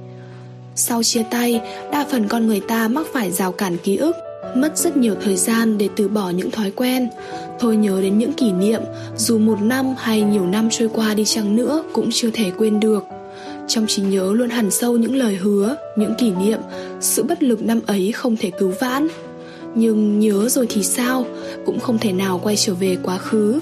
sau 0.76 1.04
chia 1.04 1.24
tay 1.32 1.62
Đa 1.92 2.06
phần 2.12 2.28
con 2.28 2.48
người 2.48 2.60
ta 2.60 2.88
mắc 2.88 3.06
phải 3.14 3.32
rào 3.32 3.52
cản 3.52 3.78
ký 3.78 3.98
ức 3.98 4.16
Mất 4.56 4.78
rất 4.78 4.98
nhiều 4.98 5.16
thời 5.22 5.36
gian 5.36 5.78
để 5.78 5.90
từ 5.96 6.08
bỏ 6.08 6.30
những 6.30 6.52
thói 6.52 6.72
quen. 6.72 7.10
Thôi 7.60 7.76
nhớ 7.76 8.02
đến 8.02 8.18
những 8.18 8.34
kỷ 8.34 8.52
niệm 8.52 8.82
Dù 9.18 9.38
một 9.38 9.62
năm 9.62 9.96
hay 9.98 10.22
nhiều 10.22 10.46
năm 10.46 10.68
trôi 10.72 10.90
qua 10.94 11.14
đi 11.14 11.26
chăng 11.26 11.56
nữa 11.56 11.84
Cũng 11.94 12.10
chưa 12.12 12.30
thể 12.34 12.52
quên 12.58 12.80
được. 12.80 13.04
Trong 13.68 13.88
trí 13.88 14.02
nhớ 14.02 14.34
luôn 14.34 14.50
hằn 14.50 14.72
sâu 14.72 14.98
những 14.98 15.16
lời 15.16 15.36
hứa, 15.36 15.76
những 15.96 16.16
kỷ 16.16 16.32
niệm, 16.32 16.60
sự 17.00 17.24
bất 17.24 17.44
lực 17.44 17.62
năm 17.62 17.80
ấy 17.88 18.12
không 18.12 18.38
thể 18.38 18.52
cứu 18.52 18.74
vãn. 18.80 19.08
Nhưng 19.76 20.20
nhớ 20.20 20.50
rồi 20.50 20.68
thì 20.70 20.84
sao? 20.84 21.26
Cũng 21.66 21.80
không 21.80 21.98
thể 21.98 22.12
nào 22.12 22.40
quay 22.44 22.56
trở 22.56 22.74
về 22.74 22.98
quá 23.04 23.18
khứ. 23.18 23.60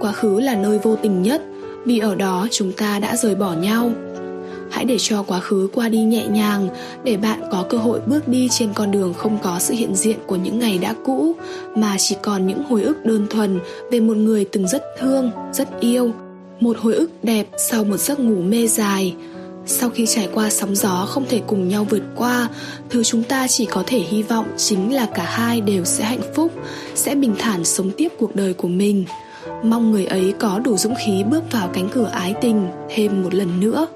Quá 0.00 0.12
khứ 0.12 0.40
là 0.40 0.54
nơi 0.54 0.78
vô 0.78 0.96
tình 0.96 1.22
nhất 1.22 1.42
Vì 1.84 1.98
ở 1.98 2.14
đó 2.14 2.48
chúng 2.50 2.72
ta 2.72 2.98
đã 2.98 3.16
rời 3.16 3.34
bỏ 3.34 3.52
nhau. 3.52 3.92
Hãy 4.70 4.84
để 4.84 4.96
cho 4.98 5.22
quá 5.22 5.40
khứ 5.40 5.68
qua 5.74 5.88
đi 5.88 5.98
nhẹ 5.98 6.26
nhàng 6.26 6.68
Để 7.04 7.16
bạn 7.16 7.40
có 7.52 7.64
cơ 7.68 7.78
hội 7.78 8.00
bước 8.06 8.28
đi 8.28 8.48
trên 8.50 8.72
con 8.74 8.90
đường 8.90 9.14
không 9.14 9.38
có 9.42 9.58
sự 9.58 9.74
hiện 9.74 9.94
diện 9.94 10.18
của 10.26 10.36
những 10.36 10.58
ngày 10.58 10.78
đã 10.78 10.94
cũ 11.04 11.34
Mà 11.76 11.96
chỉ 11.98 12.16
còn 12.22 12.46
những 12.46 12.62
hồi 12.64 12.82
ức 12.82 13.04
đơn 13.04 13.26
thuần 13.30 13.60
Về 13.90 14.00
một 14.00 14.16
người 14.16 14.44
từng 14.44 14.68
rất 14.68 14.82
thương, 14.98 15.30
rất 15.52 15.80
yêu 15.80 16.12
Một 16.60 16.76
hồi 16.78 16.94
ức 16.94 17.10
đẹp 17.22 17.46
sau 17.58 17.84
một 17.84 17.96
giấc 17.96 18.20
ngủ 18.20 18.42
mê 18.42 18.66
dài. 18.66 19.14
Sau 19.66 19.90
khi 19.90 20.06
trải 20.06 20.28
qua 20.34 20.50
sóng 20.50 20.76
gió 20.76 21.06
không 21.08 21.24
thể 21.28 21.40
cùng 21.46 21.68
nhau 21.68 21.86
vượt 21.90 22.02
qua 22.16 22.48
Thứ 22.90 23.02
chúng 23.02 23.22
ta 23.22 23.46
chỉ 23.48 23.66
có 23.66 23.82
thể 23.86 23.98
hy 23.98 24.22
vọng 24.22 24.46
chính 24.56 24.94
là 24.94 25.06
cả 25.06 25.24
hai 25.24 25.60
đều 25.60 25.84
sẽ 25.84 26.04
hạnh 26.04 26.34
phúc 26.34 26.52
Sẽ 26.94 27.14
bình 27.14 27.34
thản 27.38 27.64
sống 27.64 27.90
tiếp 27.96 28.08
cuộc 28.18 28.36
đời 28.36 28.54
của 28.54 28.68
mình. 28.68 29.04
Mong 29.62 29.90
người 29.90 30.06
ấy 30.06 30.34
có 30.38 30.60
đủ 30.64 30.76
dũng 30.76 30.94
khí 30.94 31.24
bước 31.30 31.52
vào 31.52 31.70
cánh 31.72 31.88
cửa 31.88 32.10
ái 32.12 32.34
tình 32.40 32.68
thêm 32.88 33.22
một 33.22 33.34
lần 33.34 33.60
nữa. 33.60 33.86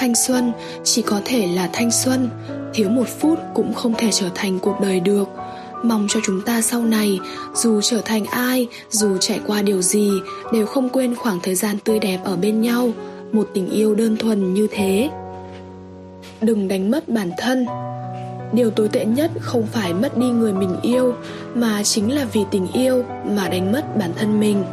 Thanh 0.00 0.14
xuân, 0.14 0.52
chỉ 0.84 1.02
có 1.02 1.20
thể 1.24 1.46
là 1.46 1.70
thanh 1.72 1.90
xuân, 1.90 2.28
Thiếu 2.74 2.88
một 2.88 3.08
phút 3.20 3.38
cũng 3.54 3.74
không 3.74 3.94
thể 3.98 4.10
trở 4.12 4.28
thành 4.34 4.58
cuộc 4.58 4.80
đời 4.80 5.00
được. 5.00 5.28
Mong 5.82 6.06
cho 6.08 6.20
chúng 6.24 6.40
ta 6.42 6.62
sau 6.62 6.84
này, 6.84 7.18
Dù 7.54 7.80
trở 7.80 8.00
thành 8.04 8.24
ai, 8.24 8.68
Dù 8.90 9.16
trải 9.18 9.40
qua 9.46 9.62
điều 9.62 9.82
gì, 9.82 10.10
Đều 10.52 10.66
không 10.66 10.88
quên 10.88 11.14
khoảng 11.14 11.40
thời 11.42 11.54
gian 11.54 11.78
tươi 11.84 11.98
đẹp 11.98 12.18
ở 12.24 12.36
bên 12.36 12.60
nhau, 12.60 12.90
Một 13.32 13.48
tình 13.54 13.70
yêu 13.70 13.94
đơn 13.94 14.16
thuần 14.16 14.54
như 14.54 14.66
thế. 14.70 15.10
Đừng 16.40 16.68
đánh 16.68 16.90
mất 16.90 17.08
bản 17.08 17.30
thân. 17.38 17.66
Điều 18.52 18.70
tồi 18.70 18.88
tệ 18.88 19.04
nhất 19.04 19.30
không 19.40 19.66
phải 19.66 19.94
mất 19.94 20.18
đi 20.18 20.26
người 20.26 20.52
mình 20.52 20.76
yêu, 20.82 21.14
Mà 21.54 21.82
chính 21.82 22.14
là 22.14 22.26
vì 22.32 22.40
tình 22.50 22.66
yêu 22.72 23.04
mà 23.24 23.48
đánh 23.48 23.72
mất 23.72 23.96
bản 23.98 24.12
thân 24.16 24.40
mình. 24.40 24.64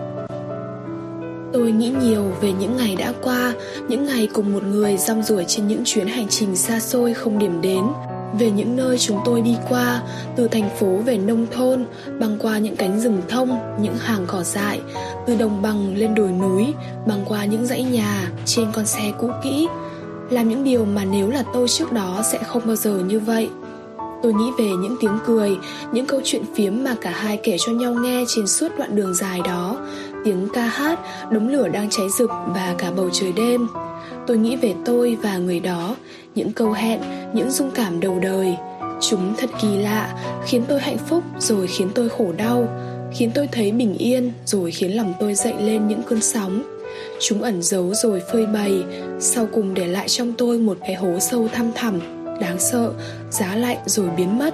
Tôi 1.56 1.72
nghĩ 1.72 1.92
nhiều 2.02 2.24
về 2.42 2.52
những 2.52 2.78
ngày 2.78 2.96
đã 2.96 3.14
qua 3.22 3.54
Những 3.88 4.06
ngày 4.06 4.28
cùng 4.34 4.54
một 4.54 4.64
người 4.64 4.98
rong 4.98 5.24
ruổi 5.24 5.46
trên 5.48 5.68
những 5.68 5.82
chuyến 5.86 6.08
hành 6.08 6.28
trình 6.30 6.56
xa 6.56 6.80
xôi 6.80 7.14
không 7.14 7.40
điểm 7.40 7.62
đến 7.62 7.84
về 8.40 8.52
những 8.52 8.76
nơi 8.76 8.98
chúng 8.98 9.20
tôi 9.26 9.42
đi 9.42 9.56
qua, 9.70 10.02
từ 10.36 10.48
thành 10.48 10.70
phố 10.80 10.88
về 10.88 11.18
nông 11.18 11.46
thôn, 11.52 11.86
băng 12.20 12.38
qua 12.40 12.58
những 12.58 12.76
cánh 12.76 13.00
rừng 13.00 13.22
thông, 13.30 13.60
những 13.82 13.98
hàng 13.98 14.24
cỏ 14.28 14.44
dại, 14.44 14.82
từ 15.26 15.36
đồng 15.36 15.62
bằng 15.62 15.96
lên 15.98 16.16
đồi 16.16 16.32
núi, 16.32 16.74
băng 17.08 17.26
qua 17.26 17.46
những 17.46 17.66
dãy 17.66 17.84
nhà, 17.84 18.32
trên 18.46 18.72
con 18.72 18.86
xe 18.86 19.12
cũ 19.20 19.30
kỹ. 19.44 19.68
Làm 20.30 20.50
những 20.50 20.64
điều 20.64 20.86
mà 20.86 21.06
nếu 21.06 21.30
là 21.30 21.44
tôi 21.54 21.68
trước 21.68 21.92
đó 21.92 22.22
sẽ 22.32 22.38
không 22.38 22.62
bao 22.66 22.76
giờ 22.76 23.00
như 23.08 23.20
vậy. 23.20 23.50
Tôi 24.24 24.34
nghĩ 24.34 24.52
về 24.60 24.66
những 24.66 24.96
tiếng 25.00 25.18
cười, 25.26 25.58
những 25.92 26.06
câu 26.06 26.22
chuyện 26.24 26.44
phiếm 26.56 26.74
mà 26.84 26.96
cả 27.02 27.12
hai 27.12 27.38
kể 27.38 27.58
cho 27.60 27.72
nhau 27.72 27.94
nghe 27.94 28.24
trên 28.28 28.48
suốt 28.48 28.68
đoạn 28.78 28.96
đường 28.96 29.14
dài 29.14 29.42
đó, 29.46 29.78
tiếng 30.26 30.48
ca 30.54 30.62
hát, 30.62 31.00
đống 31.32 31.48
lửa 31.48 31.68
đang 31.68 31.90
cháy 31.90 32.06
rực 32.18 32.30
và 32.48 32.76
cả 32.78 32.92
bầu 32.92 33.10
trời 33.14 33.32
đêm. 33.32 33.68
Tôi 34.28 34.38
nghĩ 34.38 34.56
về 34.56 34.74
tôi 34.86 35.18
và 35.22 35.38
người 35.38 35.60
đó, 35.60 35.96
những 36.36 36.52
câu 36.52 36.72
hẹn, 36.72 37.00
những 37.34 37.52
dung 37.52 37.72
cảm 37.72 38.00
đầu 38.00 38.20
đời. 38.20 38.56
Chúng 39.02 39.34
thật 39.38 39.50
kỳ 39.62 39.78
lạ, 39.78 40.16
khiến 40.46 40.64
tôi 40.68 40.80
hạnh 40.80 40.98
phúc 40.98 41.24
rồi 41.40 41.68
khiến 41.68 41.90
tôi 41.96 42.10
khổ 42.10 42.32
đau, 42.38 42.68
khiến 43.14 43.32
tôi 43.36 43.50
thấy 43.52 43.72
bình 43.72 43.96
yên 43.98 44.32
rồi 44.46 44.72
khiến 44.72 44.96
lòng 44.96 45.14
tôi 45.20 45.36
dậy 45.36 45.54
lên 45.60 45.88
những 45.88 46.02
cơn 46.04 46.22
sóng. 46.22 46.64
Chúng 47.20 47.42
ẩn 47.42 47.62
giấu 47.62 47.94
rồi 47.94 48.22
phơi 48.32 48.46
bày, 48.46 48.84
sau 49.20 49.48
cùng 49.54 49.74
để 49.74 49.88
lại 49.88 50.10
trong 50.10 50.34
tôi 50.38 50.58
một 50.58 50.78
cái 50.82 50.96
hố 50.96 51.20
sâu 51.20 51.48
thăm 51.54 51.72
thẳm, 51.76 52.00
đáng 52.42 52.60
sợ, 52.60 52.92
giá 53.30 53.56
lạnh 53.56 53.78
rồi 53.86 54.10
biến 54.18 54.40
mất. 54.40 54.54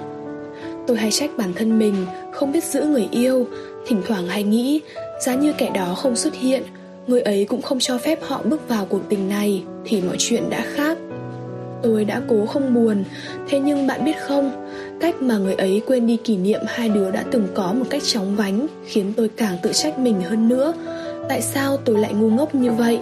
Tôi 0.86 0.96
hay 0.96 1.10
trách 1.10 1.30
bản 1.36 1.52
thân 1.54 1.78
mình, 1.78 2.06
không 2.32 2.52
biết 2.52 2.64
giữ 2.64 2.82
người 2.82 3.08
yêu, 3.10 3.46
thỉnh 3.86 4.02
thoảng 4.08 4.26
hay 4.26 4.42
nghĩ, 4.42 4.80
giá 5.22 5.34
như 5.34 5.52
kẻ 5.52 5.70
đó 5.74 5.94
không 5.94 6.16
xuất 6.16 6.34
hiện, 6.34 6.62
người 7.06 7.20
ấy 7.20 7.44
cũng 7.44 7.62
không 7.62 7.78
cho 7.78 7.98
phép 7.98 8.18
họ 8.22 8.42
bước 8.44 8.68
vào 8.68 8.86
cuộc 8.86 9.00
tình 9.08 9.28
này, 9.28 9.62
thì 9.84 10.00
mọi 10.00 10.16
chuyện 10.18 10.50
đã 10.50 10.64
khác. 10.74 10.98
Tôi 11.82 12.04
đã 12.04 12.22
cố 12.28 12.46
không 12.46 12.74
buồn 12.74 13.04
Thế 13.48 13.60
nhưng 13.60 13.86
bạn 13.86 14.04
biết 14.04 14.16
không 14.20 14.68
Cách 15.00 15.22
mà 15.22 15.36
người 15.36 15.54
ấy 15.54 15.82
quên 15.86 16.06
đi 16.06 16.16
kỷ 16.16 16.36
niệm 16.36 16.60
hai 16.66 16.88
đứa 16.88 17.10
đã 17.10 17.24
từng 17.30 17.48
có 17.54 17.72
một 17.72 17.84
cách 17.90 18.02
chóng 18.04 18.36
vánh 18.36 18.66
Khiến 18.86 19.12
tôi 19.16 19.28
càng 19.28 19.56
tự 19.62 19.72
trách 19.72 19.98
mình 19.98 20.22
hơn 20.22 20.48
nữa. 20.48 20.74
Tại 21.28 21.42
sao 21.42 21.76
tôi 21.76 21.98
lại 21.98 22.14
ngu 22.14 22.30
ngốc 22.30 22.54
như 22.54 22.72
vậy? 22.72 22.98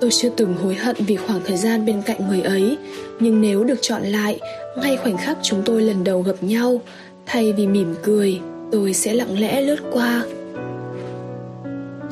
Tôi 0.00 0.10
chưa 0.10 0.28
từng 0.36 0.54
hối 0.54 0.74
hận 0.74 0.96
vì 0.98 1.16
khoảng 1.16 1.40
thời 1.46 1.56
gian 1.56 1.86
bên 1.86 2.02
cạnh 2.02 2.28
người 2.28 2.40
ấy 2.40 2.78
Nhưng 3.20 3.40
nếu 3.40 3.64
được 3.64 3.78
chọn 3.82 4.02
lại 4.02 4.40
Ngay 4.82 4.96
khoảnh 4.96 5.16
khắc 5.16 5.38
chúng 5.42 5.62
tôi 5.64 5.82
lần 5.82 6.04
đầu 6.04 6.22
gặp 6.22 6.36
nhau 6.40 6.80
Thay 7.26 7.52
vì 7.52 7.66
mỉm 7.66 7.94
cười 8.02 8.40
Tôi 8.72 8.94
sẽ 8.94 9.14
lặng 9.14 9.38
lẽ 9.38 9.60
lướt 9.60 9.78
qua. 9.92 10.22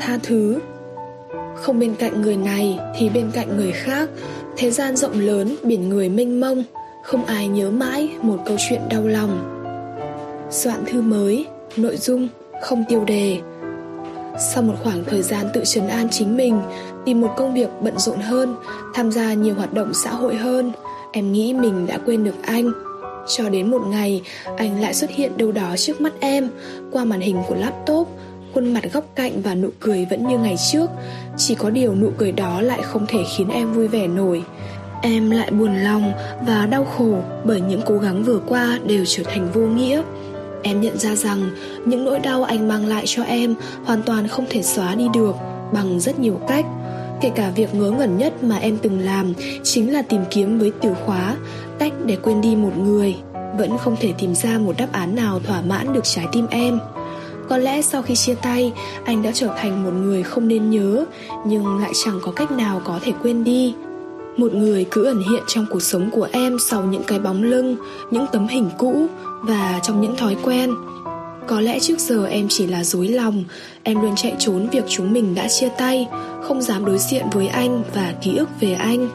Tha 0.07 0.19
thứ. 0.23 0.61
Không 1.55 1.79
bên 1.79 1.95
cạnh 1.95 2.23
người 2.23 2.37
này 2.37 2.79
Thì 2.99 3.09
bên 3.09 3.31
cạnh 3.35 3.57
người 3.57 3.73
khác 3.73 4.09
Thế 4.57 4.71
gian 4.71 4.97
rộng 4.97 5.21
lớn, 5.21 5.57
biển 5.62 5.88
người 5.88 6.09
mênh 6.09 6.41
mông 6.41 6.65
Không 7.05 7.25
ai 7.25 7.49
nhớ 7.49 7.71
mãi 7.71 8.11
một 8.23 8.38
câu 8.47 8.57
chuyện 8.69 8.81
đau 8.91 9.03
lòng. 9.03 9.59
Soạn 10.51 10.85
thư 10.87 11.03
mới, 11.03 11.47
nội 11.77 11.97
dung, 11.97 12.29
không 12.62 12.85
tiêu 12.88 13.05
đề. 13.05 13.41
Sau 14.38 14.62
một 14.62 14.75
khoảng 14.83 15.05
thời 15.05 15.23
gian 15.23 15.47
tự 15.55 15.62
trấn 15.65 15.88
an 15.88 16.09
chính 16.11 16.37
mình 16.37 16.61
Tìm 17.05 17.21
một 17.21 17.35
công 17.37 17.55
việc 17.55 17.69
bận 17.81 17.99
rộn 17.99 18.19
hơn 18.19 18.57
Tham 18.95 19.12
gia 19.12 19.35
nhiều 19.35 19.55
hoạt 19.55 19.73
động 19.75 19.95
xã 19.95 20.11
hội 20.11 20.37
hơn 20.37 20.73
Em 21.12 21.33
nghĩ 21.33 21.55
mình 21.55 21.87
đã 21.87 21.99
quên 22.07 22.25
được 22.25 22.37
anh. 22.43 22.73
Cho 23.29 23.49
đến 23.49 23.71
một 23.71 23.83
ngày 23.87 24.23
Anh 24.57 24.81
lại 24.81 24.95
xuất 24.95 25.11
hiện 25.11 25.37
đâu 25.37 25.53
đó 25.53 25.75
trước 25.77 26.01
mắt 26.01 26.12
em 26.21 26.49
Qua 26.93 27.05
màn 27.05 27.21
hình 27.21 27.37
của 27.49 27.55
laptop 27.55 28.09
Khuôn 28.55 28.75
mặt 28.75 28.93
góc 28.93 29.05
cạnh 29.15 29.43
và 29.43 29.55
nụ 29.55 29.69
cười 29.81 30.07
vẫn 30.11 30.29
như 30.29 30.38
ngày 30.38 30.57
trước. 30.73 30.91
Chỉ 31.37 31.55
có 31.55 31.71
điều 31.71 31.95
nụ 31.95 32.11
cười 32.19 32.33
đó 32.33 32.61
lại 32.61 32.83
không 32.83 33.07
thể 33.09 33.19
khiến 33.37 33.49
em 33.49 33.73
vui 33.73 33.88
vẻ 33.88 34.07
nổi. 34.07 34.43
Em 35.03 35.31
lại 35.31 35.51
buồn 35.51 35.77
lòng 35.77 36.12
và 36.47 36.67
đau 36.67 36.85
khổ 36.85 37.19
bởi 37.45 37.61
những 37.61 37.81
cố 37.87 37.99
gắng 37.99 38.23
vừa 38.23 38.38
qua 38.49 38.79
đều 38.87 39.05
trở 39.07 39.23
thành 39.23 39.49
vô 39.53 39.61
nghĩa. 39.61 40.03
Em 40.62 40.81
nhận 40.81 40.99
ra 40.99 41.15
rằng 41.15 41.51
những 41.85 42.05
nỗi 42.05 42.19
đau 42.19 42.45
anh 42.45 42.69
mang 42.69 42.87
lại 42.87 43.05
cho 43.07 43.23
em 43.23 43.55
hoàn 43.85 44.03
toàn 44.03 44.29
không 44.29 44.45
thể 44.51 44.62
xóa 44.62 44.95
đi 44.95 45.09
được 45.15 45.37
bằng 45.73 46.01
rất 46.01 46.19
nhiều 46.19 46.41
cách. 46.49 46.67
Kể 47.21 47.31
cả 47.35 47.51
việc 47.57 47.75
ngớ 47.75 47.91
ngẩn 47.91 48.19
nhất 48.19 48.45
mà 48.45 48.57
em 48.57 48.79
từng 48.83 48.99
làm 48.99 49.33
chính 49.62 49.93
là 49.93 50.03
tìm 50.03 50.21
kiếm 50.31 50.59
với 50.59 50.73
từ 50.81 50.95
khóa, 51.07 51.37
cách 51.79 51.93
để 52.07 52.17
quên 52.23 52.41
đi 52.41 52.57
một 52.57 52.79
người. 52.79 53.17
Vẫn 53.59 53.79
không 53.79 53.97
thể 54.01 54.12
tìm 54.19 54.35
ra 54.35 54.59
một 54.59 54.77
đáp 54.79 54.88
án 54.93 55.15
nào 55.15 55.41
thỏa 55.41 55.62
mãn 55.62 55.93
được 55.93 56.05
trái 56.05 56.27
tim 56.33 56.47
em 56.51 56.79
có 57.49 57.57
lẽ 57.59 57.83
sau 57.83 58.03
khi 58.03 58.15
chia 58.15 58.35
tay, 58.35 58.73
anh 59.05 59.23
đã 59.23 59.31
trở 59.35 59.49
thành 59.59 59.85
một 59.85 59.91
người 59.91 60.23
không 60.23 60.49
nên 60.49 60.71
nhớ, 60.71 61.05
nhưng 61.47 61.79
lại 61.81 61.93
chẳng 62.05 62.19
có 62.23 62.33
cách 62.33 62.51
nào 62.51 62.81
có 62.85 62.99
thể 63.03 63.13
quên 63.23 63.45
đi. 63.45 63.75
Một 64.37 64.55
người 64.55 64.87
cứ 64.91 65.05
ẩn 65.05 65.23
hiện 65.31 65.43
trong 65.47 65.67
cuộc 65.71 65.83
sống 65.83 66.11
của 66.11 66.29
em 66.33 66.59
sau 66.59 66.85
những 66.85 67.03
cái 67.07 67.19
bóng 67.19 67.43
lưng, 67.43 67.77
những 68.11 68.27
tấm 68.33 68.49
hình 68.49 68.71
cũ 68.79 69.07
và 69.43 69.81
trong 69.83 70.01
những 70.01 70.17
thói 70.17 70.37
quen. 70.43 70.71
Có 71.47 71.61
lẽ 71.61 71.79
trước 71.81 71.99
giờ 71.99 72.27
em 72.27 72.47
chỉ 72.49 72.67
là 72.67 72.85
dối 72.85 73.09
lòng, 73.09 73.45
em 73.83 74.03
luôn 74.03 74.13
chạy 74.17 74.35
trốn 74.39 74.69
việc 74.73 74.85
chúng 74.89 75.13
mình 75.13 75.35
đã 75.35 75.49
chia 75.49 75.69
tay, 75.79 76.09
không 76.43 76.63
dám 76.63 76.85
đối 76.85 76.99
diện 76.99 77.27
với 77.33 77.49
anh 77.49 77.83
và 77.95 78.15
ký 78.23 78.37
ức 78.37 78.49
về 78.61 78.73
anh. 78.73 79.09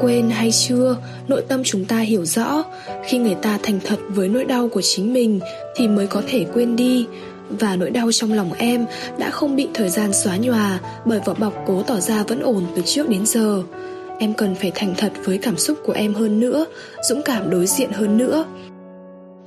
Quên 0.00 0.30
hay 0.30 0.50
chưa, 0.52 0.96
nội 1.28 1.42
tâm 1.48 1.62
chúng 1.64 1.84
ta 1.84 1.98
hiểu 1.98 2.24
rõ, 2.24 2.64
khi 3.08 3.18
người 3.18 3.34
ta 3.34 3.58
thành 3.62 3.80
thật 3.84 3.98
với 4.08 4.28
nỗi 4.28 4.44
đau 4.44 4.68
của 4.68 4.82
chính 4.82 5.12
mình 5.12 5.40
thì 5.76 5.88
mới 5.88 6.06
có 6.06 6.22
thể 6.28 6.46
quên 6.54 6.76
đi, 6.76 7.06
và 7.50 7.76
nỗi 7.76 7.90
đau 7.90 8.12
trong 8.12 8.32
lòng 8.32 8.52
em 8.52 8.86
đã 9.18 9.30
không 9.30 9.56
bị 9.56 9.68
thời 9.74 9.88
gian 9.88 10.12
xóa 10.12 10.36
nhòa 10.36 10.78
bởi 11.04 11.20
vỏ 11.24 11.34
bọc 11.34 11.54
cố 11.66 11.82
tỏ 11.82 12.00
ra 12.00 12.22
vẫn 12.22 12.42
ổn 12.42 12.66
từ 12.76 12.82
trước 12.84 13.08
đến 13.08 13.26
giờ. 13.26 13.62
Em 14.18 14.34
cần 14.34 14.54
phải 14.54 14.72
thành 14.74 14.94
thật 14.96 15.12
với 15.24 15.38
cảm 15.38 15.56
xúc 15.56 15.78
của 15.84 15.92
em 15.92 16.14
hơn 16.14 16.40
nữa, 16.40 16.66
dũng 17.08 17.22
cảm 17.22 17.50
đối 17.50 17.66
diện 17.66 17.92
hơn 17.92 18.18
nữa. 18.18 18.44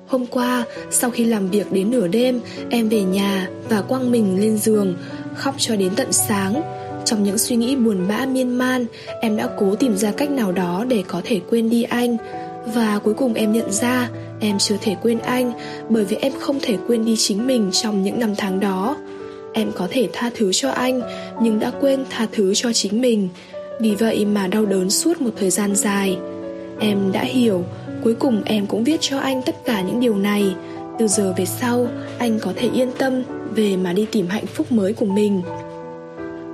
Hôm 0.07 0.25
qua, 0.25 0.63
sau 0.91 1.09
khi 1.09 1.25
làm 1.25 1.49
việc 1.49 1.71
đến 1.71 1.91
nửa 1.91 2.07
đêm, 2.07 2.39
em 2.69 2.89
về 2.89 3.01
nhà 3.01 3.49
và 3.69 3.81
quăng 3.81 4.11
mình 4.11 4.41
lên 4.41 4.57
giường, 4.57 4.95
khóc 5.35 5.55
cho 5.57 5.75
đến 5.75 5.91
tận 5.95 6.11
sáng. 6.11 6.61
Trong 7.05 7.23
những 7.23 7.37
suy 7.37 7.55
nghĩ 7.55 7.75
buồn 7.75 8.07
bã 8.07 8.25
miên 8.25 8.57
man, 8.57 8.85
em 9.21 9.37
đã 9.37 9.49
cố 9.59 9.75
tìm 9.75 9.97
ra 9.97 10.11
cách 10.11 10.31
nào 10.31 10.51
đó 10.51 10.85
để 10.87 11.03
có 11.07 11.21
thể 11.23 11.39
quên 11.49 11.69
đi 11.69 11.83
anh. 11.83 12.17
Và 12.65 12.99
cuối 13.03 13.13
cùng 13.13 13.33
em 13.33 13.53
nhận 13.53 13.71
ra 13.71 14.09
Em 14.43 14.57
chưa 14.57 14.77
thể 14.81 14.95
quên 15.01 15.19
anh 15.19 15.51
bởi 15.89 16.05
vì 16.05 16.17
em 16.21 16.33
không 16.39 16.59
thể 16.61 16.77
quên 16.87 17.05
đi 17.05 17.15
chính 17.17 17.47
mình 17.47 17.69
trong 17.71 18.03
những 18.03 18.19
năm 18.19 18.33
tháng 18.37 18.59
đó. 18.59 18.97
Em 19.53 19.71
có 19.75 19.87
thể 19.91 20.09
tha 20.13 20.29
thứ 20.35 20.51
cho 20.53 20.69
anh 20.69 21.01
nhưng 21.41 21.59
đã 21.59 21.71
quên 21.81 22.05
tha 22.09 22.27
thứ 22.31 22.53
cho 22.55 22.73
chính 22.73 23.01
mình. 23.01 23.29
Vì 23.79 23.95
vậy 23.95 24.25
mà 24.25 24.47
đau 24.47 24.65
đớn 24.65 24.89
suốt 24.89 25.21
một 25.21 25.29
thời 25.39 25.49
gian 25.49 25.75
dài. 25.75 26.17
Em 26.79 27.11
đã 27.11 27.23
hiểu, 27.23 27.63
cuối 28.03 28.15
cùng 28.15 28.41
em 28.45 28.65
cũng 28.65 28.83
viết 28.83 29.01
cho 29.01 29.19
anh 29.19 29.41
tất 29.41 29.55
cả 29.65 29.81
những 29.81 29.99
điều 29.99 30.15
này. 30.17 30.55
Từ 30.99 31.07
giờ 31.07 31.33
về 31.37 31.45
sau, 31.45 31.87
anh 32.17 32.39
có 32.39 32.53
thể 32.55 32.69
yên 32.73 32.91
tâm 32.97 33.23
về 33.55 33.77
mà 33.77 33.93
đi 33.93 34.05
tìm 34.11 34.27
hạnh 34.27 34.45
phúc 34.45 34.71
mới 34.71 34.93
của 34.93 35.05
mình. 35.05 35.41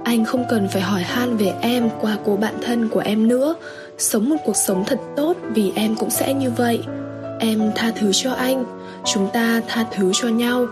Anh 0.03 0.25
không 0.25 0.45
cần 0.49 0.67
phải 0.71 0.81
hỏi 0.81 1.01
han 1.01 1.37
về 1.37 1.53
em 1.61 1.89
qua 2.01 2.17
cô 2.25 2.35
bạn 2.35 2.53
thân 2.61 2.89
của 2.89 2.99
em 2.99 3.27
nữa 3.27 3.55
Sống 3.99 4.29
một 4.29 4.35
cuộc 4.45 4.55
sống 4.55 4.83
thật 4.87 4.99
tốt 5.15 5.37
vì 5.53 5.71
em 5.75 5.95
cũng 5.95 6.09
sẽ 6.09 6.33
như 6.33 6.51
vậy. 6.51 6.79
Em 7.39 7.71
tha 7.75 7.91
thứ 7.95 8.11
cho 8.13 8.31
anh, 8.31 8.65
Chúng 9.05 9.27
ta 9.33 9.61
tha 9.67 9.85
thứ 9.91 10.11
cho 10.13 10.27
nhau. 10.27 10.67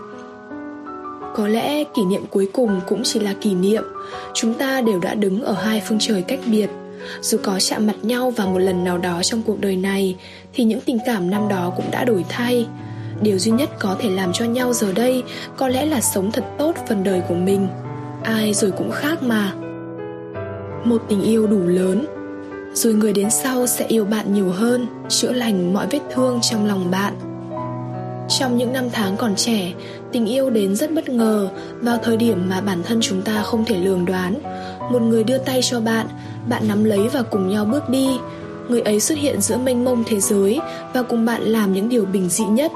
Có 1.34 1.48
lẽ 1.48 1.84
kỷ 1.84 2.04
niệm 2.04 2.24
cuối 2.30 2.48
cùng 2.52 2.80
cũng 2.88 3.02
chỉ 3.04 3.20
là 3.20 3.34
kỷ 3.40 3.54
niệm. 3.54 3.84
Chúng 4.34 4.54
ta 4.54 4.80
đều 4.80 5.00
đã 5.00 5.14
đứng 5.14 5.42
ở 5.42 5.52
hai 5.52 5.82
phương 5.88 5.98
trời 6.00 6.22
cách 6.22 6.40
biệt. 6.46 6.70
Dù 7.20 7.38
có 7.42 7.58
chạm 7.60 7.86
mặt 7.86 7.96
nhau 8.02 8.30
vào 8.30 8.48
một 8.48 8.58
lần 8.58 8.84
nào 8.84 8.98
đó 8.98 9.22
trong 9.22 9.42
cuộc 9.42 9.60
đời 9.60 9.76
này, 9.76 10.16
Thì 10.52 10.64
những 10.64 10.80
tình 10.80 10.98
cảm 11.06 11.30
năm 11.30 11.48
đó 11.48 11.72
cũng 11.76 11.90
đã 11.90 12.04
đổi 12.04 12.24
thay. 12.28 12.66
Điều 13.22 13.38
duy 13.38 13.52
nhất 13.52 13.70
có 13.78 13.96
thể 14.00 14.10
làm 14.10 14.32
cho 14.32 14.44
nhau 14.44 14.72
giờ 14.72 14.92
đây 14.92 15.22
Có 15.56 15.68
lẽ 15.68 15.86
là 15.86 16.00
sống 16.00 16.32
thật 16.32 16.44
tốt 16.58 16.74
phần 16.88 17.04
đời 17.04 17.22
của 17.28 17.34
mình. 17.34 17.68
Ai 18.22 18.54
rồi 18.54 18.70
cũng 18.70 18.90
khác 18.90 19.22
mà. 19.22 19.52
Một 20.84 21.02
tình 21.08 21.22
yêu 21.22 21.46
đủ 21.46 21.58
lớn 21.58 22.06
rồi 22.74 22.94
người 22.94 23.12
đến 23.12 23.30
sau 23.30 23.66
sẽ 23.66 23.86
yêu 23.86 24.04
bạn 24.04 24.34
nhiều 24.34 24.50
hơn, 24.50 24.86
chữa 25.08 25.32
lành 25.32 25.74
mọi 25.74 25.86
vết 25.90 26.00
thương 26.14 26.38
trong 26.42 26.66
lòng 26.66 26.90
bạn. 26.90 27.14
Trong 28.28 28.56
những 28.56 28.72
năm 28.72 28.84
tháng 28.92 29.16
còn 29.16 29.36
trẻ, 29.36 29.72
tình 30.12 30.26
yêu 30.26 30.50
đến 30.50 30.76
rất 30.76 30.92
bất 30.92 31.08
ngờ 31.08 31.48
vào 31.80 31.98
thời 32.02 32.16
điểm 32.16 32.48
mà 32.48 32.60
bản 32.60 32.82
thân 32.82 32.98
chúng 33.00 33.22
ta 33.22 33.42
không 33.42 33.64
thể 33.64 33.76
lường 33.76 34.04
đoán. 34.04 34.34
Một 34.92 35.02
người 35.02 35.24
đưa 35.24 35.38
tay 35.38 35.60
cho 35.62 35.80
bạn 35.80 36.06
bạn 36.48 36.68
nắm 36.68 36.84
lấy 36.84 37.08
và 37.08 37.22
cùng 37.22 37.48
nhau 37.48 37.64
bước 37.64 37.88
đi. 37.88 38.08
Người 38.68 38.80
ấy 38.80 39.00
xuất 39.00 39.18
hiện 39.18 39.40
giữa 39.40 39.56
mênh 39.56 39.84
mông 39.84 40.04
thế 40.06 40.20
giới 40.20 40.60
và 40.94 41.02
cùng 41.02 41.24
bạn 41.24 41.42
làm 41.42 41.72
những 41.72 41.88
điều 41.88 42.04
bình 42.04 42.28
dị 42.28 42.44
nhất 42.44 42.72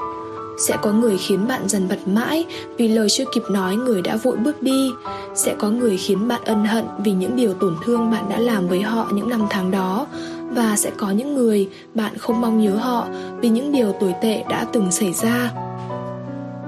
sẽ 0.57 0.77
có 0.81 0.91
người 0.91 1.17
khiến 1.17 1.47
bạn 1.47 1.67
dần 1.67 1.87
bật 1.89 2.07
mãi 2.07 2.45
vì 2.77 2.87
lời 2.87 3.09
chưa 3.09 3.25
kịp 3.33 3.43
nói 3.49 3.75
người 3.75 4.01
đã 4.01 4.15
vội 4.15 4.37
bước 4.37 4.61
đi. 4.61 4.91
Sẽ 5.35 5.55
có 5.59 5.69
người 5.69 5.97
khiến 5.97 6.27
bạn 6.27 6.41
ân 6.45 6.65
hận 6.65 6.85
vì 7.03 7.11
những 7.11 7.35
điều 7.35 7.53
tổn 7.53 7.75
thương 7.85 8.11
bạn 8.11 8.29
đã 8.29 8.39
làm 8.39 8.67
với 8.67 8.81
họ 8.81 9.07
những 9.13 9.29
năm 9.29 9.41
tháng 9.49 9.71
đó. 9.71 10.07
Và 10.51 10.75
sẽ 10.75 10.91
có 10.97 11.11
những 11.11 11.35
người 11.35 11.69
bạn 11.93 12.17
không 12.17 12.41
mong 12.41 12.61
nhớ 12.61 12.75
họ 12.75 13.07
vì 13.41 13.49
những 13.49 13.71
điều 13.71 13.91
tồi 13.91 14.13
tệ 14.21 14.43
đã 14.49 14.65
từng 14.73 14.91
xảy 14.91 15.13
ra. 15.13 15.51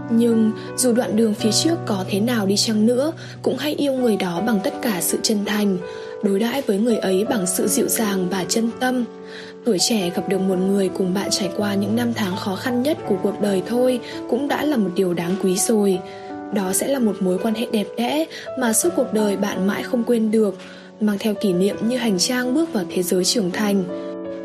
Nhưng 0.10 0.52
dù 0.78 0.94
đoạn 0.94 1.16
đường 1.16 1.34
phía 1.34 1.52
trước 1.52 1.76
có 1.86 2.06
thế 2.10 2.20
nào 2.20 2.46
đi 2.46 2.58
chăng 2.58 2.86
nữa, 2.86 3.12
cũng 3.42 3.58
hãy 3.58 3.74
yêu 3.74 3.94
người 3.94 4.18
đó 4.18 4.42
bằng 4.48 4.60
tất 4.64 4.74
cả 4.82 5.02
sự 5.02 5.18
chân 5.24 5.46
thành. 5.46 5.78
Đối 6.24 6.40
đãi 6.40 6.62
với 6.62 6.78
người 6.78 6.98
ấy 6.98 7.26
bằng 7.30 7.46
sự 7.48 7.68
dịu 7.68 7.88
dàng 7.88 8.28
và 8.30 8.46
chân 8.48 8.70
tâm 8.80 9.04
tuổi 9.66 9.80
trẻ 9.80 10.12
gặp 10.16 10.30
được 10.30 10.42
một 10.42 10.56
người 10.56 10.90
cùng 10.90 11.14
bạn 11.14 11.28
trải 11.32 11.50
qua 11.58 11.74
những 11.74 11.96
năm 11.96 12.14
tháng 12.14 12.36
khó 12.36 12.56
khăn 12.56 12.84
nhất 12.84 12.98
của 13.08 13.16
cuộc 13.24 13.42
đời 13.42 13.64
thôi 13.68 14.00
cũng 14.30 14.48
đã 14.48 14.66
là 14.66 14.78
một 14.78 14.90
điều 14.96 15.14
đáng 15.14 15.36
quý 15.44 15.58
rồi. 15.58 16.00
Đó 16.54 16.74
sẽ 16.74 16.88
là 16.88 17.00
một 17.00 17.16
mối 17.20 17.38
quan 17.44 17.54
hệ 17.54 17.66
đẹp 17.72 17.88
đẽ 17.98 18.26
mà 18.60 18.74
suốt 18.74 18.90
cuộc 18.96 19.14
đời 19.14 19.38
bạn 19.38 19.68
mãi 19.68 19.84
không 19.84 20.04
quên 20.04 20.32
được, 20.32 20.58
mang 21.00 21.18
theo 21.20 21.34
kỷ 21.34 21.54
niệm 21.54 21.76
như 21.88 21.98
hành 21.98 22.18
trang 22.18 22.54
bước 22.54 22.74
vào 22.74 22.84
thế 22.90 23.04
giới 23.04 23.26
trưởng 23.26 23.52
thành. 23.52 23.84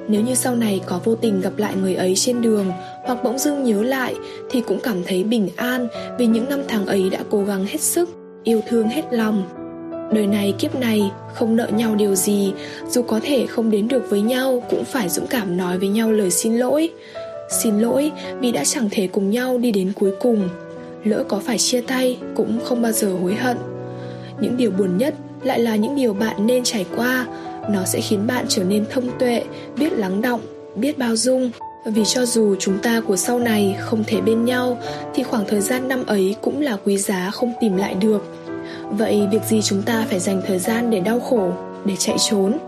Nếu 0.08 0.20
như 0.20 0.34
sau 0.34 0.56
này 0.56 0.80
có 0.86 1.00
vô 1.04 1.14
tình 1.14 1.40
gặp 1.40 1.52
lại 1.56 1.74
người 1.82 1.94
ấy 1.94 2.14
trên 2.16 2.42
đường 2.42 2.66
hoặc 3.04 3.24
bỗng 3.24 3.38
dưng 3.38 3.64
nhớ 3.64 3.82
lại 3.82 4.14
thì 4.50 4.60
cũng 4.60 4.80
cảm 4.80 5.02
thấy 5.06 5.24
bình 5.24 5.48
an 5.56 5.88
vì 6.18 6.26
những 6.26 6.48
năm 6.48 6.60
tháng 6.68 6.86
ấy 6.86 7.10
đã 7.10 7.18
cố 7.30 7.44
gắng 7.44 7.66
hết 7.66 7.80
sức, 7.80 8.10
yêu 8.44 8.60
thương 8.68 8.88
hết 8.88 9.02
lòng 9.10 9.59
đời 10.12 10.26
này 10.26 10.54
kiếp 10.58 10.74
này, 10.74 11.10
không 11.34 11.56
nợ 11.56 11.66
nhau 11.66 11.94
điều 11.94 12.14
gì. 12.14 12.52
Dù 12.88 13.02
có 13.02 13.20
thể 13.22 13.46
không 13.46 13.70
đến 13.70 13.88
được 13.88 14.10
với 14.10 14.20
nhau, 14.20 14.62
cũng 14.70 14.84
phải 14.84 15.08
dũng 15.08 15.26
cảm 15.26 15.56
nói 15.56 15.78
với 15.78 15.88
nhau 15.88 16.12
lời 16.12 16.30
xin 16.30 16.56
lỗi. 16.56 16.90
Xin 17.50 17.78
lỗi 17.78 18.12
vì 18.40 18.52
đã 18.52 18.64
chẳng 18.64 18.88
thể 18.90 19.06
cùng 19.06 19.30
nhau 19.30 19.58
đi 19.58 19.72
đến 19.72 19.92
cuối 20.00 20.12
cùng. 20.20 20.48
Lỡ 21.04 21.24
có 21.28 21.38
phải 21.38 21.58
chia 21.58 21.80
tay, 21.80 22.18
cũng 22.34 22.58
không 22.64 22.82
bao 22.82 22.92
giờ 22.92 23.12
hối 23.22 23.34
hận. 23.34 23.56
Những 24.40 24.56
điều 24.56 24.70
buồn 24.70 24.98
nhất 24.98 25.14
lại 25.42 25.58
là 25.58 25.76
những 25.76 25.96
điều 25.96 26.14
bạn 26.14 26.46
nên 26.46 26.64
trải 26.64 26.86
qua. 26.96 27.26
Nó 27.70 27.84
sẽ 27.84 28.00
khiến 28.00 28.26
bạn 28.26 28.44
trở 28.48 28.64
nên 28.64 28.84
thông 28.90 29.18
tuệ, 29.18 29.42
biết 29.76 29.92
lắng 29.92 30.22
động, 30.22 30.40
biết 30.76 30.98
bao 30.98 31.16
dung. 31.16 31.50
Vì 31.86 32.04
cho 32.04 32.26
dù 32.26 32.56
chúng 32.58 32.78
ta 32.78 33.00
của 33.00 33.16
sau 33.16 33.38
này 33.38 33.76
không 33.80 34.04
thể 34.06 34.20
bên 34.20 34.44
nhau, 34.44 34.78
thì 35.14 35.22
khoảng 35.22 35.44
thời 35.48 35.60
gian 35.60 35.88
năm 35.88 36.06
ấy 36.06 36.34
cũng 36.40 36.60
là 36.60 36.76
quý 36.84 36.98
giá 36.98 37.30
không 37.30 37.52
tìm 37.60 37.76
lại 37.76 37.94
được 37.94 38.49
vậy 38.90 39.28
việc 39.30 39.42
gì 39.44 39.62
chúng 39.62 39.82
ta 39.82 40.06
phải 40.10 40.18
dành 40.18 40.42
thời 40.46 40.58
gian 40.58 40.90
để 40.90 41.00
đau 41.00 41.20
khổ, 41.20 41.52
để 41.84 41.96
chạy 41.96 42.16
trốn? 42.30 42.58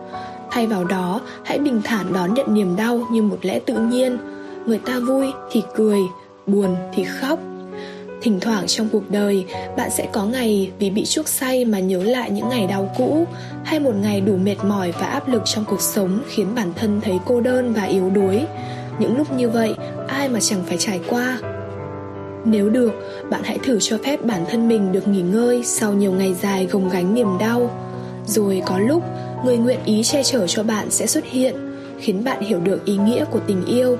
Thay 0.50 0.66
vào 0.66 0.85
đó, 0.85 1.20
hãy 1.44 1.58
bình 1.58 1.80
thản 1.85 2.12
đón 2.12 2.35
nhận 2.35 2.54
niềm 2.54 2.76
đau 2.76 3.06
như 3.11 3.22
một 3.22 3.38
lẽ 3.42 3.58
tự 3.58 3.74
nhiên. 3.74 4.18
Người 4.66 4.78
ta 4.78 4.98
vui 4.98 5.32
thì 5.50 5.62
cười, 5.74 5.98
buồn 6.46 6.76
thì 6.94 7.04
khóc. 7.04 7.38
Thỉnh 8.22 8.40
thoảng 8.40 8.66
trong 8.66 8.88
cuộc 8.92 9.11
đời, 9.11 9.46
bạn 9.76 9.90
sẽ 9.90 10.08
có 10.12 10.24
ngày 10.24 10.70
vì 10.78 10.90
bị 10.90 11.04
chuốc 11.04 11.28
say 11.28 11.64
mà 11.64 11.78
nhớ 11.78 12.02
lại 12.02 12.30
những 12.30 12.48
ngày 12.48 12.66
đau 12.66 12.90
cũ, 12.98 13.26
hay 13.64 13.80
một 13.80 13.94
ngày 14.02 14.20
đủ 14.20 14.37
mệt 14.37 14.56
mỏi 14.64 14.92
và 14.92 15.06
áp 15.06 15.28
lực 15.28 15.42
trong 15.44 15.64
cuộc 15.64 15.80
sống 15.80 16.20
khiến 16.28 16.46
bản 16.54 16.72
thân 16.76 17.00
thấy 17.00 17.18
cô 17.24 17.40
đơn 17.40 17.72
và 17.72 17.82
yếu 17.82 18.11
đuối. 18.11 18.40
Những 18.98 19.16
lúc 19.16 19.32
như 19.32 19.48
vậy, 19.48 19.74
ai 20.08 20.28
mà 20.28 20.40
chẳng 20.40 20.62
phải 20.66 20.76
trải 20.78 21.00
qua? 21.08 21.38
Nếu 22.44 22.68
được, 22.68 22.92
bạn 23.31 23.40
hãy 23.44 23.59
thử 23.59 23.78
cho 23.81 23.98
phép 24.05 24.24
bản 24.24 24.44
thân 24.50 24.68
mình 24.68 24.92
được 24.92 25.09
nghỉ 25.09 25.22
ngơi 25.22 25.62
sau 25.64 25.92
nhiều 25.92 26.12
ngày 26.12 26.35
dài 26.42 26.66
gồng 26.66 26.88
gánh 26.88 27.14
niềm 27.14 27.38
đau. 27.38 27.70
Rồi 28.26 28.62
có 28.66 28.78
lúc, 28.78 29.02
người 29.44 29.57
nguyện 29.57 29.78
ý 29.85 30.02
che 30.02 30.22
chở 30.22 30.46
cho 30.46 30.62
bạn 30.62 30.90
sẽ 30.90 31.07
xuất 31.07 31.24
hiện, 31.24 31.55
khiến 31.98 32.24
bạn 32.24 32.40
hiểu 32.40 32.61
được 32.61 32.85
ý 32.85 32.96
nghĩa 32.96 33.24
của 33.24 33.40
tình 33.46 33.64
yêu. 33.64 33.96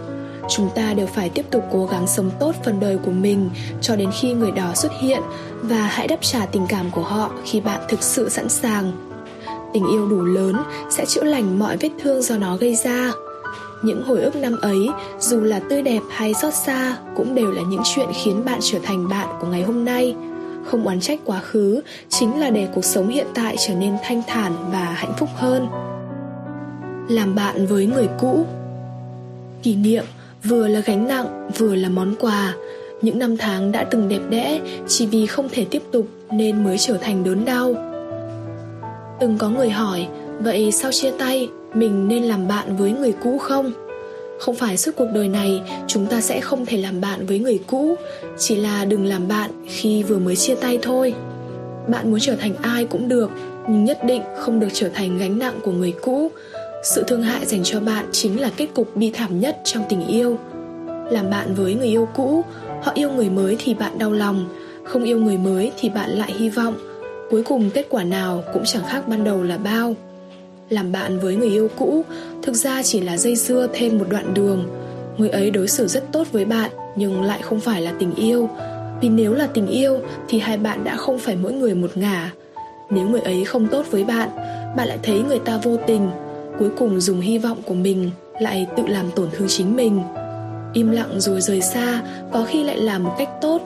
Chúng 0.49 0.71
ta 0.75 0.95
đều 0.95 1.07
phải 1.07 1.29
tiếp 1.29 1.47
tục 1.51 1.65
cố 1.73 1.87
gắng 1.87 2.07
sống 2.07 2.31
tốt 2.41 2.55
phần 2.65 2.81
đời 2.81 2.99
của 2.99 3.11
mình 3.11 3.51
cho 3.81 3.97
đến 3.97 4.11
khi 4.21 4.33
người 4.33 4.51
đó 4.51 4.73
xuất 4.75 4.93
hiện 5.01 5.23
và 5.63 5.87
hãy 5.87 6.09
đáp 6.09 6.19
trả 6.21 6.47
tình 6.47 6.67
cảm 6.69 6.91
của 6.91 7.03
họ 7.03 7.31
khi 7.45 7.61
bạn 7.61 7.81
thực 7.89 8.03
sự 8.03 8.29
sẵn 8.29 8.49
sàng. 8.49 8.93
Tình 9.75 9.87
yêu 9.93 10.09
đủ 10.09 10.21
lớn 10.21 10.57
sẽ 10.91 11.05
chữa 11.07 11.25
lành 11.25 11.59
mọi 11.59 11.77
vết 11.77 11.91
thương 12.03 12.23
do 12.23 12.37
nó 12.37 12.57
gây 12.57 12.75
ra 12.75 13.13
những 13.83 14.03
hồi 14.03 14.21
ức 14.21 14.37
năm 14.37 14.59
ấy, 14.61 14.89
dù 15.21 15.41
là 15.41 15.61
tươi 15.61 15.83
đẹp 15.83 16.01
hay 16.11 16.35
xót 16.35 16.55
xa, 16.55 16.97
cũng 17.17 17.35
đều 17.35 17.51
là 17.51 17.63
những 17.63 17.81
chuyện 17.85 18.09
khiến 18.15 18.45
bạn 18.45 18.59
trở 18.63 18.79
thành 18.83 19.09
bạn 19.09 19.29
của 19.41 19.47
ngày 19.47 19.63
hôm 19.63 19.85
nay. 19.85 20.15
Không 20.65 20.85
oán 20.87 21.01
trách 21.01 21.21
quá 21.25 21.41
khứ, 21.41 21.81
chính 22.09 22.41
là 22.41 22.51
để 22.51 22.69
cuộc 22.75 22.85
sống 22.85 23.09
hiện 23.09 23.27
tại 23.35 23.57
trở 23.59 23.75
nên 23.75 23.97
thanh 24.03 24.23
thản 24.27 24.53
và 24.73 24.85
hạnh 24.85 25.13
phúc 25.19 25.29
hơn. 25.35 25.67
Làm 27.09 27.35
bạn 27.35 27.67
với 27.67 27.87
người 27.87 28.09
cũ. 28.21 28.47
Kỷ 29.63 29.77
niệm, 29.77 30.05
vừa 30.45 30.69
là 30.69 30.81
gánh 30.81 31.09
nặng, 31.09 31.51
vừa 31.59 31.75
là 31.75 31.89
món 31.89 32.15
quà. 32.21 32.55
Những 33.03 33.19
năm 33.19 33.37
tháng 33.37 33.73
đã 33.73 33.85
từng 33.91 34.09
đẹp 34.09 34.21
đẽ, 34.31 34.61
chỉ 34.89 35.07
vì 35.07 35.27
không 35.27 35.49
thể 35.49 35.67
tiếp 35.71 35.83
tục 35.93 36.07
nên 36.31 36.65
mới 36.65 36.79
trở 36.79 36.97
thành 36.97 37.25
đớn 37.25 37.45
đau. 37.45 37.75
Từng 39.21 39.39
có 39.39 39.49
người 39.49 39.71
hỏi, 39.71 40.09
vậy 40.41 40.73
sau 40.73 40.93
chia 40.93 41.11
tay? 41.19 41.49
Mình 41.75 42.09
nên 42.09 42.23
làm 42.23 42.49
bạn 42.49 42.77
với 42.77 42.93
người 42.93 43.13
cũ 43.23 43.39
không? 43.39 43.73
Không 44.39 44.55
phải 44.55 44.77
suốt 44.77 44.93
cuộc 44.97 45.09
đời 45.15 45.29
này 45.29 45.63
chúng 45.87 46.07
ta 46.07 46.21
sẽ 46.21 46.41
không 46.41 46.67
thể 46.67 46.77
làm 46.77 47.01
bạn 47.01 47.27
với 47.27 47.39
người 47.39 47.61
cũ, 47.67 47.95
chỉ 48.39 48.57
là 48.57 48.85
đừng 48.85 49.07
làm 49.07 49.29
bạn 49.29 49.51
khi 49.69 50.03
vừa 50.03 50.19
mới 50.19 50.37
chia 50.37 50.55
tay 50.55 50.79
thôi. 50.83 51.15
Bạn 51.89 52.11
muốn 52.11 52.21
trở 52.21 52.35
thành 52.37 52.55
ai 52.63 52.85
cũng 52.85 53.09
được, 53.09 53.31
nhưng 53.69 53.85
nhất 53.85 53.99
định 54.05 54.23
không 54.39 54.61
được 54.61 54.69
trở 54.73 54.89
thành 54.89 55.19
gánh 55.19 55.39
nặng 55.39 55.61
của 55.63 55.73
người 55.73 55.93
cũ. 56.03 56.31
Sự 56.85 57.05
thương 57.07 57.23
hại 57.23 57.47
dành 57.47 57.61
cho 57.65 57.81
bạn 57.81 58.07
chính 58.13 58.41
là 58.41 58.51
kết 58.57 58.67
cục 58.75 58.97
bi 58.97 59.11
thảm 59.15 59.41
nhất 59.41 59.61
trong 59.65 59.83
tình 59.89 60.07
yêu. 60.07 60.39
Làm 61.11 61.31
bạn 61.31 61.55
với 61.55 61.75
người 61.75 61.89
yêu 61.89 62.09
cũ, 62.15 62.45
họ 62.83 62.93
yêu 62.95 63.11
người 63.11 63.31
mới 63.31 63.57
thì 63.59 63.75
bạn 63.75 63.99
đau 63.99 64.13
lòng, 64.13 64.49
không 64.85 65.05
yêu 65.05 65.19
người 65.19 65.39
mới 65.39 65.73
thì 65.81 65.89
bạn 65.89 66.11
lại 66.11 66.33
hy 66.39 66.49
vọng. 66.49 66.75
Cuối 67.31 67.43
cùng 67.43 67.71
kết 67.71 67.87
quả 67.89 68.05
nào 68.05 68.45
cũng 68.53 68.63
chẳng 68.65 68.83
khác 68.89 69.09
ban 69.09 69.25
đầu 69.25 69.43
là 69.43 69.59
bao 69.59 69.95
làm 70.73 70.93
bạn 70.93 71.21
với 71.21 71.37
người 71.37 71.49
yêu 71.49 71.71
cũ, 71.79 72.05
thực 72.43 72.55
ra 72.55 72.83
chỉ 72.83 73.01
là 73.01 73.17
dây 73.17 73.37
dưa 73.37 73.69
thêm 73.73 73.99
một 73.99 74.07
đoạn 74.11 74.35
đường. 74.35 74.69
Người 75.19 75.29
ấy 75.29 75.51
đối 75.51 75.69
xử 75.69 75.87
rất 75.87 76.13
tốt 76.13 76.27
với 76.33 76.45
bạn, 76.45 76.71
nhưng 76.97 77.23
lại 77.23 77.43
không 77.43 77.61
phải 77.61 77.83
là 77.83 77.93
tình 77.99 78.15
yêu. 78.15 78.49
Vì 79.01 79.09
nếu 79.09 79.35
là 79.35 79.47
tình 79.47 79.67
yêu, 79.67 80.01
thì 80.29 80.39
hai 80.39 80.57
bạn 80.57 80.85
đã 80.85 80.97
không 80.97 81.19
phải 81.19 81.37
mỗi 81.37 81.53
người 81.53 81.75
một 81.75 81.97
ngả. 81.97 82.31
Nếu 82.91 83.09
người 83.09 83.21
ấy 83.21 83.45
không 83.45 83.69
tốt 83.69 83.87
với 83.91 84.05
bạn 84.05 84.29
bạn 84.77 84.89
lại 84.89 84.99
thấy 85.03 85.23
người 85.23 85.39
ta 85.39 85.59
vô 85.63 85.77
tình. 85.87 86.11
Cuối 86.59 86.71
cùng 86.79 87.01
dùng 87.01 87.21
hy 87.21 87.39
vọng 87.39 87.59
của 87.67 87.75
mình 87.75 88.11
lại 88.41 88.67
tự 88.77 88.83
làm 88.87 89.11
tổn 89.17 89.29
thương 89.33 89.49
chính 89.49 89.77
mình. 89.77 90.03
Im 90.73 90.91
lặng 90.91 91.21
rồi 91.21 91.41
rời 91.41 91.61
xa, 91.61 92.03
có 92.33 92.45
khi 92.49 92.65
lại 92.65 92.79
là 92.79 92.99
một 92.99 93.15
cách 93.19 93.29
tốt 93.41 93.63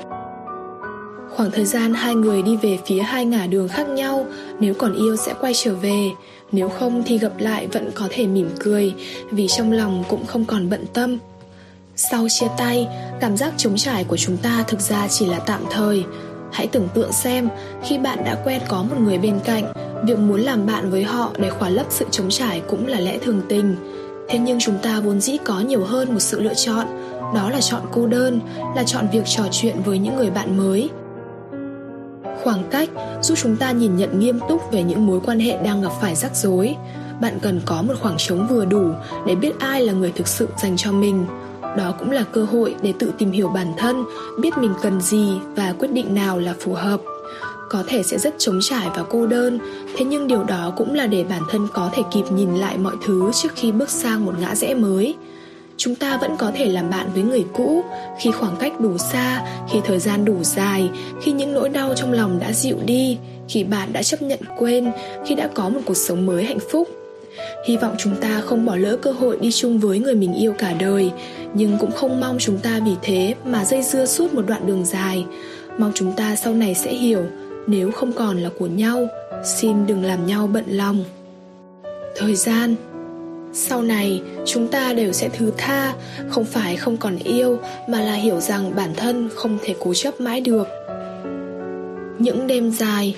khoảng 1.37 1.51
thời 1.51 1.65
gian 1.65 1.95
hai 1.95 2.15
người 2.15 2.43
đi 2.43 2.57
về 2.57 2.79
phía 2.87 3.01
hai 3.01 3.25
ngả 3.25 3.47
đường 3.47 3.69
khác 3.69 3.89
nhau, 3.89 4.27
nếu 4.61 4.75
còn 4.75 4.95
yêu 4.95 5.17
sẽ 5.17 5.35
quay 5.41 5.53
trở 5.55 5.75
về. 5.75 6.11
Nếu 6.53 6.69
không 6.69 7.03
thì 7.07 7.19
gặp 7.19 7.33
lại 7.39 7.67
vẫn 7.67 7.91
có 7.95 8.09
thể 8.11 8.27
mỉm 8.27 8.51
cười, 8.59 8.95
vì 9.31 9.49
trong 9.49 9.73
lòng 9.73 10.05
cũng 10.09 10.27
không 10.27 10.45
còn 10.45 10.71
bận 10.71 10.85
tâm. 10.93 11.19
Sau 11.97 12.27
chia 12.29 12.47
tay, 12.59 12.89
cảm 13.21 13.37
giác 13.37 13.53
trống 13.57 13.77
trải 13.77 14.05
của 14.05 14.17
chúng 14.17 14.37
ta 14.37 14.65
thực 14.69 14.81
ra 14.81 15.09
chỉ 15.09 15.27
là 15.27 15.39
tạm 15.39 15.61
thời. 15.71 16.05
Hãy 16.53 16.67
tưởng 16.67 16.89
tượng 16.95 17.13
xem, 17.13 17.49
khi 17.85 17.99
bạn 17.99 18.25
đã 18.25 18.43
quen 18.45 18.61
có 18.69 18.83
một 18.83 18.97
người 19.01 19.19
bên 19.19 19.41
cạnh, 19.45 19.73
việc 20.07 20.19
muốn 20.19 20.41
làm 20.41 20.67
bạn 20.67 20.91
với 20.91 21.05
họ 21.05 21.33
để 21.39 21.51
khỏa 21.51 21.69
lấp 21.69 21.87
sự 21.91 22.05
trống 22.11 22.31
trải 22.31 22.63
cũng 22.69 22.87
là 22.87 23.01
lẽ 23.01 23.19
thường 23.19 23.43
tình. 23.49 23.77
Thế 24.29 24.39
nhưng 24.39 24.59
chúng 24.61 24.79
ta 24.83 25.01
vốn 25.01 25.21
dĩ 25.21 25.37
có 25.45 25.61
nhiều 25.61 25.85
hơn 25.85 26.15
một 26.15 26.21
sự 26.21 26.41
lựa 26.41 26.55
chọn. 26.55 26.87
Đó 27.35 27.51
là 27.51 27.61
chọn 27.61 27.83
cô 27.93 28.07
đơn, 28.07 28.41
là 28.77 28.85
chọn 28.87 29.09
việc 29.13 29.23
trò 29.27 29.45
chuyện 29.53 29.77
với 29.85 29.99
những 29.99 30.17
người 30.17 30.31
bạn 30.31 30.57
mới 30.57 30.91
khoảng 32.43 32.65
cách 32.71 32.89
giúp 33.23 33.35
chúng 33.43 33.57
ta 33.57 33.71
nhìn 33.71 33.97
nhận 33.97 34.21
nghiêm 34.21 34.39
túc 34.49 34.73
về 34.73 34.83
những 34.83 35.07
mối 35.07 35.21
quan 35.27 35.41
hệ 35.41 35.59
đang 35.65 35.83
gặp 35.83 35.93
phải 36.01 36.15
rắc 36.15 36.37
rối. 36.37 36.77
Bạn 37.21 37.39
cần 37.43 37.61
có 37.65 37.83
một 37.83 37.95
khoảng 38.01 38.17
trống 38.19 38.47
vừa 38.51 38.65
đủ 38.65 38.91
để 39.27 39.35
biết 39.35 39.59
ai 39.59 39.83
là 39.83 39.93
người 39.93 40.13
thực 40.13 40.29
sự 40.29 40.49
dành 40.63 40.77
cho 40.77 40.93
mình. 40.93 41.27
Đó 41.77 41.95
cũng 41.99 42.11
là 42.11 42.25
cơ 42.33 42.45
hội 42.45 42.75
để 42.83 42.93
tự 42.99 43.13
tìm 43.19 43.31
hiểu 43.31 43.49
bản 43.49 43.73
thân, 43.77 44.05
biết 44.41 44.59
mình 44.59 44.73
cần 44.83 45.01
gì 45.01 45.33
và 45.57 45.75
quyết 45.79 45.93
định 45.93 46.15
nào 46.15 46.39
là 46.39 46.55
phù 46.61 46.73
hợp. 46.73 47.01
Có 47.71 47.85
thể 47.87 48.03
sẽ 48.03 48.19
rất 48.19 48.35
trống 48.39 48.59
trải 48.63 48.89
và 48.97 49.03
cô 49.11 49.27
đơn, 49.27 49.59
thế 49.97 50.05
nhưng 50.05 50.29
điều 50.29 50.45
đó 50.45 50.73
cũng 50.77 50.95
là 50.95 51.07
để 51.07 51.25
bản 51.25 51.43
thân 51.51 51.69
có 51.73 51.91
thể 51.95 52.03
kịp 52.13 52.25
nhìn 52.33 52.55
lại 52.55 52.79
mọi 52.79 52.95
thứ 53.07 53.31
trước 53.35 53.49
khi 53.55 53.73
bước 53.73 53.91
sang 53.91 54.25
một 54.25 54.35
ngã 54.41 54.55
rẽ 54.55 54.75
mới 54.75 55.15
chúng 55.77 55.95
ta 55.95 56.19
vẫn 56.21 56.37
có 56.39 56.53
thể 56.55 56.67
làm 56.69 56.91
bạn 56.91 57.07
với 57.15 57.23
người 57.23 57.45
cũ. 57.53 57.85
Khi 58.19 58.31
khoảng 58.31 58.57
cách 58.57 58.81
đủ 58.81 58.99
xa, 58.99 59.43
khi 59.71 59.79
thời 59.85 59.99
gian 59.99 60.25
đủ 60.25 60.43
dài, 60.43 60.89
khi 61.23 61.33
những 61.33 61.55
nỗi 61.55 61.69
đau 61.69 61.95
trong 61.95 62.13
lòng 62.13 62.39
đã 62.39 62.53
dịu 62.53 62.77
đi, 62.85 63.19
khi 63.49 63.65
bạn 63.65 63.93
đã 63.93 64.03
chấp 64.03 64.23
nhận 64.23 64.41
quên, 64.59 64.91
khi 65.27 65.35
đã 65.35 65.49
có 65.55 65.69
một 65.69 65.81
cuộc 65.85 65.97
sống 65.97 66.27
mới 66.27 66.45
hạnh 66.45 66.59
phúc. 66.71 66.89
Hy 67.67 67.77
vọng 67.77 67.95
chúng 67.99 68.17
ta 68.21 68.41
không 68.41 68.67
bỏ 68.67 68.77
lỡ 68.77 68.97
cơ 68.97 69.13
hội 69.13 69.39
đi 69.41 69.53
chung 69.53 69.79
với 69.79 69.99
người 69.99 70.15
mình 70.15 70.35
yêu 70.35 70.53
cả 70.59 70.73
đời, 70.81 71.11
nhưng 71.55 71.79
cũng 71.79 71.93
không 71.93 72.21
mong 72.21 72.37
chúng 72.39 72.59
ta 72.59 72.81
vì 72.85 72.93
thế 73.03 73.35
mà 73.45 73.65
dây 73.65 73.83
dưa 73.83 74.07
suốt 74.07 74.35
một 74.35 74.43
đoạn 74.47 74.67
đường 74.67 74.85
dài. 74.85 75.27
Mong 75.79 75.93
chúng 75.95 76.13
ta 76.13 76.37
sau 76.37 76.55
này 76.55 76.75
sẽ 76.75 76.95
hiểu, 76.95 77.23
nếu 77.67 77.91
không 77.91 78.13
còn 78.13 78.39
là 78.39 78.51
của 78.59 78.67
nhau, 78.67 79.09
xin 79.45 79.87
đừng 79.87 80.05
làm 80.05 80.27
nhau 80.27 80.47
bận 80.47 80.65
lòng. 80.69 81.05
Thời 82.17 82.35
gian 82.35 82.75
sau 83.59 83.83
này, 83.83 84.23
chúng 84.47 84.69
ta 84.69 84.93
đều 84.93 85.13
sẽ 85.13 85.29
thứ 85.29 85.53
tha, 85.57 85.95
không 86.29 86.45
phải 86.45 86.77
không 86.77 86.97
còn 86.97 87.19
yêu, 87.19 87.59
mà 87.89 88.03
là 88.03 88.13
hiểu 88.13 88.41
rằng 88.41 88.77
bản 88.77 88.95
thân 88.97 89.29
không 89.35 89.59
thể 89.65 89.75
cố 89.81 89.95
chấp 89.95 90.21
mãi 90.21 90.41
được. 90.41 90.69
Những 92.19 92.47
đêm 92.47 92.71
dài, 92.71 93.17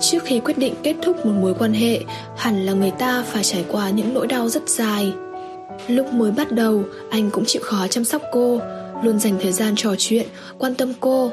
trước 0.00 0.18
khi 0.24 0.40
quyết 0.40 0.58
định 0.58 0.74
kết 0.82 0.94
thúc 1.02 1.26
một 1.26 1.32
mối 1.40 1.54
quan 1.58 1.72
hệ, 1.72 2.00
hẳn 2.36 2.66
là 2.66 2.72
người 2.72 2.90
ta 2.90 3.22
phải 3.22 3.44
trải 3.44 3.64
qua 3.68 3.90
những 3.90 4.14
nỗi 4.14 4.26
đau 4.26 4.48
rất 4.48 4.68
dài. 4.68 5.12
Lúc 5.88 6.12
mới 6.12 6.30
bắt 6.30 6.52
đầu, 6.52 6.82
anh 7.10 7.30
cũng 7.30 7.44
chịu 7.46 7.62
khó 7.64 7.86
chăm 7.86 8.04
sóc 8.04 8.22
cô, 8.32 8.60
luôn 9.02 9.18
dành 9.18 9.38
thời 9.42 9.52
gian 9.52 9.74
trò 9.76 9.94
chuyện, 9.98 10.26
quan 10.58 10.74
tâm 10.74 10.92
cô. 11.00 11.30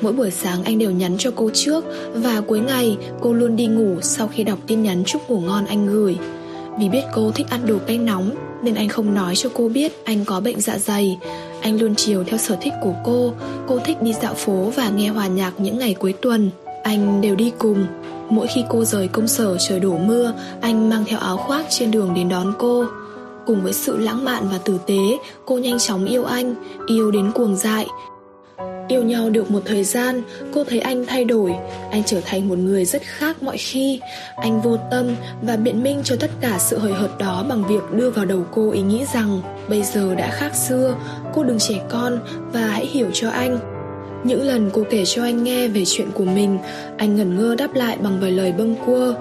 Mỗi 0.00 0.12
buổi 0.12 0.30
sáng 0.30 0.64
anh 0.64 0.78
đều 0.78 0.90
nhắn 0.90 1.16
cho 1.18 1.30
cô 1.36 1.50
trước 1.54 1.84
và 2.14 2.40
cuối 2.40 2.60
ngày 2.60 2.96
cô 3.20 3.32
luôn 3.32 3.56
đi 3.56 3.66
ngủ 3.66 4.00
sau 4.02 4.28
khi 4.28 4.44
đọc 4.44 4.58
tin 4.66 4.82
nhắn 4.82 5.02
chúc 5.06 5.30
ngủ 5.30 5.40
ngon 5.40 5.66
anh 5.66 5.86
gửi 5.86 6.16
vì 6.80 6.88
biết 6.88 7.02
cô 7.12 7.30
thích 7.30 7.46
ăn 7.50 7.66
đồ 7.66 7.78
cay 7.86 7.98
nóng, 7.98 8.34
nên 8.62 8.74
anh 8.74 8.88
không 8.88 9.14
nói 9.14 9.36
cho 9.36 9.50
cô 9.54 9.68
biết 9.68 10.04
anh 10.04 10.24
có 10.24 10.40
bệnh 10.40 10.60
dạ 10.60 10.78
dày. 10.78 11.18
Anh 11.62 11.80
luôn 11.80 11.94
chiều 11.94 12.24
theo 12.24 12.38
sở 12.38 12.56
thích 12.60 12.72
của 12.82 12.94
cô. 13.04 13.32
Cô 13.66 13.78
thích 13.78 14.02
đi 14.02 14.12
dạo 14.12 14.34
phố 14.34 14.72
và 14.76 14.88
nghe 14.88 15.08
hòa 15.08 15.26
nhạc 15.26 15.52
những 15.58 15.78
ngày 15.78 15.94
cuối 15.94 16.12
tuần. 16.12 16.50
Anh 16.82 17.20
đều 17.20 17.36
đi 17.36 17.52
cùng. 17.58 17.86
Mỗi 18.30 18.46
khi 18.46 18.64
cô 18.68 18.84
rời 18.84 19.08
công 19.08 19.28
sở 19.28 19.56
trời 19.68 19.80
đổ 19.80 19.98
mưa, 19.98 20.32
anh 20.60 20.88
mang 20.88 21.04
theo 21.06 21.18
áo 21.18 21.36
khoác 21.36 21.66
trên 21.70 21.90
đường 21.90 22.14
đến 22.14 22.28
đón 22.28 22.52
cô. 22.58 22.84
Cùng 23.46 23.62
với 23.62 23.72
sự 23.72 23.98
lãng 23.98 24.24
mạn 24.24 24.48
và 24.52 24.58
tử 24.58 24.78
tế, 24.86 25.18
cô 25.44 25.58
nhanh 25.58 25.78
chóng 25.78 26.06
yêu 26.06 26.24
anh, 26.24 26.54
yêu 26.86 27.10
đến 27.10 27.32
cuồng 27.32 27.56
dại. 27.56 27.86
Yêu 28.90 29.02
nhau 29.02 29.30
được 29.30 29.50
một 29.50 29.62
thời 29.64 29.84
gian, 29.84 30.22
cô 30.52 30.64
thấy 30.64 30.80
anh 30.80 31.06
thay 31.06 31.24
đổi, 31.24 31.54
anh 31.90 32.02
trở 32.06 32.20
thành 32.24 32.48
một 32.48 32.58
người 32.58 32.84
rất 32.84 33.02
khác 33.02 33.42
mọi 33.42 33.56
khi. 33.56 34.00
Anh 34.36 34.60
vô 34.60 34.76
tâm 34.90 35.06
và 35.42 35.56
biện 35.56 35.82
minh 35.82 36.00
cho 36.04 36.16
tất 36.20 36.30
cả 36.40 36.58
sự 36.58 36.78
hời 36.78 36.92
hợt 36.92 37.18
đó 37.18 37.44
bằng 37.48 37.64
việc 37.68 37.82
đưa 37.92 38.10
vào 38.10 38.24
đầu 38.24 38.44
cô 38.52 38.70
ý 38.70 38.82
nghĩ 38.82 39.04
rằng 39.14 39.40
bây 39.68 39.82
giờ 39.82 40.14
đã 40.14 40.30
khác 40.30 40.54
xưa, 40.54 40.96
cô 41.34 41.42
đừng 41.42 41.58
trẻ 41.58 41.74
con 41.88 42.18
và 42.52 42.60
hãy 42.60 42.86
hiểu 42.86 43.06
cho 43.12 43.30
anh. 43.30 43.58
Những 44.24 44.42
lần 44.42 44.70
cô 44.72 44.84
kể 44.90 45.04
cho 45.04 45.22
anh 45.22 45.44
nghe 45.44 45.68
về 45.68 45.82
chuyện 45.86 46.10
của 46.14 46.24
mình, 46.24 46.58
anh 46.98 47.16
ngẩn 47.16 47.36
ngơ 47.36 47.54
đáp 47.54 47.74
lại 47.74 47.96
bằng 48.02 48.20
vài 48.20 48.30
lời 48.30 48.52
bâng 48.52 48.76
quơ. 48.86 49.14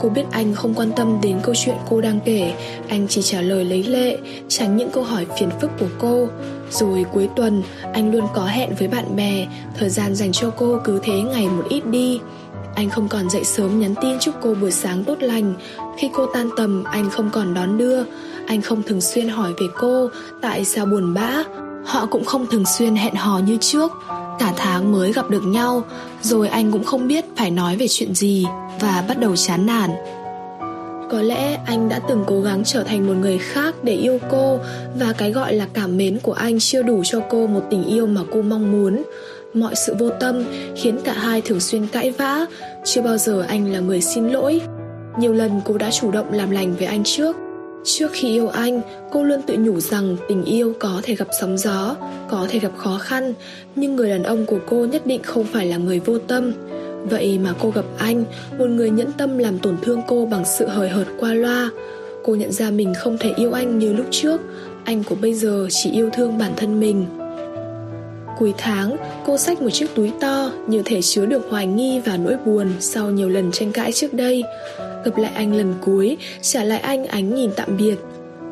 Cô 0.00 0.08
biết 0.08 0.24
anh 0.30 0.54
không 0.54 0.74
quan 0.74 0.92
tâm 0.96 1.18
đến 1.22 1.36
câu 1.42 1.54
chuyện 1.54 1.76
cô 1.90 2.00
đang 2.00 2.20
kể, 2.24 2.54
anh 2.88 3.06
chỉ 3.08 3.22
trả 3.22 3.40
lời 3.40 3.64
lấy 3.64 3.82
lệ, 3.82 4.18
tránh 4.48 4.76
những 4.76 4.90
câu 4.90 5.02
hỏi 5.02 5.26
phiền 5.38 5.50
phức 5.60 5.70
của 5.80 5.88
cô. 5.98 6.28
Rồi 6.70 7.04
cuối 7.12 7.28
tuần, 7.36 7.62
anh 7.92 8.12
luôn 8.12 8.26
có 8.34 8.44
hẹn 8.44 8.74
với 8.78 8.88
bạn 8.88 9.16
bè, 9.16 9.46
thời 9.78 9.90
gian 9.90 10.14
dành 10.14 10.32
cho 10.32 10.50
cô 10.50 10.78
cứ 10.84 11.00
thế 11.02 11.20
ngày 11.20 11.48
một 11.48 11.64
ít 11.68 11.86
đi. 11.86 12.20
Anh 12.74 12.90
không 12.90 13.08
còn 13.08 13.30
dậy 13.30 13.44
sớm 13.44 13.80
nhắn 13.80 13.94
tin 14.02 14.18
chúc 14.20 14.34
cô 14.42 14.54
buổi 14.54 14.70
sáng 14.70 15.04
tốt 15.04 15.16
lành. 15.20 15.54
Khi 15.98 16.10
cô 16.12 16.26
tan 16.34 16.48
tầm, 16.56 16.84
anh 16.84 17.10
không 17.10 17.30
còn 17.32 17.54
đón 17.54 17.78
đưa. 17.78 18.02
Anh 18.46 18.62
không 18.62 18.82
thường 18.82 19.00
xuyên 19.00 19.28
hỏi 19.28 19.52
về 19.60 19.66
cô, 19.78 20.08
tại 20.42 20.64
sao 20.64 20.86
buồn 20.86 21.14
bã. 21.14 21.42
Họ 21.84 22.06
cũng 22.06 22.24
không 22.24 22.46
thường 22.46 22.64
xuyên 22.66 22.96
hẹn 22.96 23.14
hò 23.14 23.38
như 23.38 23.56
trước. 23.60 23.92
Cả 24.38 24.52
tháng 24.56 24.92
mới 24.92 25.12
gặp 25.12 25.30
được 25.30 25.42
nhau, 25.46 25.82
rồi 26.22 26.48
anh 26.48 26.72
cũng 26.72 26.84
không 26.84 27.08
biết 27.08 27.24
phải 27.36 27.50
nói 27.50 27.76
về 27.76 27.86
chuyện 27.88 28.14
gì 28.14 28.46
và 28.80 29.04
bắt 29.08 29.18
đầu 29.18 29.36
chán 29.36 29.66
nản. 29.66 29.90
Có 31.10 31.22
lẽ 31.22 31.58
anh 31.66 31.88
đã 31.88 32.00
từng 32.08 32.24
cố 32.26 32.40
gắng 32.40 32.64
trở 32.64 32.82
thành 32.82 33.06
một 33.06 33.14
người 33.20 33.38
khác 33.38 33.74
để 33.82 33.92
yêu 33.92 34.18
cô 34.30 34.58
và 34.98 35.12
cái 35.18 35.32
gọi 35.32 35.54
là 35.54 35.66
cảm 35.74 35.96
mến 35.96 36.18
của 36.22 36.32
anh 36.32 36.58
chưa 36.58 36.82
đủ 36.82 37.02
cho 37.04 37.20
cô 37.30 37.46
một 37.46 37.62
tình 37.70 37.84
yêu 37.84 38.06
mà 38.06 38.20
cô 38.32 38.42
mong 38.42 38.72
muốn. 38.72 39.02
Mọi 39.54 39.74
sự 39.74 39.94
vô 39.98 40.10
tâm 40.10 40.44
khiến 40.76 40.98
cả 41.04 41.12
hai 41.12 41.40
thường 41.40 41.60
xuyên 41.60 41.86
cãi 41.86 42.10
vã, 42.10 42.46
chưa 42.84 43.02
bao 43.02 43.18
giờ 43.18 43.44
anh 43.48 43.72
là 43.72 43.80
người 43.80 44.00
xin 44.00 44.28
lỗi. 44.28 44.60
Nhiều 45.18 45.32
lần 45.32 45.60
cô 45.64 45.78
đã 45.78 45.90
chủ 45.90 46.10
động 46.10 46.32
làm 46.32 46.50
lành 46.50 46.74
với 46.76 46.86
anh 46.86 47.04
trước. 47.04 47.36
Trước 47.84 48.10
khi 48.12 48.28
yêu 48.28 48.48
anh, 48.48 48.80
cô 49.12 49.22
luôn 49.22 49.42
tự 49.46 49.56
nhủ 49.58 49.80
rằng 49.80 50.16
tình 50.28 50.44
yêu 50.44 50.72
có 50.80 51.00
thể 51.02 51.14
gặp 51.14 51.28
sóng 51.40 51.58
gió, 51.58 51.96
có 52.28 52.46
thể 52.50 52.58
gặp 52.58 52.72
khó 52.76 52.98
khăn, 52.98 53.34
nhưng 53.76 53.96
người 53.96 54.10
đàn 54.10 54.22
ông 54.22 54.46
của 54.46 54.58
cô 54.66 54.86
nhất 54.86 55.06
định 55.06 55.22
không 55.22 55.44
phải 55.44 55.66
là 55.66 55.76
người 55.76 56.00
vô 56.00 56.18
tâm 56.18 56.52
Vậy 57.10 57.38
mà 57.38 57.54
cô 57.60 57.70
gặp 57.70 57.84
anh, 57.98 58.24
một 58.58 58.66
người 58.66 58.90
nhẫn 58.90 59.12
tâm 59.12 59.38
làm 59.38 59.58
tổn 59.58 59.76
thương 59.82 60.02
cô 60.08 60.26
bằng 60.26 60.44
sự 60.44 60.66
hời 60.66 60.88
hợt 60.88 61.06
qua 61.18 61.34
loa. 61.34 61.70
Cô 62.24 62.34
nhận 62.34 62.52
ra 62.52 62.70
mình 62.70 62.94
không 62.94 63.18
thể 63.18 63.32
yêu 63.36 63.52
anh 63.52 63.78
như 63.78 63.92
lúc 63.92 64.06
trước, 64.10 64.40
anh 64.84 65.04
của 65.04 65.14
bây 65.14 65.34
giờ 65.34 65.66
chỉ 65.70 65.90
yêu 65.90 66.10
thương 66.12 66.38
bản 66.38 66.52
thân 66.56 66.80
mình. 66.80 67.06
Cuối 68.38 68.54
tháng, 68.58 68.96
cô 69.26 69.36
xách 69.36 69.62
một 69.62 69.70
chiếc 69.70 69.94
túi 69.94 70.12
to 70.20 70.50
như 70.66 70.82
thể 70.84 71.02
chứa 71.02 71.26
được 71.26 71.46
hoài 71.50 71.66
nghi 71.66 72.00
và 72.04 72.16
nỗi 72.16 72.36
buồn 72.46 72.68
sau 72.80 73.10
nhiều 73.10 73.28
lần 73.28 73.52
tranh 73.52 73.72
cãi 73.72 73.92
trước 73.92 74.14
đây. 74.14 74.44
Gặp 75.04 75.16
lại 75.16 75.32
anh 75.34 75.54
lần 75.54 75.74
cuối, 75.80 76.16
trả 76.42 76.64
lại 76.64 76.80
anh 76.80 77.06
ánh 77.06 77.34
nhìn 77.34 77.50
tạm 77.56 77.76
biệt. 77.76 77.96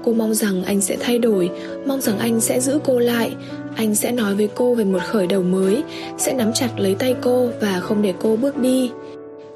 Cô 0.05 0.13
mong 0.13 0.35
rằng 0.35 0.65
anh 0.65 0.81
sẽ 0.81 0.97
thay 1.01 1.19
đổi, 1.19 1.51
mong 1.87 2.01
rằng 2.01 2.19
anh 2.19 2.41
sẽ 2.41 2.61
giữ 2.61 2.79
cô 2.85 2.99
lại, 2.99 3.33
anh 3.77 3.95
sẽ 3.95 4.13
nói 4.13 4.35
với 4.35 4.49
cô 4.55 4.75
về 4.75 4.85
một 4.85 5.03
khởi 5.03 5.27
đầu 5.27 5.43
mới, 5.43 5.83
sẽ 6.19 6.35
nắm 6.35 6.53
chặt 6.53 6.69
lấy 6.77 6.95
tay 6.95 7.15
cô 7.23 7.49
và 7.61 7.81
không 7.81 8.03
để 8.03 8.15
cô 8.21 8.37
bước 8.37 8.57
đi. 8.57 8.91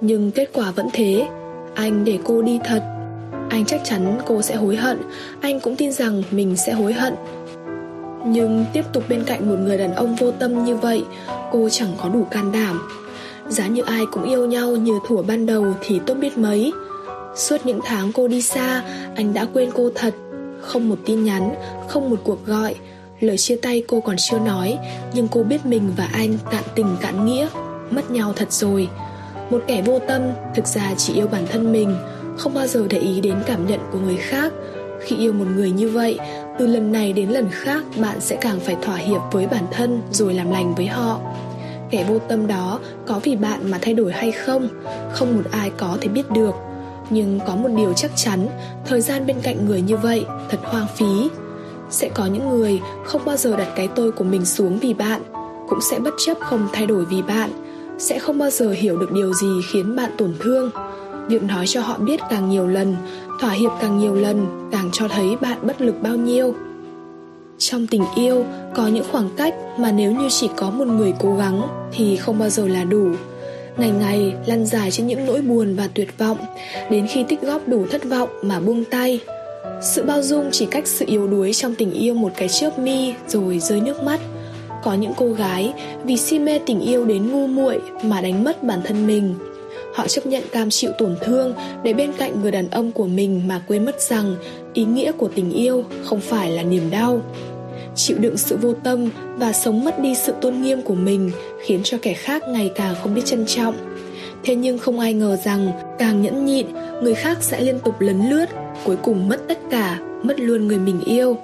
Nhưng 0.00 0.31
kết 0.31 0.50
quả 0.52 0.70
vẫn 0.70 0.88
thế. 0.92 1.26
Anh 1.74 2.04
để 2.04 2.18
cô 2.24 2.42
đi 2.42 2.61
thật. 2.64 2.83
Anh 3.50 3.64
chắc 3.64 3.81
chắn 3.85 4.18
cô 4.26 4.42
sẽ 4.42 4.57
hối 4.57 4.76
hận. 4.76 4.98
Anh 5.40 5.61
cũng 5.61 5.76
tin 5.76 5.92
rằng 5.92 6.22
mình 6.31 6.57
sẽ 6.57 6.72
hối 6.72 6.92
hận. 6.92 7.14
Nhưng 8.26 8.64
tiếp 8.72 8.85
tục 8.92 9.04
bên 9.09 9.24
cạnh 9.24 9.48
một 9.48 9.57
người 9.59 9.78
đàn 9.78 9.94
ông 9.94 10.16
vô 10.16 10.31
tâm 10.31 10.64
như 10.64 10.76
vậy, 10.76 11.04
cô 11.52 11.68
chẳng 11.68 11.92
có 12.02 12.09
đủ 12.09 12.26
can 12.31 12.52
đảm. 12.52 12.88
Giá 13.48 13.66
như 13.66 13.83
ai 13.83 14.07
cũng 14.12 14.24
yêu 14.24 14.46
nhau 14.46 14.76
như 14.76 14.98
thủa 15.07 15.22
ban 15.22 15.46
đầu 15.46 15.66
thì 15.81 16.00
tốt 16.07 16.14
biết 16.14 16.38
mấy. 16.38 16.72
Suốt 17.37 17.66
những 17.66 17.81
tháng 17.85 18.12
cô 18.12 18.28
đi 18.28 18.42
xa, 18.42 18.83
anh 19.16 19.35
đã 19.35 19.46
quên 19.52 19.70
cô 19.74 19.90
thật. 19.94 20.14
Không 20.61 20.88
một 20.88 20.98
tin 21.04 21.24
nhắn, 21.24 21.54
không 21.88 22.11
một 22.11 22.20
cuộc 22.24 22.46
gọi 22.46 22.74
Lời 23.20 23.38
chia 23.38 23.57
tay 23.57 23.83
cô 23.88 24.00
còn 24.00 24.16
chưa 24.18 24.38
nói, 24.38 24.78
Nhưng 25.12 25.28
cô 25.28 25.42
biết 25.42 25.66
mình 25.66 25.92
và 25.96 26.09
anh 26.12 26.38
cạn 26.50 26.62
tình 26.74 26.96
cạn 27.00 27.26
nghĩa, 27.26 27.48
Mất 27.90 28.11
nhau 28.11 28.33
thật 28.37 28.52
rồi. 28.52 28.88
Một 29.50 29.62
kẻ 29.66 29.83
vô 29.83 29.98
tâm, 29.98 30.22
thực 30.54 30.66
ra 30.66 30.94
chỉ 30.96 31.14
yêu 31.14 31.26
bản 31.26 31.46
thân 31.46 31.72
mình, 31.72 31.96
Không 32.38 32.54
bao 32.54 32.66
giờ 32.66 32.87
để 32.90 32.98
ý 32.98 33.20
đến 33.20 33.35
cảm 33.46 33.66
nhận 33.66 33.81
của 33.92 33.98
người 33.98 34.16
khác. 34.16 34.52
Khi 35.00 35.16
yêu 35.16 35.33
một 35.33 35.44
người 35.57 35.70
như 35.70 35.88
vậy, 35.88 36.18
Từ 36.59 36.66
lần 36.66 36.92
này 36.92 37.12
đến 37.12 37.28
lần 37.28 37.48
khác, 37.50 37.85
Bạn 37.96 38.20
sẽ 38.20 38.37
càng 38.40 38.61
phải 38.61 38.76
thỏa 38.83 38.96
hiệp 38.96 39.20
với 39.33 39.46
bản 39.46 39.64
thân 39.70 40.00
Rồi 40.11 40.35
làm 40.35 40.50
lành 40.50 40.74
với 40.74 40.87
họ. 40.87 41.20
Kẻ 41.90 42.04
vô 42.09 42.18
tâm 42.18 42.46
đó, 42.46 42.81
có 43.07 43.20
vì 43.22 43.37
bạn 43.37 43.70
mà 43.70 43.78
thay 43.83 43.94
đổi 43.94 44.12
hay 44.12 44.33
không 44.33 44.68
Không 45.12 45.37
một 45.37 45.44
ai 45.50 45.70
có 45.70 45.98
thể 46.00 46.09
biết 46.09 46.31
được. 46.31 46.54
Nhưng 47.11 47.40
có 47.46 47.57
một 47.57 47.68
điều 47.76 47.92
chắc 47.92 48.11
chắn, 48.16 48.48
Thời 48.87 49.00
gian 49.00 49.26
bên 49.26 49.37
cạnh 49.42 49.66
người 49.66 49.81
như 49.81 49.96
vậy 49.96 50.24
Thật 50.50 50.59
hoang 50.62 50.87
phí 50.96 51.28
sẽ 51.90 52.09
có 52.14 52.27
những 52.27 52.48
người 52.48 52.81
không 53.05 53.24
bao 53.24 53.37
giờ 53.37 53.57
đặt 53.57 53.72
cái 53.77 53.88
tôi 53.88 54.12
của 54.12 54.24
mình 54.24 54.44
xuống 54.44 54.79
vì 54.79 54.94
bạn, 54.94 55.22
cũng 55.68 55.81
sẽ 55.90 55.98
bất 55.98 56.14
chấp 56.27 56.38
không 56.40 56.68
thay 56.72 56.87
đổi 56.87 57.05
vì 57.05 57.22
bạn, 57.22 57.51
sẽ 57.98 58.18
không 58.18 58.38
bao 58.38 58.51
giờ 58.51 58.70
hiểu 58.70 58.98
được 58.98 59.12
điều 59.12 59.33
gì 59.33 59.61
khiến 59.72 59.96
bạn 59.96 60.11
tổn 60.18 60.35
thương. 60.40 60.70
Việc 61.29 61.42
nói 61.42 61.66
cho 61.66 61.81
họ 61.81 61.98
biết 61.98 62.20
càng 62.31 62.48
nhiều 62.48 62.66
lần, 62.66 62.96
thỏa 63.40 63.51
hiệp 63.51 63.70
càng 63.81 63.98
nhiều 63.98 64.14
lần, 64.14 64.68
càng 64.72 64.90
cho 64.92 65.09
thấy 65.09 65.37
bạn 65.37 65.59
bất 65.62 65.81
lực 65.81 65.94
bao 66.03 66.16
nhiêu. 66.16 66.55
Trong 67.59 67.87
tình 67.87 68.05
yêu, 68.16 68.44
có 68.74 68.87
những 68.87 69.05
khoảng 69.12 69.29
cách 69.37 69.55
mà 69.79 69.92
nếu 69.92 70.12
như 70.12 70.29
chỉ 70.31 70.48
có 70.57 70.70
một 70.70 70.85
người 70.85 71.14
cố 71.20 71.37
gắng 71.37 71.62
thì 71.92 72.16
không 72.16 72.38
bao 72.38 72.48
giờ 72.48 72.68
là 72.68 72.85
đủ. 72.85 73.07
Ngày 73.77 73.90
ngày 73.90 74.35
lăn 74.46 74.66
dài 74.66 74.90
trên 74.90 75.07
những 75.07 75.27
nỗi 75.27 75.40
buồn 75.40 75.74
và 75.77 75.88
tuyệt 75.94 76.18
vọng, 76.18 76.38
đến 76.90 77.07
khi 77.07 77.24
tích 77.29 77.42
góp 77.42 77.68
đủ 77.68 77.87
thất 77.90 78.05
vọng 78.05 78.29
mà 78.42 78.61
buông 78.61 78.85
tay 78.85 79.20
sự 79.81 80.03
bao 80.03 80.23
dung 80.23 80.49
chỉ 80.53 80.67
cách 80.67 80.87
sự 80.87 81.05
yếu 81.09 81.27
đuối 81.27 81.53
trong 81.53 81.75
tình 81.75 81.93
yêu 81.93 82.14
một 82.14 82.33
cái 82.37 82.49
chớp 82.49 82.79
mi 82.79 83.14
rồi 83.29 83.59
rơi 83.59 83.81
nước 83.81 84.03
mắt. 84.03 84.21
Có 84.85 84.95
những 84.95 85.12
cô 85.17 85.33
gái 85.33 85.72
vì 86.05 86.16
si 86.16 86.39
mê 86.39 86.59
tình 86.66 86.81
yêu 86.81 87.05
đến 87.05 87.33
ngu 87.33 87.47
muội 87.47 87.81
mà 88.03 88.20
đánh 88.20 88.45
mất 88.45 88.62
bản 88.62 88.81
thân 88.85 89.07
mình. 89.07 89.35
Họ 89.95 90.09
chấp 90.09 90.26
nhận 90.26 90.43
cam 90.53 90.70
chịu 90.70 90.91
tổn 90.99 91.16
thương 91.22 91.55
để 91.83 91.93
bên 91.93 92.12
cạnh 92.12 92.43
người 92.43 92.51
đàn 92.51 92.70
ông 92.70 92.93
của 92.93 93.07
mình 93.07 93.49
mà 93.49 93.62
quên 93.68 93.85
mất 93.85 94.01
rằng 94.01 94.37
ý 94.74 94.85
nghĩa 94.85 95.12
của 95.12 95.29
tình 95.35 95.53
yêu 95.53 95.85
không 96.05 96.20
phải 96.20 96.51
là 96.51 96.62
niềm 96.62 96.91
đau. 96.91 97.22
Chịu 97.95 98.18
đựng 98.18 98.37
sự 98.37 98.57
vô 98.57 98.72
tâm 98.85 99.11
và 99.37 99.53
sống 99.53 99.85
mất 99.85 99.99
đi 99.99 100.14
sự 100.14 100.33
tôn 100.41 100.62
nghiêm 100.62 100.83
của 100.83 100.95
mình 100.95 101.31
khiến 101.64 101.81
cho 101.85 101.99
kẻ 102.03 102.12
khác 102.12 102.43
ngày 102.49 102.70
càng 102.74 102.95
không 103.03 103.14
biết 103.14 103.24
trân 103.24 103.47
trọng. 103.47 103.74
Thế 104.45 104.55
nhưng 104.55 104.79
không 104.79 105.01
ai 105.01 105.14
ngờ 105.14 105.37
rằng 105.45 105.70
càng 105.99 106.22
nhẫn 106.22 106.47
nhịn, 106.47 106.66
người 107.03 107.14
khác 107.14 107.39
sẽ 107.41 107.61
liên 107.61 107.79
tục 107.85 107.95
lấn 108.01 108.31
lướt 108.31 108.47
cuối 108.89 108.97
cùng 109.03 109.28
mất 109.28 109.41
tất 109.49 109.59
cả 109.70 109.99
mất 110.22 110.41
luôn 110.41 110.68
người 110.68 110.78
mình 110.78 111.01
yêu. 111.05 111.36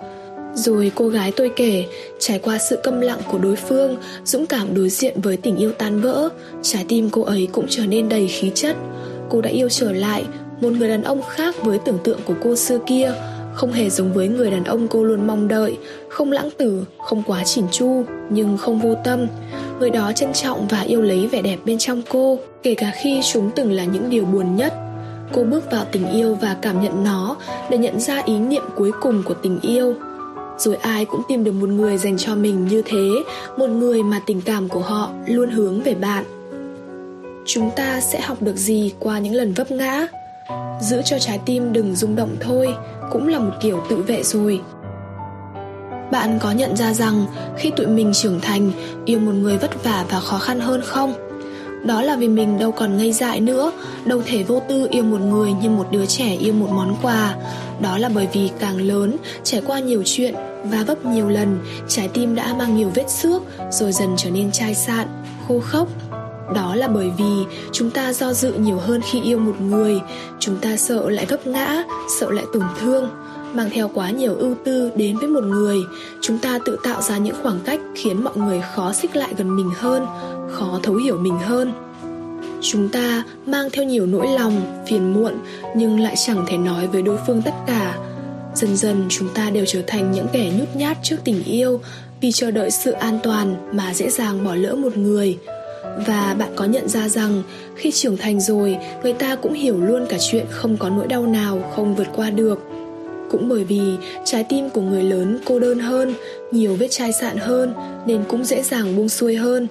Rồi 0.54 0.92
cô 0.94 1.08
gái 1.08 1.32
tôi 1.36 1.50
kể 1.56 1.84
trải 2.18 2.38
qua 2.38 2.58
sự 2.58 2.76
câm 2.82 3.00
lặng 3.00 3.20
của 3.30 3.38
đối 3.38 3.56
phương 3.56 3.96
dũng 4.24 4.46
cảm 4.46 4.74
đối 4.74 4.88
diện 4.88 5.20
với 5.20 5.36
tình 5.36 5.56
yêu 5.56 5.72
tan 5.72 6.00
vỡ 6.00 6.28
trái 6.62 6.84
tim 6.88 7.10
cô 7.10 7.22
ấy 7.22 7.48
cũng 7.52 7.66
trở 7.68 7.86
nên 7.86 8.08
đầy 8.08 8.28
khí 8.28 8.52
chất. 8.54 8.76
Cô 9.28 9.40
đã 9.40 9.50
yêu 9.50 9.68
trở 9.68 9.92
lại 9.92 10.24
Một 10.60 10.72
người 10.72 10.88
đàn 10.88 11.02
ông 11.02 11.22
khác 11.22 11.54
với 11.62 11.78
tưởng 11.78 11.98
tượng 12.04 12.20
của 12.24 12.34
cô 12.44 12.56
xưa 12.56 12.78
kia 12.86 13.12
Không 13.54 13.72
hề 13.72 13.90
giống 13.90 14.12
với 14.12 14.28
người 14.28 14.50
đàn 14.50 14.64
ông 14.64 14.88
cô 14.88 15.04
luôn 15.04 15.26
mong 15.26 15.48
đợi 15.48 15.78
Không 16.08 16.32
lãng 16.32 16.50
tử, 16.58 16.84
không 16.98 17.22
quá 17.26 17.44
chỉn 17.44 17.64
chu 17.72 18.04
Nhưng 18.30 18.58
không 18.58 18.80
vô 18.80 18.94
tâm. 19.04 19.26
Người 19.80 19.90
đó 19.90 20.12
trân 20.12 20.32
trọng 20.32 20.68
và 20.68 20.80
yêu 20.80 21.02
lấy 21.02 21.26
vẻ 21.26 21.42
đẹp 21.42 21.58
bên 21.64 21.78
trong 21.78 22.02
cô 22.08 22.38
Kể 22.62 22.74
cả 22.74 22.92
khi 23.02 23.20
chúng 23.32 23.50
từng 23.56 23.72
là 23.72 23.84
những 23.84 24.10
điều 24.10 24.24
buồn 24.24 24.56
nhất. 24.56 24.83
Cô 25.32 25.44
bước 25.44 25.70
vào 25.70 25.84
tình 25.92 26.10
yêu 26.10 26.34
và 26.34 26.56
cảm 26.62 26.82
nhận 26.82 27.04
nó 27.04 27.36
Để 27.70 27.78
nhận 27.78 28.00
ra 28.00 28.22
ý 28.24 28.38
niệm 28.38 28.62
cuối 28.76 28.92
cùng 29.00 29.22
của 29.22 29.34
tình 29.34 29.60
yêu. 29.62 29.94
Rồi 30.58 30.76
ai 30.76 31.04
cũng 31.04 31.22
tìm 31.28 31.44
được 31.44 31.52
một 31.52 31.68
người 31.68 31.98
dành 31.98 32.16
cho 32.18 32.34
mình 32.34 32.68
như 32.68 32.82
thế, 32.86 33.08
một 33.56 33.66
người 33.66 34.02
mà 34.02 34.20
tình 34.26 34.40
cảm 34.40 34.68
của 34.68 34.80
họ 34.80 35.10
luôn 35.26 35.50
hướng 35.50 35.82
về 35.82 35.94
bạn. 35.94 36.24
Chúng 37.46 37.70
ta 37.76 38.00
sẽ 38.00 38.20
học 38.20 38.42
được 38.42 38.56
gì 38.56 38.92
qua 38.98 39.18
những 39.18 39.34
lần 39.34 39.52
vấp 39.52 39.70
ngã? 39.70 40.06
Giữ 40.80 41.02
cho 41.04 41.18
trái 41.18 41.40
tim 41.46 41.72
đừng 41.72 41.94
rung 41.94 42.16
động 42.16 42.36
thôi 42.40 42.74
cũng 43.10 43.28
là 43.28 43.38
một 43.38 43.52
kiểu 43.60 43.82
tự 43.90 43.96
vệ 43.96 44.22
rồi. 44.22 44.60
Bạn 46.10 46.38
có 46.38 46.52
nhận 46.52 46.76
ra 46.76 46.94
rằng 46.94 47.26
khi 47.56 47.70
tụi 47.70 47.86
mình 47.86 48.12
trưởng 48.14 48.40
thành, 48.40 48.70
yêu 49.04 49.18
một 49.18 49.32
người 49.32 49.58
vất 49.58 49.84
vả 49.84 50.04
và 50.10 50.20
khó 50.20 50.38
khăn 50.38 50.60
hơn 50.60 50.80
không? 50.84 51.14
Đó 51.84 52.02
là 52.02 52.16
vì 52.16 52.28
mình 52.28 52.58
đâu 52.58 52.72
còn 52.72 52.96
ngây 52.96 53.12
dại 53.12 53.40
nữa. 53.40 53.72
Đâu 54.04 54.22
thể 54.26 54.42
vô 54.42 54.62
tư 54.68 54.88
yêu 54.90 55.04
một 55.04 55.20
người 55.20 55.52
như 55.52 55.70
một 55.70 55.86
đứa 55.90 56.06
trẻ 56.06 56.36
yêu 56.40 56.52
một 56.52 56.68
món 56.70 56.96
quà. 57.02 57.34
Đó 57.80 57.98
là 57.98 58.10
bởi 58.14 58.28
vì 58.32 58.50
càng 58.58 58.76
lớn, 58.76 59.16
trải 59.44 59.62
qua 59.66 59.78
nhiều 59.78 60.02
chuyện 60.04 60.34
và 60.64 60.84
vấp 60.86 61.04
nhiều 61.04 61.28
lần, 61.28 61.58
trái 61.88 62.08
tim 62.08 62.34
đã 62.34 62.54
mang 62.58 62.76
nhiều 62.76 62.90
vết 62.94 63.10
xước, 63.10 63.42
rồi 63.70 63.92
dần 63.92 64.14
trở 64.16 64.30
nên 64.30 64.52
chai 64.52 64.74
sạn, 64.74 65.06
khô 65.48 65.60
khốc. 65.60 65.88
Đó 66.54 66.74
là 66.74 66.88
bởi 66.88 67.10
vì 67.18 67.44
chúng 67.72 67.90
ta 67.90 68.12
do 68.12 68.32
dự 68.32 68.52
nhiều 68.52 68.76
hơn 68.76 69.00
khi 69.10 69.22
yêu 69.22 69.38
một 69.38 69.60
người. 69.60 70.00
Chúng 70.38 70.56
ta 70.56 70.76
sợ 70.76 71.10
lại 71.10 71.26
vấp 71.26 71.46
ngã, 71.46 71.84
sợ 72.20 72.30
lại 72.30 72.44
tổn 72.52 72.62
thương, 72.80 73.08
mang 73.54 73.70
theo 73.70 73.90
quá 73.94 74.10
nhiều 74.10 74.34
ưu 74.34 74.54
tư 74.64 74.90
đến 74.96 75.16
với 75.16 75.28
một 75.28 75.44
người. 75.44 75.78
Chúng 76.20 76.38
ta 76.38 76.58
tự 76.64 76.76
tạo 76.84 77.02
ra 77.02 77.18
những 77.18 77.36
khoảng 77.42 77.60
cách 77.64 77.80
khiến 77.94 78.24
mọi 78.24 78.36
người 78.36 78.62
khó 78.74 78.92
xích 78.92 79.16
lại 79.16 79.34
gần 79.36 79.56
mình 79.56 79.70
hơn 79.76 80.06
khó 80.50 80.80
thấu 80.82 80.94
hiểu 80.94 81.18
mình 81.18 81.38
hơn. 81.38 81.72
Chúng 82.60 82.88
ta 82.88 83.24
mang 83.46 83.68
theo 83.72 83.84
nhiều 83.84 84.06
nỗi 84.06 84.26
lòng, 84.28 84.84
phiền 84.86 85.12
muộn, 85.12 85.32
nhưng 85.76 86.00
lại 86.00 86.14
chẳng 86.26 86.44
thể 86.48 86.56
nói 86.56 86.86
với 86.86 87.02
đối 87.02 87.18
phương 87.26 87.42
tất 87.42 87.54
cả. 87.66 87.98
Dần 88.54 88.76
dần, 88.76 89.06
chúng 89.08 89.28
ta 89.34 89.50
đều 89.50 89.64
trở 89.66 89.82
thành 89.86 90.12
những 90.12 90.26
kẻ 90.32 90.52
nhút 90.58 90.68
nhát 90.74 90.96
trước 91.02 91.16
tình 91.24 91.44
yêu 91.44 91.80
vì 92.20 92.32
chờ 92.32 92.50
đợi 92.50 92.70
sự 92.70 92.90
an 92.90 93.18
toàn 93.22 93.56
mà 93.72 93.94
dễ 93.94 94.10
dàng 94.10 94.44
bỏ 94.44 94.54
lỡ 94.54 94.74
một 94.74 94.96
người. 94.96 95.38
Và 96.06 96.34
bạn 96.38 96.52
có 96.56 96.64
nhận 96.64 96.88
ra 96.88 97.08
rằng, 97.08 97.42
khi 97.76 97.90
trưởng 97.90 98.16
thành 98.16 98.40
rồi, 98.40 98.76
người 99.02 99.12
ta 99.12 99.36
cũng 99.36 99.52
hiểu 99.52 99.80
luôn 99.80 100.06
cả 100.08 100.16
chuyện 100.30 100.46
không 100.50 100.76
có 100.76 100.90
nỗi 100.90 101.06
đau 101.06 101.26
nào 101.26 101.72
không 101.76 101.94
vượt 101.94 102.06
qua 102.16 102.30
được. 102.30 102.58
Cũng 103.30 103.48
bởi 103.48 103.64
vì 103.64 103.80
trái 104.24 104.44
tim 104.48 104.70
của 104.70 104.80
người 104.80 105.02
lớn 105.02 105.38
cô 105.44 105.58
đơn 105.58 105.78
hơn, 105.78 106.14
nhiều 106.50 106.76
vết 106.76 106.88
chai 106.90 107.12
sạn 107.12 107.36
hơn, 107.36 107.74
nên 108.06 108.24
cũng 108.28 108.44
dễ 108.44 108.62
dàng 108.62 108.96
buông 108.96 109.08
xuôi 109.08 109.36
hơn 109.36 109.68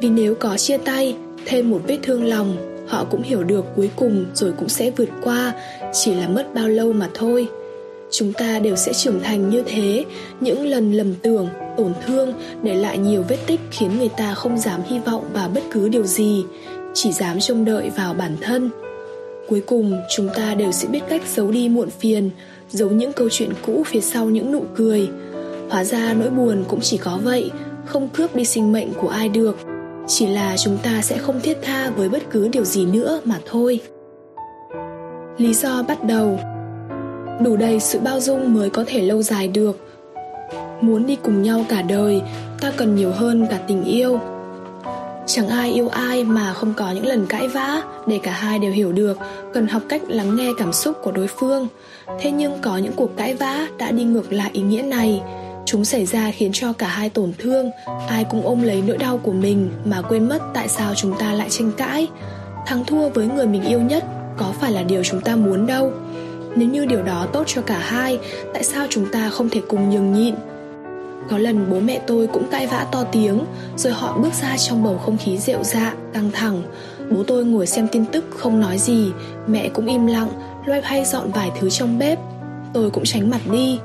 vì 0.00 0.08
nếu 0.08 0.34
có 0.34 0.56
chia 0.56 0.76
tay, 0.78 1.16
thêm 1.46 1.70
một 1.70 1.80
vết 1.86 1.98
thương 2.02 2.24
lòng, 2.24 2.56
họ 2.88 3.04
cũng 3.10 3.22
hiểu 3.22 3.42
được 3.42 3.64
cuối 3.76 3.90
cùng 3.96 4.26
rồi 4.34 4.52
cũng 4.58 4.68
sẽ 4.68 4.90
vượt 4.90 5.08
qua, 5.22 5.52
chỉ 5.92 6.14
là 6.14 6.28
mất 6.28 6.54
bao 6.54 6.68
lâu 6.68 6.92
mà 6.92 7.08
thôi. 7.14 7.48
Chúng 8.10 8.32
ta 8.32 8.58
đều 8.58 8.76
sẽ 8.76 8.92
trưởng 8.92 9.20
thành 9.20 9.50
như 9.50 9.62
thế. 9.66 10.04
Những 10.40 10.66
lần 10.66 10.92
lầm 10.92 11.14
tưởng, 11.14 11.48
tổn 11.76 11.92
thương 12.06 12.32
để 12.62 12.74
lại 12.74 12.98
nhiều 12.98 13.24
vết 13.28 13.38
tích 13.46 13.60
khiến 13.70 13.98
người 13.98 14.08
ta 14.08 14.34
không 14.34 14.58
dám 14.58 14.80
hy 14.86 14.98
vọng 14.98 15.24
vào 15.32 15.48
bất 15.48 15.62
cứ 15.70 15.88
điều 15.88 16.04
gì, 16.04 16.44
chỉ 16.94 17.12
dám 17.12 17.40
trông 17.40 17.64
đợi 17.64 17.90
vào 17.96 18.14
bản 18.14 18.36
thân. 18.40 18.70
Cuối 19.48 19.60
cùng, 19.66 20.00
chúng 20.16 20.28
ta 20.34 20.54
đều 20.54 20.72
sẽ 20.72 20.88
biết 20.88 21.00
cách 21.08 21.22
giấu 21.34 21.50
đi 21.50 21.68
muộn 21.68 21.90
phiền, 21.90 22.30
giấu 22.70 22.90
những 22.90 23.12
câu 23.12 23.28
chuyện 23.30 23.50
cũ 23.66 23.82
phía 23.86 24.00
sau 24.00 24.26
những 24.26 24.52
nụ 24.52 24.64
cười. 24.76 25.08
Hóa 25.70 25.84
ra 25.84 26.14
nỗi 26.14 26.30
buồn 26.30 26.64
cũng 26.68 26.80
chỉ 26.80 26.96
có 26.96 27.18
vậy, 27.22 27.50
không 27.84 28.08
cướp 28.08 28.36
đi 28.36 28.44
sinh 28.44 28.72
mệnh 28.72 28.92
của 28.92 29.08
ai 29.08 29.28
được 29.28 29.56
chỉ 30.08 30.26
là 30.26 30.56
chúng 30.56 30.78
ta 30.82 31.00
sẽ 31.02 31.18
không 31.18 31.40
thiết 31.40 31.58
tha 31.62 31.90
với 31.90 32.08
bất 32.08 32.22
cứ 32.30 32.48
điều 32.48 32.64
gì 32.64 32.86
nữa 32.86 33.20
mà 33.24 33.38
thôi. 33.46 33.80
Lý 35.38 35.54
do 35.54 35.82
bắt 35.82 36.04
đầu. 36.04 36.38
Đủ 37.44 37.56
đầy 37.56 37.80
sự 37.80 37.98
bao 37.98 38.20
dung 38.20 38.54
mới 38.54 38.70
có 38.70 38.84
thể 38.86 39.02
lâu 39.02 39.22
dài 39.22 39.48
được. 39.48 39.88
Muốn 40.80 41.06
đi 41.06 41.16
cùng 41.22 41.42
nhau 41.42 41.64
cả 41.68 41.82
đời, 41.82 42.22
ta 42.60 42.72
cần 42.76 42.94
nhiều 42.94 43.10
hơn 43.10 43.46
cả 43.50 43.58
tình 43.68 43.84
yêu. 43.84 44.20
Chẳng 45.26 45.48
ai 45.48 45.72
yêu 45.72 45.88
ai 45.88 46.24
mà 46.24 46.52
không 46.52 46.74
có 46.76 46.90
những 46.90 47.06
lần 47.06 47.26
cãi 47.26 47.48
vã, 47.48 47.82
để 48.06 48.20
cả 48.22 48.32
hai 48.32 48.58
đều 48.58 48.72
hiểu 48.72 48.92
được, 48.92 49.18
cần 49.54 49.66
học 49.66 49.82
cách 49.88 50.02
lắng 50.08 50.36
nghe 50.36 50.52
cảm 50.58 50.72
xúc 50.72 50.96
của 51.02 51.12
đối 51.12 51.26
phương. 51.26 51.68
Thế 52.20 52.30
nhưng 52.30 52.52
có 52.62 52.78
những 52.78 52.92
cuộc 52.96 53.16
cãi 53.16 53.34
vã 53.34 53.66
đã 53.78 53.90
đi 53.90 54.04
ngược 54.04 54.32
lại 54.32 54.50
ý 54.52 54.62
nghĩa 54.62 54.82
này 54.82 55.22
chúng 55.70 55.84
xảy 55.84 56.06
ra 56.06 56.30
khiến 56.30 56.50
cho 56.54 56.72
cả 56.72 56.88
hai 56.88 57.10
tổn 57.10 57.32
thương. 57.38 57.70
Ai 58.08 58.24
cũng 58.24 58.42
ôm 58.42 58.62
lấy 58.62 58.82
nỗi 58.86 58.98
đau 58.98 59.18
của 59.18 59.32
mình 59.32 59.70
mà 59.84 60.02
quên 60.02 60.28
mất 60.28 60.38
tại 60.54 60.68
sao 60.68 60.94
chúng 60.94 61.18
ta 61.18 61.32
lại 61.32 61.50
tranh 61.50 61.72
cãi. 61.76 62.06
Thắng 62.66 62.84
thua 62.84 63.08
với 63.08 63.26
người 63.26 63.46
mình 63.46 63.62
yêu 63.62 63.80
nhất 63.80 64.04
có 64.36 64.52
phải 64.60 64.72
là 64.72 64.82
điều 64.82 65.04
chúng 65.04 65.20
ta 65.20 65.36
muốn 65.36 65.66
đâu. 65.66 65.92
Nếu 66.56 66.68
như 66.68 66.86
điều 66.86 67.02
đó 67.02 67.26
tốt 67.32 67.44
cho 67.46 67.62
cả 67.62 67.78
hai 67.78 68.18
tại 68.54 68.64
sao 68.64 68.86
chúng 68.90 69.06
ta 69.12 69.30
không 69.30 69.48
thể 69.50 69.60
cùng 69.68 69.90
nhường 69.90 70.12
nhịn? 70.12 70.34
Có 71.30 71.38
lần 71.38 71.70
bố 71.70 71.80
mẹ 71.80 72.00
tôi 72.06 72.26
cũng 72.26 72.48
cãi 72.50 72.66
vã 72.66 72.86
to 72.92 73.04
tiếng 73.04 73.44
rồi 73.76 73.92
họ 73.92 74.18
bước 74.18 74.32
ra 74.42 74.56
trong 74.56 74.84
bầu 74.84 74.98
không 74.98 75.16
khí 75.16 75.38
rượu 75.38 75.64
dạ, 75.64 75.94
căng 76.12 76.30
thẳng. 76.32 76.62
Bố 77.10 77.22
tôi 77.26 77.44
ngồi 77.44 77.66
xem 77.66 77.88
tin 77.92 78.06
tức 78.06 78.24
không 78.30 78.60
nói 78.60 78.78
gì 78.78 79.10
mẹ 79.46 79.68
cũng 79.68 79.86
im 79.86 80.06
lặng 80.06 80.30
loay 80.66 80.82
hoay 80.82 81.04
dọn 81.04 81.30
vài 81.30 81.50
thứ 81.60 81.70
trong 81.70 81.98
bếp. 81.98 82.18
Tôi 82.72 82.90
cũng 82.90 83.04
tránh 83.04 83.30
mặt 83.30 83.40
đi 83.52 83.78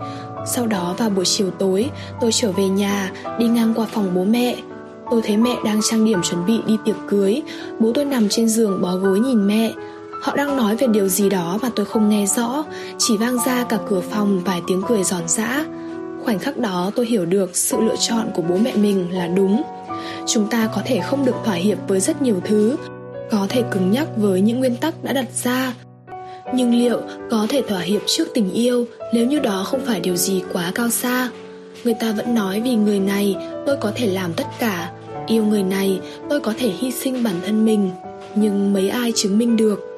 sau 0.46 0.68
đó 0.68 0.96
vào 0.98 1.10
buổi 1.10 1.26
chiều 1.26 1.52
tối, 1.52 1.90
tôi 2.22 2.32
trở 2.32 2.52
về 2.52 2.68
nhà, 2.68 3.12
đi 3.40 3.48
ngang 3.48 3.74
qua 3.76 3.86
phòng 3.92 4.12
bố 4.16 4.24
mẹ. 4.24 4.56
Tôi 5.12 5.22
thấy 5.22 5.38
mẹ 5.38 5.56
đang 5.66 5.80
trang 5.90 6.06
điểm 6.06 6.22
chuẩn 6.22 6.46
bị 6.46 6.60
đi 6.68 6.78
tiệc 6.86 6.96
cưới. 7.08 7.42
Bố 7.80 7.92
tôi 7.94 8.06
nằm 8.06 8.30
trên 8.30 8.50
giường 8.50 8.82
bó 8.82 8.96
gối 8.96 9.20
nhìn 9.20 9.48
mẹ. 9.48 9.72
Họ 10.22 10.36
đang 10.36 10.58
nói 10.58 10.76
về 10.76 10.88
điều 10.88 11.08
gì 11.08 11.30
đó 11.30 11.60
mà 11.62 11.70
tôi 11.76 11.86
không 11.86 12.10
nghe 12.10 12.26
rõ. 12.26 12.64
Chỉ 12.98 13.18
vang 13.18 13.38
ra 13.46 13.64
cả 13.64 13.78
cửa 13.88 14.02
phòng 14.02 14.42
vài 14.46 14.62
tiếng 14.68 14.82
cười 14.88 15.04
giòn 15.04 15.28
giã. 15.28 15.66
Khoảnh 16.24 16.40
khắc 16.40 16.58
đó 16.58 16.92
tôi 16.96 17.06
hiểu 17.06 17.26
được 17.26 17.56
sự 17.56 17.78
lựa 17.80 17.96
chọn 18.00 18.28
của 18.34 18.42
bố 18.42 18.58
mẹ 18.58 18.76
mình 18.76 19.08
là 19.12 19.28
đúng. 19.28 19.64
Chúng 20.26 20.48
ta 20.48 20.70
có 20.76 20.82
thể 20.86 21.00
không 21.00 21.26
được 21.26 21.36
thỏa 21.46 21.56
hiệp 21.56 21.78
với 21.88 22.00
rất 22.00 22.22
nhiều 22.22 22.42
thứ. 22.46 22.76
Có 23.32 23.46
thể 23.50 23.64
cứng 23.72 23.92
nhắc 23.92 24.08
với 24.18 24.42
những 24.42 24.60
nguyên 24.60 24.76
tắc 24.76 25.04
đã 25.04 25.14
đặt 25.14 25.28
ra. 25.44 25.74
Nhưng 26.54 26.76
liệu 26.76 27.02
có 27.30 27.48
thể 27.50 27.62
thỏa 27.62 27.80
hiệp 27.80 28.02
trước 28.08 28.28
tình 28.34 28.52
yêu 28.52 28.86
Nếu 29.14 29.26
như 29.26 29.40
đó 29.40 29.64
không 29.64 29.82
phải 29.86 30.00
điều 30.00 30.16
gì 30.16 30.42
quá 30.54 30.72
cao 30.76 30.90
xa 30.90 31.30
Người 31.84 31.94
ta 32.00 32.12
vẫn 32.12 32.36
nói 32.36 32.62
vì 32.62 32.76
người 32.76 33.00
này 33.00 33.36
tôi 33.66 33.78
có 33.78 33.92
thể 33.96 34.08
làm 34.08 34.34
tất 34.34 34.46
cả 34.60 34.92
Yêu 35.28 35.46
người 35.46 35.64
này 35.64 36.00
tôi 36.30 36.40
có 36.40 36.54
thể 36.58 36.70
hy 36.70 36.92
sinh 36.92 37.24
bản 37.24 37.36
thân 37.46 37.66
mình 37.66 37.92
Nhưng 38.36 38.74
mấy 38.74 38.90
ai 38.90 39.12
chứng 39.16 39.38
minh 39.38 39.58
được 39.58 39.94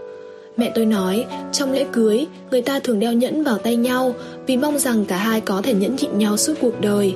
Mẹ 0.58 0.72
tôi 0.76 0.86
nói, 0.86 1.26
trong 1.52 1.72
lễ 1.72 1.86
cưới, 1.92 2.26
người 2.52 2.62
ta 2.62 2.80
thường 2.80 3.00
đeo 3.00 3.14
nhẫn 3.14 3.44
vào 3.44 3.58
tay 3.58 3.76
nhau 3.76 4.16
vì 4.48 4.58
mong 4.58 4.80
rằng 4.80 5.06
cả 5.06 5.18
hai 5.18 5.42
có 5.42 5.62
thể 5.62 5.74
nhẫn 5.74 5.96
nhịn 5.96 6.18
nhau 6.18 6.38
suốt 6.38 6.54
cuộc 6.62 6.82
đời. 6.82 7.16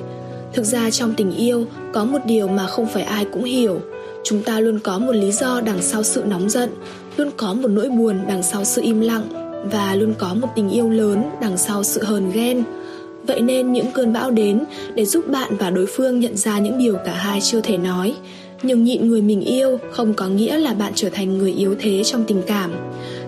Thực 0.52 0.64
ra 0.64 0.90
trong 0.90 1.14
tình 1.14 1.32
yêu, 1.36 1.66
có 1.92 2.04
một 2.04 2.18
điều 2.26 2.48
mà 2.48 2.66
không 2.66 2.86
phải 2.86 3.02
ai 3.02 3.26
cũng 3.32 3.44
hiểu. 3.44 3.80
Chúng 4.24 4.42
ta 4.42 4.60
luôn 4.60 4.78
có 4.78 4.98
một 4.98 5.12
lý 5.12 5.32
do 5.32 5.60
đằng 5.60 5.82
sau 5.82 6.02
sự 6.02 6.22
nóng 6.26 6.50
giận, 6.50 6.70
luôn 7.20 7.30
có 7.36 7.54
một 7.54 7.68
nỗi 7.68 7.88
buồn 7.88 8.18
đằng 8.28 8.42
sau 8.42 8.64
sự 8.64 8.82
im 8.82 9.00
lặng 9.00 9.28
và 9.72 9.94
luôn 9.94 10.14
có 10.18 10.34
một 10.34 10.48
tình 10.56 10.68
yêu 10.68 10.90
lớn 10.90 11.22
đằng 11.40 11.58
sau 11.58 11.84
sự 11.84 12.04
hờn 12.04 12.32
ghen. 12.32 12.62
Vậy 13.26 13.40
nên 13.40 13.72
những 13.72 13.86
cơn 13.94 14.12
bão 14.12 14.30
đến 14.30 14.64
để 14.94 15.04
giúp 15.04 15.28
bạn 15.28 15.56
và 15.56 15.70
đối 15.70 15.86
phương 15.86 16.20
nhận 16.20 16.36
ra 16.36 16.58
những 16.58 16.78
điều 16.78 16.96
cả 17.04 17.12
hai 17.12 17.40
chưa 17.40 17.60
thể 17.60 17.76
nói. 17.78 18.14
Nhưng 18.62 18.84
nhịn 18.84 19.08
người 19.08 19.22
mình 19.22 19.40
yêu 19.40 19.78
không 19.92 20.14
có 20.14 20.28
nghĩa 20.28 20.58
là 20.58 20.74
bạn 20.74 20.92
trở 20.94 21.08
thành 21.10 21.38
người 21.38 21.52
yếu 21.52 21.74
thế 21.80 22.02
trong 22.04 22.24
tình 22.24 22.42
cảm 22.46 22.70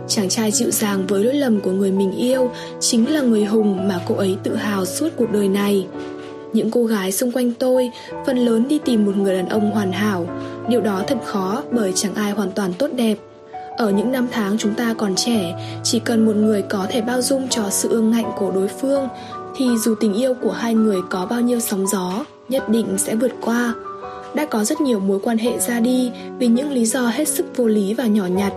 Chàng 0.08 0.28
trai 0.28 0.50
dịu 0.50 0.70
dàng 0.70 1.06
với 1.06 1.24
lỗi 1.24 1.34
lầm 1.34 1.60
của 1.60 1.70
người 1.70 1.92
mình 1.92 2.12
yêu 2.12 2.50
chính 2.80 3.12
là 3.12 3.20
người 3.20 3.44
hùng 3.44 3.88
mà 3.88 4.00
cô 4.06 4.14
ấy 4.14 4.36
tự 4.42 4.54
hào 4.54 4.84
suốt 4.84 5.08
cuộc 5.16 5.32
đời 5.32 5.48
này. 5.48 5.86
Những 6.52 6.70
cô 6.70 6.84
gái 6.84 7.12
xung 7.12 7.32
quanh 7.32 7.52
tôi 7.58 7.90
phần 8.26 8.36
lớn 8.36 8.68
đi 8.68 8.78
tìm 8.84 9.04
một 9.04 9.16
người 9.16 9.34
đàn 9.34 9.48
ông 9.48 9.70
hoàn 9.70 9.92
hảo. 9.92 10.26
Điều 10.68 10.80
đó 10.80 11.02
thật 11.06 11.18
khó 11.24 11.62
bởi 11.70 11.92
chẳng 11.94 12.14
ai 12.14 12.32
hoàn 12.32 12.50
toàn 12.50 12.72
tốt 12.78 12.88
đẹp. 12.96 13.16
Ở 13.82 13.90
những 13.90 14.12
năm 14.12 14.28
tháng 14.32 14.58
chúng 14.58 14.74
ta 14.74 14.94
còn 14.98 15.14
trẻ, 15.14 15.54
chỉ 15.82 15.98
cần 15.98 16.26
một 16.26 16.36
người 16.36 16.62
có 16.62 16.86
thể 16.90 17.00
bao 17.00 17.22
dung 17.22 17.48
cho 17.48 17.70
sự 17.70 17.88
ương 17.88 18.10
ngạnh 18.10 18.32
của 18.38 18.50
đối 18.50 18.68
phương 18.68 19.08
thì 19.56 19.66
dù 19.84 19.94
tình 20.00 20.14
yêu 20.14 20.34
của 20.42 20.50
hai 20.50 20.74
người 20.74 21.00
có 21.10 21.26
bao 21.26 21.40
nhiêu 21.40 21.60
sóng 21.60 21.86
gió, 21.86 22.24
nhất 22.48 22.68
định 22.68 22.98
sẽ 22.98 23.14
vượt 23.14 23.32
qua. 23.40 23.74
Đã 24.34 24.46
có 24.46 24.64
rất 24.64 24.80
nhiều 24.80 25.00
mối 25.00 25.18
quan 25.22 25.38
hệ 25.38 25.58
ra 25.58 25.80
đi 25.80 26.12
vì 26.38 26.46
những 26.46 26.72
lý 26.72 26.84
do 26.86 27.08
hết 27.08 27.28
sức 27.28 27.46
vô 27.56 27.66
lý 27.66 27.94
và 27.94 28.06
nhỏ 28.06 28.26
nhặt. 28.26 28.52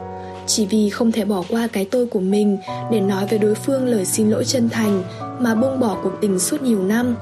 Chỉ 0.48 0.66
vì 0.66 0.90
không 0.90 1.12
thể 1.12 1.26
bỏ 1.26 1.44
qua 1.50 1.68
cái 1.68 1.86
tôi 1.86 2.06
của 2.06 2.20
mình 2.20 2.58
để 2.92 3.02
nói 3.02 3.28
với 3.30 3.40
đối 3.40 3.56
phương 3.56 3.86
lời 3.86 4.06
xin 4.06 4.30
lỗi 4.30 4.46
chân 4.46 4.70
thành 4.70 5.04
mà 5.40 5.56
buông 5.56 5.80
bỏ 5.80 5.98
cuộc 6.04 6.14
tình 6.22 6.40
suốt 6.40 6.62
nhiều 6.62 6.84
năm. 6.84 7.16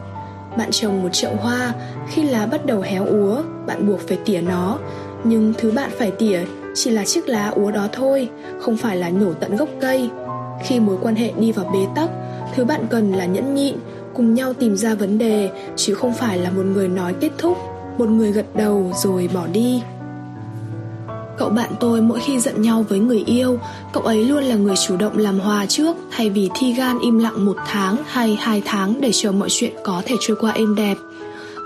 Bạn 0.58 0.72
trồng 0.72 1.04
một 1.04 1.10
chậu 1.12 1.36
hoa 1.36 1.74
khi 2.10 2.24
lá 2.24 2.46
bắt 2.46 2.66
đầu 2.66 2.82
héo 2.82 3.06
úa 3.06 3.44
bạn 3.68 3.88
buộc 3.88 4.00
phải 4.00 4.18
tỉa 4.26 4.42
nó. 4.42 4.80
Nhưng 5.24 5.54
thứ 5.58 5.72
bạn 5.72 5.90
phải 5.98 6.12
tỉa 6.12 6.40
chỉ 6.74 6.92
là 6.92 7.06
chiếc 7.06 7.30
lá 7.30 7.48
úa 7.48 7.72
đó 7.72 7.88
thôi, 7.92 8.30
không 8.60 8.78
phải 8.78 8.98
là 8.98 9.10
nhổ 9.10 9.34
tận 9.34 9.56
gốc 9.56 9.70
cây. 9.82 10.10
Khi 10.64 10.80
mối 10.80 10.98
quan 11.02 11.16
hệ 11.16 11.32
đi 11.40 11.52
vào 11.52 11.66
bế 11.74 11.80
tắc, 11.96 12.10
thứ 12.56 12.66
bạn 12.66 12.82
cần 12.90 13.14
là 13.14 13.26
nhẫn 13.26 13.56
nhịn, 13.56 13.76
cùng 14.14 14.34
nhau 14.34 14.54
tìm 14.54 14.78
ra 14.78 14.96
vấn 14.96 15.18
đề, 15.18 15.50
chứ 15.76 15.94
không 15.94 16.14
phải 16.14 16.38
là 16.38 16.50
một 16.50 16.64
người 16.66 16.88
nói 16.88 17.14
kết 17.20 17.32
thúc, 17.38 17.58
một 17.98 18.10
người 18.10 18.32
gật 18.32 18.56
đầu 18.56 18.92
rồi 18.96 19.30
bỏ 19.34 19.48
đi. 19.48 19.82
Cậu 21.38 21.50
bạn 21.50 21.70
tôi 21.80 22.02
mỗi 22.02 22.20
khi 22.20 22.40
giận 22.40 22.62
nhau 22.62 22.86
với 22.90 23.00
người 23.00 23.24
yêu, 23.26 23.60
cậu 23.94 24.04
ấy 24.04 24.26
luôn 24.26 24.44
là 24.44 24.56
người 24.56 24.76
chủ 24.88 24.98
động 24.98 25.18
làm 25.18 25.40
hòa 25.40 25.66
trước 25.66 25.96
thay 26.12 26.30
vì 26.30 26.50
thi 26.56 26.74
gan 26.74 27.00
im 27.00 27.20
lặng 27.20 27.46
một 27.46 27.58
tháng 27.68 27.96
hay 28.08 28.38
hai 28.42 28.62
tháng 28.66 29.02
để 29.02 29.10
chờ 29.14 29.32
mọi 29.32 29.50
chuyện 29.52 29.74
có 29.84 30.02
thể 30.06 30.16
trôi 30.20 30.38
qua 30.40 30.52
êm 30.52 30.76
đẹp. 30.76 30.96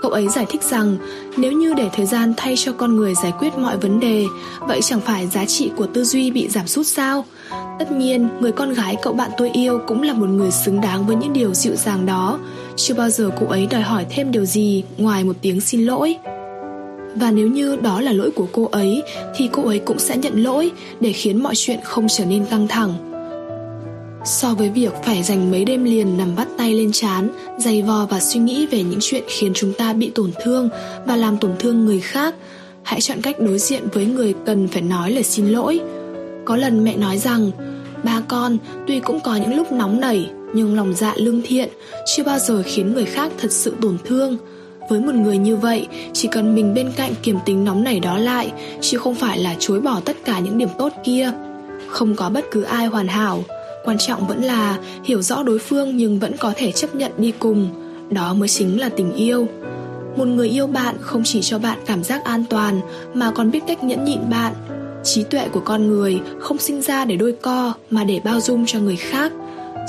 Cậu 0.02 0.10
ấy 0.10 0.28
giải 0.28 0.46
thích 0.48 0.62
rằng 0.62 0.96
nếu 1.36 1.52
như 1.52 1.74
để 1.74 1.90
thời 1.92 2.06
gian 2.06 2.34
thay 2.36 2.54
cho 2.56 2.72
con 2.72 2.96
người 2.96 3.14
giải 3.14 3.32
quyết 3.38 3.58
mọi 3.58 3.76
vấn 3.76 4.00
đề, 4.00 4.24
vậy 4.60 4.80
chẳng 4.82 5.00
phải 5.00 5.26
giá 5.26 5.44
trị 5.44 5.70
của 5.76 5.86
tư 5.86 6.04
duy 6.04 6.30
bị 6.30 6.48
giảm 6.48 6.66
sút 6.66 6.86
sao? 6.86 7.24
Tất 7.78 7.92
nhiên, 7.92 8.28
người 8.40 8.52
con 8.52 8.72
gái 8.74 8.96
cậu 9.02 9.12
bạn 9.12 9.30
tôi 9.38 9.50
yêu 9.50 9.80
cũng 9.86 10.02
là 10.02 10.12
một 10.12 10.28
người 10.28 10.50
xứng 10.50 10.80
đáng 10.80 11.06
với 11.06 11.16
những 11.16 11.32
điều 11.32 11.54
dịu 11.54 11.76
dàng 11.76 12.06
đó. 12.06 12.38
Chưa 12.76 12.94
bao 12.94 13.10
giờ 13.10 13.30
cô 13.40 13.46
ấy 13.46 13.66
đòi 13.70 13.82
hỏi 13.82 14.06
thêm 14.10 14.32
điều 14.32 14.44
gì 14.44 14.84
ngoài 14.98 15.24
một 15.24 15.36
tiếng 15.42 15.60
xin 15.60 15.84
lỗi. 15.86 16.16
Và 17.14 17.30
nếu 17.30 17.48
như 17.48 17.76
đó 17.76 18.00
là 18.00 18.12
lỗi 18.12 18.30
của 18.30 18.46
cô 18.52 18.68
ấy 18.72 19.02
thì 19.36 19.48
cô 19.52 19.66
ấy 19.66 19.78
cũng 19.78 19.98
sẽ 19.98 20.16
nhận 20.16 20.42
lỗi 20.42 20.70
để 21.00 21.12
khiến 21.12 21.42
mọi 21.42 21.54
chuyện 21.56 21.78
không 21.84 22.06
trở 22.08 22.24
nên 22.24 22.44
căng 22.44 22.68
thẳng. 22.68 22.94
So 24.24 24.54
với 24.54 24.68
việc 24.68 24.92
phải 25.04 25.22
dành 25.22 25.50
mấy 25.50 25.64
đêm 25.64 25.84
liền 25.84 26.16
nằm 26.16 26.36
bắt 26.36 26.48
tay 26.58 26.74
lên 26.74 26.92
chán, 26.92 27.28
dày 27.58 27.82
vò 27.82 28.06
và 28.10 28.20
suy 28.20 28.40
nghĩ 28.40 28.66
về 28.66 28.82
những 28.82 28.98
chuyện 29.02 29.24
khiến 29.28 29.52
chúng 29.54 29.72
ta 29.72 29.92
bị 29.92 30.10
tổn 30.10 30.30
thương 30.44 30.68
và 31.06 31.16
làm 31.16 31.36
tổn 31.36 31.50
thương 31.58 31.84
người 31.84 32.00
khác, 32.00 32.34
hãy 32.82 33.00
chọn 33.00 33.22
cách 33.22 33.40
đối 33.40 33.58
diện 33.58 33.82
với 33.92 34.06
người 34.06 34.34
cần 34.46 34.68
phải 34.68 34.82
nói 34.82 35.12
lời 35.12 35.22
xin 35.22 35.48
lỗi. 35.48 35.80
Có 36.44 36.56
lần 36.56 36.84
mẹ 36.84 36.96
nói 36.96 37.18
rằng, 37.18 37.50
ba 38.04 38.22
con 38.28 38.58
tuy 38.86 39.00
cũng 39.00 39.20
có 39.20 39.36
những 39.36 39.54
lúc 39.54 39.72
nóng 39.72 40.00
nảy 40.00 40.30
nhưng 40.54 40.76
lòng 40.76 40.94
dạ 40.94 41.14
lương 41.16 41.42
thiện 41.42 41.68
chưa 42.06 42.22
bao 42.22 42.38
giờ 42.38 42.62
khiến 42.66 42.94
người 42.94 43.04
khác 43.04 43.32
thật 43.38 43.52
sự 43.52 43.74
tổn 43.82 43.98
thương. 44.04 44.36
Với 44.90 45.00
một 45.00 45.14
người 45.14 45.38
như 45.38 45.56
vậy, 45.56 45.86
chỉ 46.12 46.28
cần 46.28 46.54
mình 46.54 46.74
bên 46.74 46.92
cạnh 46.96 47.12
kiềm 47.22 47.36
tính 47.44 47.64
nóng 47.64 47.84
nảy 47.84 48.00
đó 48.00 48.18
lại, 48.18 48.52
chứ 48.80 48.98
không 48.98 49.14
phải 49.14 49.38
là 49.38 49.56
chối 49.58 49.80
bỏ 49.80 50.00
tất 50.04 50.16
cả 50.24 50.38
những 50.38 50.58
điểm 50.58 50.68
tốt 50.78 50.92
kia. 51.04 51.32
Không 51.88 52.14
có 52.14 52.30
bất 52.30 52.44
cứ 52.50 52.62
ai 52.62 52.86
hoàn 52.86 53.08
hảo, 53.08 53.44
quan 53.84 53.98
trọng 53.98 54.26
vẫn 54.26 54.42
là 54.44 54.78
hiểu 55.04 55.22
rõ 55.22 55.42
đối 55.42 55.58
phương 55.58 55.96
nhưng 55.96 56.18
vẫn 56.18 56.36
có 56.36 56.52
thể 56.56 56.72
chấp 56.72 56.94
nhận 56.94 57.12
đi 57.18 57.32
cùng. 57.38 57.68
Đó 58.10 58.34
mới 58.34 58.48
chính 58.48 58.80
là 58.80 58.88
tình 58.88 59.14
yêu. 59.14 59.46
Một 60.16 60.24
người 60.24 60.48
yêu 60.48 60.66
bạn 60.66 60.96
không 61.00 61.22
chỉ 61.24 61.40
cho 61.42 61.58
bạn 61.58 61.78
cảm 61.86 62.04
giác 62.04 62.24
an 62.24 62.44
toàn 62.50 62.80
mà 63.14 63.30
còn 63.30 63.50
biết 63.50 63.60
cách 63.66 63.84
nhẫn 63.84 64.04
nhịn 64.04 64.30
bạn. 64.30 64.52
Trí 65.04 65.22
tuệ 65.22 65.48
của 65.48 65.60
con 65.60 65.88
người 65.88 66.20
không 66.38 66.58
sinh 66.58 66.82
ra 66.82 67.04
để 67.04 67.16
đôi 67.16 67.32
co 67.42 67.72
mà 67.90 68.04
để 68.04 68.20
bao 68.24 68.40
dung 68.40 68.66
cho 68.66 68.78
người 68.78 68.96
khác. 68.96 69.32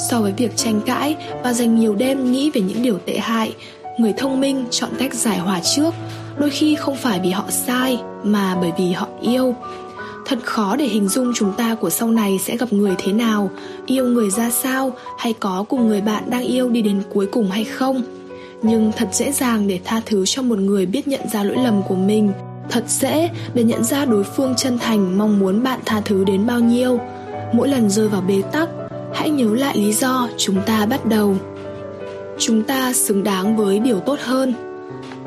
So 0.10 0.22
với 0.22 0.34
việc 0.38 0.56
tranh 0.56 0.82
cãi 0.86 1.16
và 1.44 1.54
dành 1.54 1.80
nhiều 1.80 1.96
đêm 1.96 2.32
nghĩ 2.32 2.52
về 2.54 2.62
những 2.62 2.84
điều 2.84 2.98
tệ 3.06 3.18
hại, 3.18 3.54
người 4.00 4.14
thông 4.18 4.40
minh 4.40 4.66
chọn 4.72 4.90
cách 5.00 5.14
giải 5.14 5.38
hòa 5.38 5.60
trước 5.60 5.94
đôi 6.40 6.50
khi 6.50 6.76
không 6.76 6.96
phải 6.96 7.20
vì 7.24 7.30
họ 7.30 7.46
sai 7.50 8.00
mà 8.24 8.58
bởi 8.62 8.72
vì 8.78 8.92
họ 8.92 9.08
yêu 9.22 9.56
thật 10.26 10.39
khó 10.43 10.76
để 10.76 10.86
hình 10.86 11.07
dung 11.07 11.32
chúng 11.36 11.53
ta 11.57 11.76
của 11.76 11.89
sau 11.89 12.11
này 12.11 12.39
sẽ 12.39 12.57
gặp 12.57 12.74
người 12.74 12.95
thế 12.97 13.13
nào. 13.13 13.49
Yêu 13.86 14.05
người 14.05 14.30
ra 14.30 14.49
sao? 14.49 14.93
Hay 15.17 15.34
có 15.34 15.65
cùng 15.70 15.88
người 15.88 16.01
bạn 16.01 16.30
đang 16.30 16.43
yêu 16.43 16.70
đi 16.70 16.82
đến 16.82 17.01
cuối 17.13 17.26
cùng 17.26 17.51
hay 17.51 17.63
không? 17.63 18.01
Nhưng 18.61 18.91
thật 18.97 19.09
dễ 19.11 19.32
dàng 19.32 19.67
để 19.67 19.80
tha 19.84 20.01
thứ 20.05 20.26
cho 20.26 20.41
một 20.41 20.59
người 20.59 20.86
biết 20.86 21.07
nhận 21.07 21.22
ra 21.34 21.43
lỗi 21.43 21.57
lầm 21.63 21.82
của 21.88 21.95
mình. 21.95 22.32
Thật 22.70 22.84
dễ 22.88 23.30
để 23.53 23.63
nhận 23.63 23.84
ra 23.84 24.05
đối 24.05 24.24
phương 24.24 24.53
chân 24.57 24.78
thành 24.80 25.17
mong 25.17 25.39
muốn 25.39 25.63
bạn 25.63 25.80
tha 25.86 26.01
thứ 26.05 26.24
đến 26.24 26.45
bao 26.47 26.59
nhiêu. 26.59 26.99
Mỗi 27.53 27.67
lần 27.67 27.89
rơi 27.89 28.07
vào 28.07 28.22
bế 28.22 28.41
tắc, 28.51 28.70
hãy 29.13 29.30
nhớ 29.30 29.55
lại 29.55 29.78
lý 29.78 29.93
do 29.93 30.30
chúng 30.38 30.61
ta 30.65 30.86
bắt 30.86 31.05
đầu. 31.05 31.36
Chúng 32.39 32.63
ta 32.63 32.93
xứng 32.93 33.24
đáng 33.24 33.57
với 33.57 33.80
điều 33.80 33.99
tốt 33.99 34.20
hơn. 34.24 34.53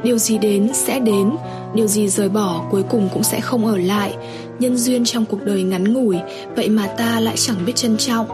Điều 0.02 0.18
gì 0.18 0.38
đến 0.38 0.70
sẽ 0.74 1.00
đến, 1.00 1.30
điều 1.74 1.86
gì 1.86 2.08
rời 2.08 2.28
bỏ 2.28 2.64
cuối 2.70 2.82
cùng 2.82 3.08
cũng 3.12 3.22
sẽ 3.22 3.40
không 3.40 3.66
ở 3.66 3.76
lại 3.76 4.14
nhân 4.58 4.76
duyên 4.76 5.04
trong 5.04 5.24
cuộc 5.24 5.44
đời 5.44 5.62
ngắn 5.62 5.92
ngủi 5.92 6.16
vậy 6.56 6.68
mà 6.68 6.86
ta 6.86 7.20
lại 7.20 7.36
chẳng 7.36 7.56
biết 7.66 7.76
trân 7.76 7.96
trọng. 7.96 8.26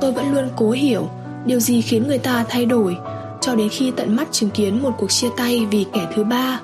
Tôi 0.00 0.12
vẫn 0.12 0.34
luôn 0.34 0.48
cố 0.56 0.70
hiểu 0.70 1.08
điều 1.46 1.60
gì 1.60 1.80
khiến 1.80 2.08
người 2.08 2.18
ta 2.18 2.44
thay 2.48 2.66
đổi 2.66 2.96
cho 3.40 3.54
đến 3.54 3.68
khi 3.68 3.92
tận 3.96 4.16
mắt 4.16 4.28
chứng 4.32 4.50
kiến 4.50 4.82
một 4.82 4.90
cuộc 4.98 5.10
chia 5.10 5.28
tay 5.36 5.66
vì 5.70 5.86
kẻ 5.92 6.00
thứ 6.14 6.24
ba. 6.24 6.60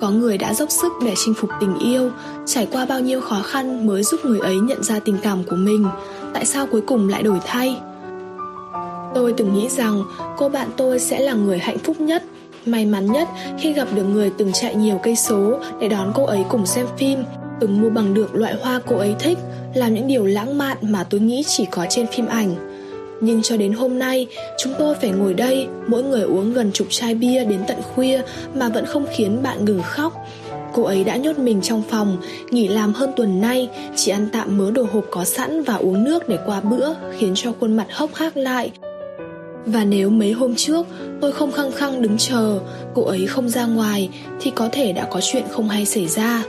Có 0.00 0.10
người 0.10 0.38
đã 0.38 0.54
dốc 0.54 0.70
sức 0.70 0.92
để 1.04 1.14
chinh 1.24 1.34
phục 1.34 1.50
tình 1.60 1.78
yêu 1.78 2.10
trải 2.46 2.68
qua 2.72 2.86
bao 2.86 3.00
nhiêu 3.00 3.20
khó 3.20 3.42
khăn 3.42 3.86
mới 3.86 4.02
giúp 4.02 4.20
người 4.24 4.40
ấy 4.40 4.56
nhận 4.56 4.82
ra 4.82 4.98
tình 4.98 5.16
cảm 5.22 5.44
của 5.44 5.56
mình 5.56 5.86
tại 6.34 6.44
sao 6.44 6.66
cuối 6.66 6.80
cùng 6.80 7.08
lại 7.08 7.22
đổi 7.22 7.38
thay? 7.46 7.76
Tôi 9.14 9.34
từng 9.36 9.54
nghĩ 9.54 9.68
rằng 9.68 10.02
cô 10.38 10.48
bạn 10.48 10.68
tôi 10.76 10.98
sẽ 10.98 11.20
là 11.20 11.32
người 11.32 11.58
hạnh 11.58 11.78
phúc 11.78 12.00
nhất, 12.00 12.24
may 12.66 12.86
mắn 12.86 13.12
nhất 13.12 13.28
khi 13.58 13.72
gặp 13.72 13.88
được 13.94 14.04
người 14.04 14.30
từng 14.38 14.52
chạy 14.52 14.74
nhiều 14.74 15.00
cây 15.02 15.16
số 15.16 15.58
để 15.80 15.88
đón 15.88 16.12
cô 16.14 16.24
ấy 16.24 16.44
cùng 16.48 16.66
xem 16.66 16.86
phim, 16.98 17.18
từng 17.62 17.80
mua 17.80 17.90
bằng 17.90 18.14
được 18.14 18.34
loại 18.34 18.54
hoa 18.60 18.80
cô 18.86 18.96
ấy 18.96 19.14
thích, 19.18 19.38
làm 19.74 19.94
những 19.94 20.06
điều 20.06 20.24
lãng 20.24 20.58
mạn 20.58 20.76
mà 20.80 21.04
tôi 21.04 21.20
nghĩ 21.20 21.42
chỉ 21.46 21.66
có 21.70 21.86
trên 21.90 22.06
phim 22.06 22.26
ảnh. 22.26 22.54
Nhưng 23.20 23.42
cho 23.42 23.56
đến 23.56 23.72
hôm 23.72 23.98
nay, 23.98 24.26
chúng 24.58 24.72
tôi 24.78 24.94
phải 24.94 25.10
ngồi 25.10 25.34
đây, 25.34 25.66
mỗi 25.86 26.02
người 26.02 26.22
uống 26.22 26.52
gần 26.52 26.72
chục 26.72 26.86
chai 26.90 27.14
bia 27.14 27.44
đến 27.44 27.60
tận 27.68 27.76
khuya 27.82 28.22
mà 28.54 28.68
vẫn 28.68 28.86
không 28.86 29.06
khiến 29.16 29.42
bạn 29.42 29.64
ngừng 29.64 29.82
khóc. 29.82 30.12
Cô 30.72 30.82
ấy 30.82 31.04
đã 31.04 31.16
nhốt 31.16 31.38
mình 31.38 31.60
trong 31.60 31.82
phòng, 31.90 32.16
nghỉ 32.50 32.68
làm 32.68 32.92
hơn 32.92 33.10
tuần 33.16 33.40
nay, 33.40 33.68
chỉ 33.96 34.10
ăn 34.10 34.28
tạm 34.32 34.58
mớ 34.58 34.70
đồ 34.70 34.86
hộp 34.92 35.04
có 35.10 35.24
sẵn 35.24 35.62
và 35.62 35.74
uống 35.74 36.04
nước 36.04 36.28
để 36.28 36.38
qua 36.46 36.60
bữa, 36.60 36.94
khiến 37.18 37.32
cho 37.34 37.52
khuôn 37.60 37.76
mặt 37.76 37.86
hốc 37.90 38.14
hác 38.14 38.36
lại, 38.36 38.70
và 39.66 39.84
nếu 39.84 40.10
mấy 40.10 40.32
hôm 40.32 40.54
trước 40.56 40.86
tôi 41.20 41.32
không 41.32 41.52
khăng 41.52 41.72
khăng 41.72 42.02
đứng 42.02 42.18
chờ 42.18 42.58
Cô 42.94 43.04
ấy 43.04 43.26
không 43.26 43.48
ra 43.48 43.66
ngoài 43.66 44.08
Thì 44.40 44.52
có 44.54 44.68
thể 44.72 44.92
đã 44.92 45.04
có 45.10 45.20
chuyện 45.22 45.44
không 45.50 45.68
hay 45.68 45.86
xảy 45.86 46.08
ra 46.08 46.44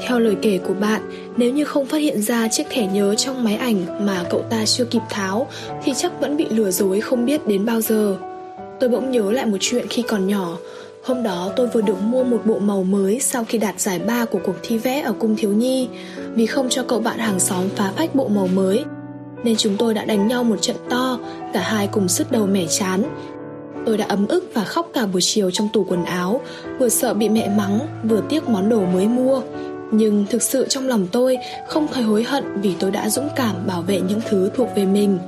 theo 0.00 0.18
lời 0.18 0.36
kể 0.42 0.58
của 0.58 0.74
bạn 0.74 1.02
Nếu 1.36 1.52
như 1.52 1.64
không 1.64 1.86
phát 1.86 1.98
hiện 1.98 2.22
ra 2.22 2.48
chiếc 2.48 2.64
thẻ 2.70 2.86
nhớ 2.86 3.14
trong 3.14 3.44
máy 3.44 3.56
ảnh 3.56 4.06
Mà 4.06 4.24
cậu 4.30 4.42
ta 4.50 4.64
chưa 4.66 4.84
kịp 4.84 5.02
tháo 5.10 5.46
Thì 5.84 5.92
chắc 5.96 6.20
vẫn 6.20 6.36
bị 6.36 6.46
lừa 6.50 6.70
dối 6.70 7.00
không 7.00 7.26
biết 7.26 7.46
đến 7.46 7.64
bao 7.66 7.80
giờ 7.80 8.16
Tôi 8.80 8.90
bỗng 8.90 9.10
nhớ 9.10 9.32
lại 9.32 9.46
một 9.46 9.58
chuyện 9.60 9.86
khi 9.90 10.02
còn 10.02 10.26
nhỏ 10.26 10.56
Hôm 11.04 11.22
đó 11.22 11.52
tôi 11.56 11.66
vừa 11.66 11.80
được 11.80 12.02
mua 12.02 12.24
một 12.24 12.42
bộ 12.44 12.58
màu 12.58 12.82
mới 12.82 13.20
sau 13.20 13.44
khi 13.44 13.58
đạt 13.58 13.80
giải 13.80 13.98
ba 13.98 14.24
của 14.24 14.40
cuộc 14.44 14.56
thi 14.62 14.78
vẽ 14.78 15.00
ở 15.00 15.12
cung 15.12 15.36
thiếu 15.36 15.50
nhi 15.50 15.88
Vì 16.34 16.46
không 16.46 16.68
cho 16.68 16.82
cậu 16.82 17.00
bạn 17.00 17.18
hàng 17.18 17.40
xóm 17.40 17.68
phá 17.76 17.92
phách 17.96 18.14
bộ 18.14 18.28
màu 18.28 18.46
mới 18.46 18.84
nên 19.46 19.56
chúng 19.56 19.76
tôi 19.76 19.94
đã 19.94 20.04
đánh 20.04 20.28
nhau 20.28 20.44
một 20.44 20.56
trận 20.62 20.76
to, 20.90 21.18
cả 21.52 21.60
hai 21.60 21.86
cùng 21.86 22.08
sứt 22.08 22.32
đầu 22.32 22.46
mẻ 22.46 22.66
chán. 22.78 23.02
Tôi 23.86 23.96
đã 23.96 24.04
ấm 24.08 24.26
ức 24.26 24.50
và 24.54 24.64
khóc 24.64 24.90
cả 24.94 25.06
buổi 25.06 25.22
chiều 25.22 25.50
trong 25.50 25.68
tủ 25.72 25.84
quần 25.84 26.04
áo, 26.04 26.40
vừa 26.78 26.88
sợ 26.88 27.14
bị 27.14 27.28
mẹ 27.28 27.48
mắng, 27.56 27.80
vừa 28.04 28.22
tiếc 28.28 28.48
món 28.48 28.68
đồ 28.68 28.80
mới 28.80 29.08
mua. 29.08 29.42
Nhưng 29.92 30.26
thực 30.30 30.42
sự 30.42 30.66
trong 30.68 30.88
lòng 30.88 31.06
tôi 31.12 31.36
không 31.68 31.86
thấy 31.92 32.02
hối 32.02 32.22
hận 32.22 32.60
vì 32.62 32.74
tôi 32.78 32.90
đã 32.90 33.08
dũng 33.08 33.28
cảm 33.36 33.66
bảo 33.66 33.82
vệ 33.82 34.00
những 34.00 34.20
thứ 34.28 34.50
thuộc 34.54 34.68
về 34.76 34.84
mình. 34.84 35.18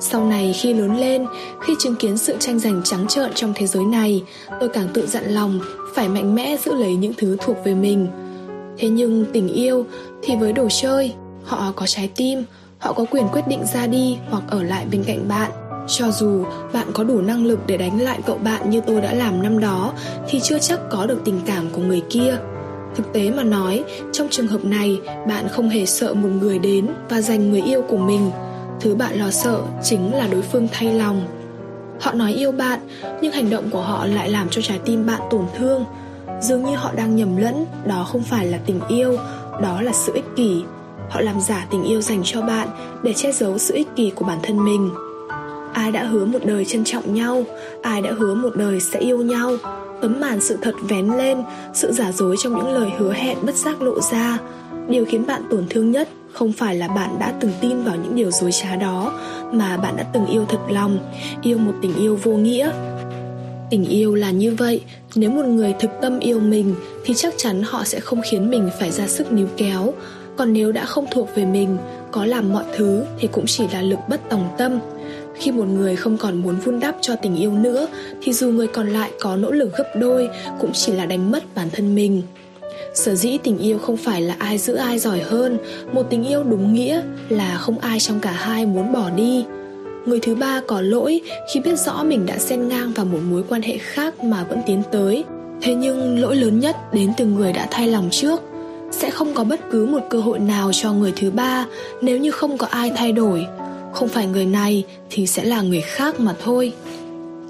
Sau 0.00 0.24
này 0.24 0.52
khi 0.52 0.74
lớn 0.74 0.96
lên, 1.00 1.26
khi 1.62 1.74
chứng 1.78 1.94
kiến 1.94 2.18
sự 2.18 2.36
tranh 2.38 2.58
giành 2.58 2.80
trắng 2.84 3.06
trợn 3.08 3.30
trong 3.34 3.52
thế 3.56 3.66
giới 3.66 3.84
này, 3.84 4.22
tôi 4.60 4.68
càng 4.68 4.88
tự 4.94 5.06
dặn 5.06 5.24
lòng 5.24 5.60
phải 5.94 6.08
mạnh 6.08 6.34
mẽ 6.34 6.56
giữ 6.64 6.74
lấy 6.74 6.94
những 6.94 7.12
thứ 7.16 7.36
thuộc 7.40 7.56
về 7.64 7.74
mình. 7.74 8.08
Thế 8.78 8.88
nhưng 8.88 9.24
tình 9.32 9.48
yêu 9.48 9.86
thì 10.22 10.36
với 10.36 10.52
đồ 10.52 10.68
chơi, 10.82 11.14
họ 11.44 11.72
có 11.76 11.86
trái 11.86 12.10
tim, 12.16 12.44
họ 12.78 12.92
có 12.92 13.04
quyền 13.10 13.28
quyết 13.28 13.48
định 13.48 13.64
ra 13.74 13.86
đi 13.86 14.16
hoặc 14.30 14.42
ở 14.48 14.62
lại 14.62 14.86
bên 14.90 15.04
cạnh 15.04 15.28
bạn 15.28 15.50
cho 15.88 16.10
dù 16.10 16.44
bạn 16.72 16.86
có 16.92 17.04
đủ 17.04 17.20
năng 17.20 17.46
lực 17.46 17.58
để 17.66 17.76
đánh 17.76 18.00
lại 18.00 18.20
cậu 18.26 18.38
bạn 18.38 18.70
như 18.70 18.80
tôi 18.86 19.00
đã 19.00 19.14
làm 19.14 19.42
năm 19.42 19.60
đó 19.60 19.92
thì 20.28 20.40
chưa 20.40 20.58
chắc 20.58 20.80
có 20.90 21.06
được 21.06 21.20
tình 21.24 21.40
cảm 21.46 21.70
của 21.72 21.82
người 21.82 22.02
kia 22.10 22.38
thực 22.94 23.12
tế 23.12 23.30
mà 23.30 23.42
nói 23.42 23.84
trong 24.12 24.28
trường 24.30 24.46
hợp 24.46 24.64
này 24.64 25.00
bạn 25.28 25.48
không 25.48 25.68
hề 25.68 25.86
sợ 25.86 26.14
một 26.14 26.28
người 26.40 26.58
đến 26.58 26.88
và 27.08 27.20
giành 27.20 27.50
người 27.50 27.62
yêu 27.62 27.82
của 27.82 27.96
mình. 27.96 28.30
Thứ 28.80 28.94
bạn 28.94 29.18
lo 29.18 29.30
sợ 29.30 29.60
chính 29.82 30.14
là 30.14 30.26
đối 30.26 30.42
phương 30.42 30.68
thay 30.72 30.94
lòng. 30.94 31.26
Họ 32.00 32.12
nói 32.12 32.32
yêu 32.32 32.52
bạn 32.52 32.80
nhưng 33.22 33.32
hành 33.32 33.50
động 33.50 33.70
của 33.70 33.80
họ 33.80 34.06
lại 34.06 34.30
làm 34.30 34.48
cho 34.48 34.62
trái 34.62 34.78
tim 34.84 35.06
bạn 35.06 35.20
tổn 35.30 35.44
thương. 35.58 35.84
Dường 36.40 36.64
như 36.64 36.76
họ 36.76 36.92
đang 36.96 37.16
nhầm 37.16 37.36
lẫn 37.36 37.66
đó 37.86 38.06
không 38.08 38.22
phải 38.22 38.46
là 38.46 38.58
tình 38.66 38.80
yêu 38.88 39.16
đó 39.62 39.82
là 39.82 39.92
sự 39.92 40.12
ích 40.14 40.36
kỷ. 40.36 40.62
Họ 41.10 41.20
làm 41.20 41.40
giả 41.40 41.66
tình 41.70 41.82
yêu 41.82 42.00
dành 42.00 42.20
cho 42.24 42.42
bạn 42.42 42.68
để 43.02 43.12
che 43.12 43.32
giấu 43.32 43.58
sự 43.58 43.74
ích 43.74 43.88
kỷ 43.96 44.10
của 44.10 44.24
bản 44.24 44.38
thân 44.42 44.64
mình. 44.64 44.90
Ai 45.72 45.92
đã 45.92 46.04
hứa 46.04 46.24
một 46.24 46.38
đời 46.44 46.64
trân 46.64 46.84
trọng 46.84 47.14
nhau, 47.14 47.44
ai 47.82 48.02
đã 48.02 48.10
hứa 48.18 48.34
một 48.34 48.50
đời 48.56 48.80
sẽ 48.80 48.98
yêu 48.98 49.18
nhau, 49.18 49.56
tấm 50.02 50.20
màn 50.20 50.40
sự 50.40 50.58
thật 50.62 50.74
vén 50.88 51.06
lên, 51.06 51.42
sự 51.74 51.92
giả 51.92 52.12
dối 52.12 52.36
trong 52.42 52.56
những 52.56 52.68
lời 52.68 52.90
hứa 52.98 53.12
hẹn 53.12 53.38
bất 53.42 53.54
giác 53.54 53.82
lộ 53.82 54.00
ra. 54.00 54.38
Điều 54.88 55.04
khiến 55.04 55.26
bạn 55.26 55.42
tổn 55.50 55.66
thương 55.70 55.90
nhất 55.90 56.08
không 56.32 56.52
phải 56.52 56.74
là 56.74 56.88
bạn 56.88 57.16
đã 57.18 57.34
từng 57.40 57.52
tin 57.60 57.82
vào 57.82 57.96
những 57.96 58.16
điều 58.16 58.30
dối 58.30 58.52
trá 58.52 58.76
đó, 58.76 59.20
mà 59.52 59.76
bạn 59.76 59.96
đã 59.96 60.02
từng 60.12 60.26
yêu 60.26 60.44
thật 60.48 60.60
lòng, 60.70 60.98
yêu 61.42 61.58
một 61.58 61.72
tình 61.82 61.94
yêu 61.94 62.18
vô 62.22 62.32
nghĩa. 62.32 62.70
Tình 63.70 63.84
yêu 63.84 64.14
là 64.14 64.30
như 64.30 64.54
vậy, 64.58 64.80
nếu 65.14 65.30
một 65.30 65.46
người 65.46 65.74
thực 65.80 65.90
tâm 66.02 66.18
yêu 66.18 66.40
mình 66.40 66.74
thì 67.04 67.14
chắc 67.14 67.34
chắn 67.36 67.62
họ 67.62 67.84
sẽ 67.84 68.00
không 68.00 68.20
khiến 68.30 68.50
mình 68.50 68.70
phải 68.80 68.90
ra 68.90 69.06
sức 69.06 69.32
níu 69.32 69.46
kéo. 69.56 69.92
Còn 70.36 70.52
nếu 70.52 70.72
đã 70.72 70.84
không 70.84 71.06
thuộc 71.10 71.28
về 71.34 71.44
mình, 71.44 71.76
có 72.10 72.24
làm 72.24 72.52
mọi 72.52 72.64
thứ 72.76 73.04
thì 73.18 73.28
cũng 73.32 73.44
chỉ 73.46 73.64
là 73.72 73.82
lực 73.82 73.98
bất 74.08 74.20
tòng 74.30 74.48
tâm. 74.58 74.78
Khi 75.38 75.50
một 75.50 75.64
người 75.64 75.96
không 75.96 76.16
còn 76.16 76.42
muốn 76.42 76.56
vun 76.64 76.80
đắp 76.80 76.96
cho 77.00 77.16
tình 77.16 77.36
yêu 77.36 77.52
nữa 77.52 77.86
thì 78.22 78.32
dù 78.32 78.48
người 78.48 78.66
còn 78.66 78.88
lại 78.88 79.10
có 79.20 79.36
nỗ 79.36 79.50
lực 79.50 79.76
gấp 79.76 79.84
đôi 80.00 80.28
cũng 80.60 80.70
chỉ 80.72 80.92
là 80.92 81.06
đánh 81.06 81.30
mất 81.30 81.54
bản 81.54 81.68
thân 81.72 81.94
mình. 81.94 82.22
Sở 82.94 83.14
dĩ 83.14 83.38
tình 83.42 83.58
yêu 83.58 83.78
không 83.78 83.96
phải 83.96 84.22
là 84.22 84.36
ai 84.38 84.58
giữ 84.58 84.74
ai 84.74 84.98
giỏi 84.98 85.20
hơn, 85.20 85.58
một 85.92 86.02
tình 86.10 86.24
yêu 86.24 86.42
đúng 86.44 86.74
nghĩa 86.74 87.02
là 87.28 87.58
không 87.58 87.78
ai 87.78 88.00
trong 88.00 88.20
cả 88.20 88.30
hai 88.30 88.66
muốn 88.66 88.92
bỏ 88.92 89.10
đi. 89.10 89.44
Người 90.06 90.20
thứ 90.20 90.34
ba 90.34 90.60
có 90.66 90.80
lỗi 90.80 91.20
khi 91.52 91.60
biết 91.60 91.78
rõ 91.78 92.04
mình 92.04 92.26
đã 92.26 92.38
xen 92.38 92.68
ngang 92.68 92.92
vào 92.92 93.06
một 93.06 93.18
mối 93.30 93.42
quan 93.48 93.62
hệ 93.62 93.78
khác 93.78 94.24
mà 94.24 94.44
vẫn 94.44 94.58
tiến 94.66 94.82
tới. 94.92 95.24
Thế 95.62 95.74
nhưng 95.74 96.18
lỗi 96.18 96.36
lớn 96.36 96.60
nhất 96.60 96.76
đến 96.92 97.12
từ 97.16 97.24
người 97.24 97.52
đã 97.52 97.68
thay 97.70 97.88
lòng 97.88 98.08
trước. 98.10 98.40
Sẽ 98.90 99.10
không 99.10 99.34
có 99.34 99.44
bất 99.44 99.60
cứ 99.70 99.86
một 99.86 100.00
cơ 100.10 100.20
hội 100.20 100.38
nào 100.38 100.70
cho 100.72 100.92
người 100.92 101.12
thứ 101.16 101.30
ba 101.30 101.66
nếu 102.02 102.18
như 102.18 102.30
không 102.30 102.58
có 102.58 102.66
ai 102.66 102.92
thay 102.96 103.12
đổi. 103.12 103.46
Không 103.92 104.08
phải 104.08 104.26
người 104.26 104.46
này 104.46 104.84
thì 105.10 105.26
sẽ 105.26 105.44
là 105.44 105.62
người 105.62 105.80
khác 105.80 106.20
mà 106.20 106.34
thôi. 106.42 106.72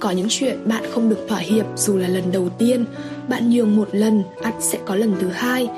Có 0.00 0.10
những 0.10 0.26
chuyện 0.30 0.58
bạn 0.64 0.84
không 0.90 1.08
được 1.08 1.26
thỏa 1.28 1.38
hiệp 1.38 1.66
dù 1.76 1.96
là 1.96 2.08
lần 2.08 2.32
đầu 2.32 2.48
tiên, 2.48 2.84
bạn 3.28 3.50
nhường 3.50 3.76
một 3.76 3.88
lần, 3.92 4.22
ắt 4.42 4.54
sẽ 4.60 4.78
có 4.86 4.94
lần 4.94 5.14
thứ 5.20 5.28
hai. 5.28 5.68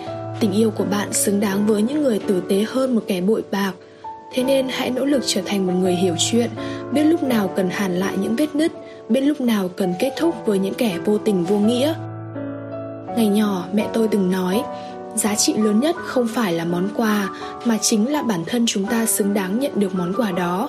Tình 0.41 0.53
yêu 0.53 0.71
của 0.71 0.85
bạn 0.85 1.13
xứng 1.13 1.41
đáng 1.41 1.67
với 1.67 1.83
những 1.83 2.03
người 2.03 2.19
tử 2.19 2.43
tế 2.49 2.65
hơn 2.69 2.95
một 2.95 3.03
kẻ 3.07 3.21
bội 3.21 3.43
bạc. 3.51 3.73
Thế 4.33 4.45
nên 4.45 4.67
hãy 4.71 4.91
nỗ 4.91 5.05
lực 5.05 5.23
trở 5.27 5.41
thành 5.47 5.67
một 5.67 5.73
người 5.73 5.95
hiểu 5.95 6.15
chuyện, 6.31 6.51
biết 6.93 7.03
lúc 7.03 7.23
nào 7.23 7.51
cần 7.57 7.71
hàn 7.71 7.97
lại 7.97 8.15
những 8.23 8.37
vết 8.37 8.55
nứt, 8.55 8.73
biết 9.09 9.21
lúc 9.21 9.41
nào 9.41 9.69
cần 9.69 9.95
kết 9.99 10.13
thúc 10.19 10.35
với 10.47 10.59
những 10.59 10.75
kẻ 10.75 10.99
vô 11.05 11.19
tình 11.19 11.45
vô 11.45 11.59
nghĩa. 11.59 11.95
Ngày 13.17 13.27
nhỏ 13.27 13.65
mẹ 13.73 13.87
tôi 13.93 14.09
từng 14.09 14.31
nói, 14.31 14.63
giá 15.15 15.35
trị 15.35 15.55
lớn 15.55 15.81
nhất 15.81 15.97
không 15.97 16.29
phải 16.29 16.53
là 16.53 16.65
món 16.65 16.89
quà, 16.97 17.29
mà 17.65 17.79
chính 17.81 18.13
là 18.13 18.23
bản 18.23 18.45
thân 18.47 18.65
chúng 18.67 18.87
ta 18.87 19.07
xứng 19.07 19.35
đáng 19.35 19.59
nhận 19.61 19.73
được 19.81 19.95
món 19.95 20.13
quà 20.17 20.31
đó. 20.31 20.69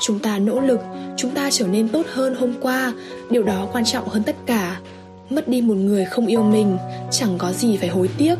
Chúng 0.00 0.18
ta 0.18 0.38
nỗ 0.38 0.60
lực, 0.60 0.80
chúng 1.16 1.30
ta 1.30 1.50
trở 1.50 1.66
nên 1.66 1.88
tốt 1.88 2.06
hơn 2.12 2.34
hôm 2.34 2.54
qua, 2.60 2.92
điều 3.30 3.42
đó 3.42 3.66
quan 3.72 3.84
trọng 3.84 4.08
hơn 4.08 4.22
tất 4.22 4.36
cả. 4.46 4.76
Mất 5.30 5.48
đi 5.48 5.60
một 5.60 5.74
người 5.74 6.04
không 6.04 6.26
yêu 6.26 6.42
mình, 6.42 6.76
chẳng 7.10 7.38
có 7.38 7.52
gì 7.52 7.76
phải 7.76 7.88
hối 7.88 8.10
tiếc. 8.18 8.34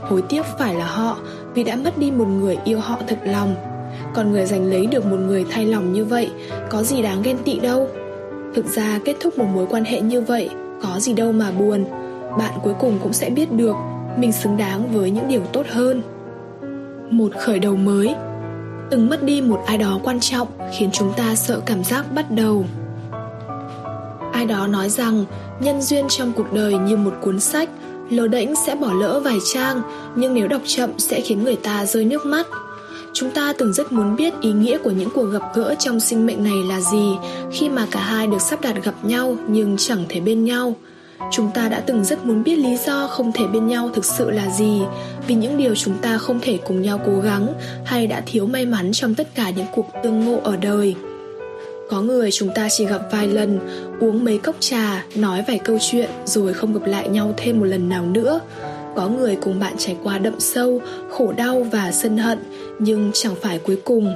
Hối 0.00 0.22
tiếc 0.22 0.42
phải 0.58 0.74
là 0.74 0.86
họ, 0.86 1.18
vì 1.54 1.64
đã 1.64 1.76
mất 1.76 1.98
đi 1.98 2.10
một 2.10 2.28
người 2.28 2.58
yêu 2.64 2.80
họ 2.80 2.98
thật 3.06 3.18
lòng. 3.24 3.54
Còn 4.14 4.32
người 4.32 4.46
giành 4.46 4.64
lấy 4.70 4.86
được 4.86 5.06
một 5.06 5.16
người 5.16 5.44
thay 5.50 5.66
lòng 5.66 5.92
như 5.92 6.04
vậy, 6.04 6.30
có 6.70 6.82
gì 6.82 7.02
đáng 7.02 7.22
ghen 7.22 7.38
tị 7.44 7.58
đâu. 7.58 7.88
Thực 8.54 8.66
ra, 8.66 9.00
kết 9.04 9.16
thúc 9.20 9.38
một 9.38 9.46
mối 9.54 9.66
quan 9.70 9.84
hệ 9.84 10.00
như 10.00 10.20
vậy, 10.20 10.48
có 10.82 11.00
gì 11.00 11.12
đâu 11.12 11.32
mà 11.32 11.50
buồn. 11.50 11.84
Bạn 12.38 12.52
cuối 12.62 12.74
cùng 12.80 12.98
cũng 13.02 13.12
sẽ 13.12 13.30
biết 13.30 13.52
được 13.52 13.74
mình 14.18 14.32
xứng 14.32 14.56
đáng 14.56 14.92
với 14.92 15.10
những 15.10 15.28
điều 15.28 15.42
tốt 15.52 15.66
hơn. 15.68 16.02
Một 17.10 17.32
khởi 17.38 17.58
đầu 17.58 17.76
mới. 17.76 18.14
Từng 18.90 19.08
mất 19.08 19.22
đi 19.22 19.40
một 19.40 19.62
ai 19.66 19.78
đó 19.78 20.00
quan 20.04 20.20
trọng 20.20 20.48
khiến 20.78 20.90
chúng 20.92 21.12
ta 21.16 21.34
sợ 21.34 21.60
cảm 21.66 21.84
giác 21.84 22.12
bắt 22.14 22.30
đầu. 22.30 22.64
Ai 24.32 24.46
đó 24.46 24.66
nói 24.66 24.88
rằng, 24.88 25.24
nhân 25.60 25.82
duyên 25.82 26.04
trong 26.08 26.32
cuộc 26.32 26.52
đời 26.52 26.78
như 26.78 26.96
một 26.96 27.12
cuốn 27.22 27.40
sách, 27.40 27.70
lờ 28.10 28.28
đễnh 28.28 28.56
sẽ 28.66 28.74
bỏ 28.74 28.92
lỡ 28.92 29.20
vài 29.24 29.38
trang, 29.54 29.82
nhưng 30.16 30.34
nếu 30.34 30.48
đọc 30.48 30.62
chậm 30.66 30.90
sẽ 30.98 31.20
khiến 31.20 31.44
người 31.44 31.56
ta 31.56 31.86
rơi 31.86 32.04
nước 32.04 32.26
mắt. 32.26 32.46
Chúng 33.12 33.30
ta 33.30 33.52
từng 33.58 33.72
rất 33.72 33.92
muốn 33.92 34.16
biết 34.16 34.34
ý 34.40 34.52
nghĩa 34.52 34.78
của 34.78 34.90
những 34.90 35.08
cuộc 35.14 35.24
gặp 35.24 35.42
gỡ 35.54 35.74
trong 35.78 36.00
sinh 36.00 36.26
mệnh 36.26 36.44
này 36.44 36.62
là 36.68 36.80
gì, 36.80 37.16
khi 37.52 37.68
mà 37.68 37.86
cả 37.90 38.00
hai 38.00 38.26
được 38.26 38.40
sắp 38.40 38.60
đặt 38.60 38.84
gặp 38.84 38.94
nhau 39.02 39.36
nhưng 39.48 39.76
chẳng 39.78 40.04
thể 40.08 40.20
bên 40.20 40.44
nhau 40.44 40.74
chúng 41.30 41.50
ta 41.54 41.68
đã 41.68 41.80
từng 41.80 42.04
rất 42.04 42.26
muốn 42.26 42.42
biết 42.42 42.56
lý 42.56 42.76
do 42.76 43.06
không 43.06 43.32
thể 43.32 43.46
bên 43.46 43.66
nhau 43.66 43.90
thực 43.94 44.04
sự 44.04 44.30
là 44.30 44.50
gì, 44.50 44.82
vì 45.26 45.34
những 45.34 45.56
điều 45.56 45.74
chúng 45.74 45.98
ta 45.98 46.18
không 46.18 46.40
thể 46.42 46.58
cùng 46.66 46.82
nhau 46.82 47.00
cố 47.06 47.20
gắng 47.20 47.54
hay 47.84 48.06
đã 48.06 48.22
thiếu 48.26 48.46
may 48.46 48.66
mắn 48.66 48.92
trong 48.92 49.14
tất 49.14 49.34
cả 49.34 49.50
những 49.50 49.66
cuộc 49.74 49.86
tương 50.02 50.24
ngộ 50.24 50.40
ở 50.44 50.56
đời. 50.56 50.94
Có 51.90 52.00
người 52.00 52.30
chúng 52.32 52.50
ta 52.54 52.68
chỉ 52.70 52.86
gặp 52.86 53.00
vài 53.12 53.28
lần, 53.28 53.58
uống 54.00 54.24
mấy 54.24 54.38
cốc 54.38 54.56
trà, 54.60 55.04
nói 55.14 55.44
vài 55.48 55.58
câu 55.58 55.78
chuyện 55.90 56.10
rồi 56.24 56.54
không 56.54 56.72
gặp 56.72 56.86
lại 56.86 57.08
nhau 57.08 57.34
thêm 57.36 57.60
một 57.60 57.66
lần 57.66 57.88
nào 57.88 58.06
nữa. 58.06 58.40
Có 58.96 59.08
người 59.08 59.36
cùng 59.36 59.60
bạn 59.60 59.74
trải 59.78 59.96
qua 60.02 60.18
đậm 60.18 60.40
sâu, 60.40 60.80
khổ 61.10 61.32
đau 61.32 61.66
và 61.72 61.92
sân 61.92 62.18
hận, 62.18 62.38
nhưng 62.78 63.10
chẳng 63.14 63.34
phải 63.42 63.58
cuối 63.58 63.76
cùng 63.84 64.14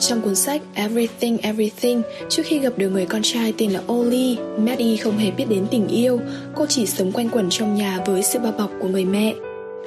trong 0.00 0.20
cuốn 0.20 0.34
sách 0.34 0.62
Everything 0.74 1.38
Everything, 1.38 2.02
trước 2.28 2.42
khi 2.46 2.58
gặp 2.58 2.72
được 2.76 2.88
người 2.88 3.06
con 3.06 3.22
trai 3.22 3.54
tên 3.58 3.70
là 3.70 3.80
Oli, 3.92 4.36
Maddie 4.58 4.96
không 4.96 5.18
hề 5.18 5.30
biết 5.30 5.44
đến 5.48 5.66
tình 5.70 5.88
yêu, 5.88 6.20
cô 6.54 6.66
chỉ 6.66 6.86
sống 6.86 7.12
quanh 7.12 7.28
quẩn 7.28 7.50
trong 7.50 7.74
nhà 7.74 8.00
với 8.06 8.22
sự 8.22 8.38
bao 8.38 8.52
bọc 8.52 8.70
của 8.80 8.88
người 8.88 9.04
mẹ. 9.04 9.34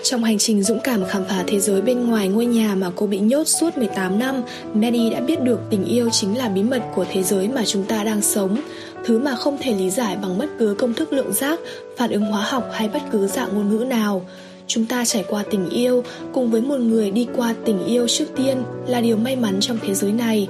Trong 0.04 0.24
hành 0.24 0.38
trình 0.38 0.64
dũng 0.64 0.80
cảm 0.84 1.06
khám 1.06 1.24
phá 1.26 1.44
thế 1.48 1.60
giới 1.60 1.82
bên 1.82 2.08
ngoài 2.08 2.28
ngôi 2.28 2.46
nhà 2.46 2.76
mà 2.76 2.92
cô 2.96 3.08
bị 3.08 3.20
nhốt 3.20 3.48
suốt 3.48 3.78
18 3.78 4.20
năm, 4.20 4.42
Maddie 4.74 5.10
đã 5.10 5.20
biết 5.20 5.42
được 5.42 5.60
tình 5.70 5.86
yêu 5.86 6.10
chính 6.12 6.38
là 6.38 6.50
bí 6.50 6.64
mật 6.64 6.82
của 6.96 7.06
thế 7.12 7.24
giới 7.24 7.48
mà 7.48 7.66
chúng 7.66 7.84
ta 7.84 8.04
đang 8.04 8.22
sống, 8.22 8.62
thứ 9.06 9.20
mà 9.20 9.36
không 9.36 9.58
thể 9.62 9.74
lý 9.74 9.90
giải 9.90 10.18
bằng 10.22 10.38
bất 10.38 10.50
cứ 10.60 10.76
công 10.80 10.94
thức 10.94 11.14
lượng 11.14 11.34
giác, 11.34 11.60
phản 11.98 12.12
ứng 12.12 12.26
hóa 12.26 12.42
học 12.42 12.70
hay 12.74 12.90
bất 12.90 13.02
cứ 13.12 13.28
dạng 13.28 13.50
ngôn 13.54 13.70
ngữ 13.70 13.86
nào. 13.86 14.26
Chúng 14.70 14.86
ta 14.86 15.06
trải 15.06 15.26
qua 15.30 15.44
tình 15.52 15.70
yêu, 15.70 16.04
cùng 16.34 16.52
với 16.52 16.62
một 16.62 16.80
người 16.80 17.12
đi 17.12 17.28
qua 17.36 17.56
tình 17.66 17.86
yêu 17.86 18.08
trước 18.08 18.26
tiên 18.36 18.64
là 18.88 19.02
điều 19.02 19.18
may 19.18 19.36
mắn 19.36 19.58
trong 19.60 19.78
thế 19.82 19.94
giới 19.94 20.12
này. 20.12 20.48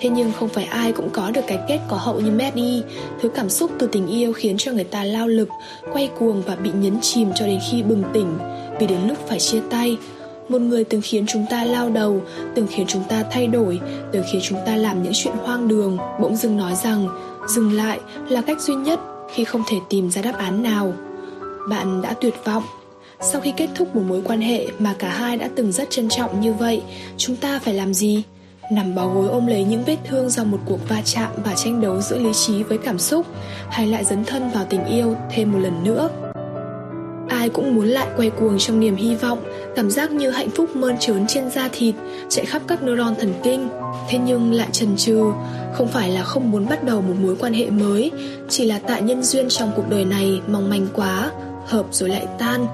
Thế 0.00 0.08
nhưng 0.08 0.32
không 0.32 0.48
phải 0.48 0.64
ai 0.64 0.92
cũng 0.92 1.10
có 1.12 1.30
được 1.30 1.40
cái 1.46 1.58
kết 1.68 1.80
có 1.88 1.96
hậu 1.96 2.20
như 2.20 2.30
Maddie 2.30 2.82
Thứ 3.20 3.28
cảm 3.28 3.48
xúc 3.50 3.70
từ 3.78 3.86
tình 3.86 4.06
yêu 4.06 4.32
khiến 4.32 4.56
cho 4.58 4.72
người 4.72 4.84
ta 4.84 5.04
lao 5.04 5.28
lực, 5.28 5.48
Quay 5.92 6.10
cuồng 6.18 6.42
và 6.42 6.56
bị 6.56 6.70
nhấn 6.74 7.00
chìm 7.00 7.28
cho 7.34 7.46
đến 7.46 7.60
khi 7.70 7.82
bừng 7.82 8.02
tỉnh. 8.12 8.38
Vì 8.80 8.86
đến 8.86 8.98
lúc 9.08 9.18
phải 9.28 9.38
chia 9.38 9.60
tay, 9.70 9.96
Một 10.48 10.60
người 10.60 10.84
từng 10.84 11.00
khiến 11.04 11.24
chúng 11.28 11.46
ta 11.50 11.64
lao 11.64 11.90
đầu, 11.90 12.22
Từng 12.54 12.66
khiến 12.70 12.86
chúng 12.88 13.02
ta 13.08 13.24
thay 13.30 13.46
đổi, 13.46 13.80
Từng 14.12 14.24
khiến 14.32 14.40
chúng 14.44 14.58
ta 14.66 14.76
làm 14.76 15.02
những 15.02 15.12
chuyện 15.14 15.34
hoang 15.34 15.68
đường, 15.68 15.98
Bỗng 16.20 16.36
dưng 16.36 16.56
nói 16.56 16.74
rằng, 16.74 17.08
Dừng 17.48 17.72
lại 17.72 18.00
là 18.28 18.42
cách 18.42 18.60
duy 18.60 18.74
nhất 18.74 19.00
Khi 19.34 19.44
không 19.44 19.62
thể 19.68 19.76
tìm 19.88 20.10
ra 20.10 20.22
đáp 20.22 20.34
án 20.38 20.62
nào. 20.62 20.94
Bạn 21.68 22.02
đã 22.02 22.14
tuyệt 22.20 22.34
vọng 22.44 22.62
sau 23.22 23.40
khi 23.40 23.52
kết 23.56 23.68
thúc 23.74 23.96
một 23.96 24.02
mối 24.08 24.22
quan 24.24 24.40
hệ 24.40 24.66
mà 24.78 24.94
cả 24.98 25.08
hai 25.08 25.36
đã 25.36 25.48
từng 25.56 25.72
rất 25.72 25.90
trân 25.90 26.08
trọng 26.08 26.40
như 26.40 26.52
vậy, 26.52 26.82
chúng 27.16 27.36
ta 27.36 27.58
phải 27.58 27.74
làm 27.74 27.94
gì? 27.94 28.22
Nằm 28.70 28.94
bó 28.94 29.08
gối 29.08 29.28
ôm 29.28 29.46
lấy 29.46 29.64
những 29.64 29.84
vết 29.84 29.96
thương 30.04 30.30
do 30.30 30.44
một 30.44 30.58
cuộc 30.64 30.88
va 30.88 31.02
chạm 31.04 31.30
và 31.44 31.54
tranh 31.54 31.80
đấu 31.80 32.00
giữa 32.00 32.18
lý 32.18 32.32
trí 32.32 32.62
với 32.62 32.78
cảm 32.78 32.98
xúc, 32.98 33.26
hay 33.70 33.86
lại 33.86 34.04
dấn 34.04 34.24
thân 34.24 34.50
vào 34.50 34.64
tình 34.70 34.84
yêu 34.84 35.16
thêm 35.30 35.52
một 35.52 35.58
lần 35.58 35.84
nữa? 35.84 36.08
Ai 37.28 37.48
cũng 37.48 37.74
muốn 37.74 37.86
lại 37.86 38.06
quay 38.16 38.30
cuồng 38.30 38.58
trong 38.58 38.80
niềm 38.80 38.96
hy 38.96 39.14
vọng, 39.14 39.38
cảm 39.76 39.90
giác 39.90 40.10
như 40.10 40.30
hạnh 40.30 40.50
phúc 40.50 40.76
mơn 40.76 40.96
trớn 40.98 41.26
trên 41.26 41.50
da 41.50 41.68
thịt, 41.72 41.94
chạy 42.28 42.44
khắp 42.44 42.62
các 42.68 42.82
neuron 42.82 43.14
thần 43.14 43.34
kinh. 43.42 43.68
Thế 44.08 44.18
nhưng 44.18 44.52
lại 44.52 44.68
chần 44.72 44.96
chừ, 44.96 45.32
không 45.72 45.88
phải 45.88 46.10
là 46.10 46.22
không 46.22 46.50
muốn 46.50 46.66
bắt 46.68 46.84
đầu 46.84 47.00
một 47.00 47.14
mối 47.22 47.36
quan 47.36 47.52
hệ 47.52 47.70
mới, 47.70 48.10
chỉ 48.48 48.64
là 48.64 48.78
tại 48.78 49.02
nhân 49.02 49.22
duyên 49.22 49.48
trong 49.48 49.72
cuộc 49.76 49.90
đời 49.90 50.04
này 50.04 50.40
mong 50.46 50.70
manh 50.70 50.86
quá, 50.94 51.30
hợp 51.66 51.86
rồi 51.90 52.08
lại 52.08 52.26
tan 52.38 52.66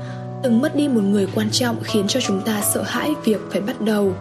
từng 0.43 0.61
mất 0.61 0.77
đi 0.77 0.89
một 0.89 1.01
người 1.01 1.29
quan 1.35 1.51
trọng 1.51 1.77
khiến 1.83 2.05
cho 2.09 2.21
chúng 2.21 2.41
ta 2.41 2.63
sợ 2.75 2.83
hãi 2.83 3.15
việc 3.25 3.41
phải 3.51 3.61
bắt 3.61 3.81
đầu. 3.81 4.13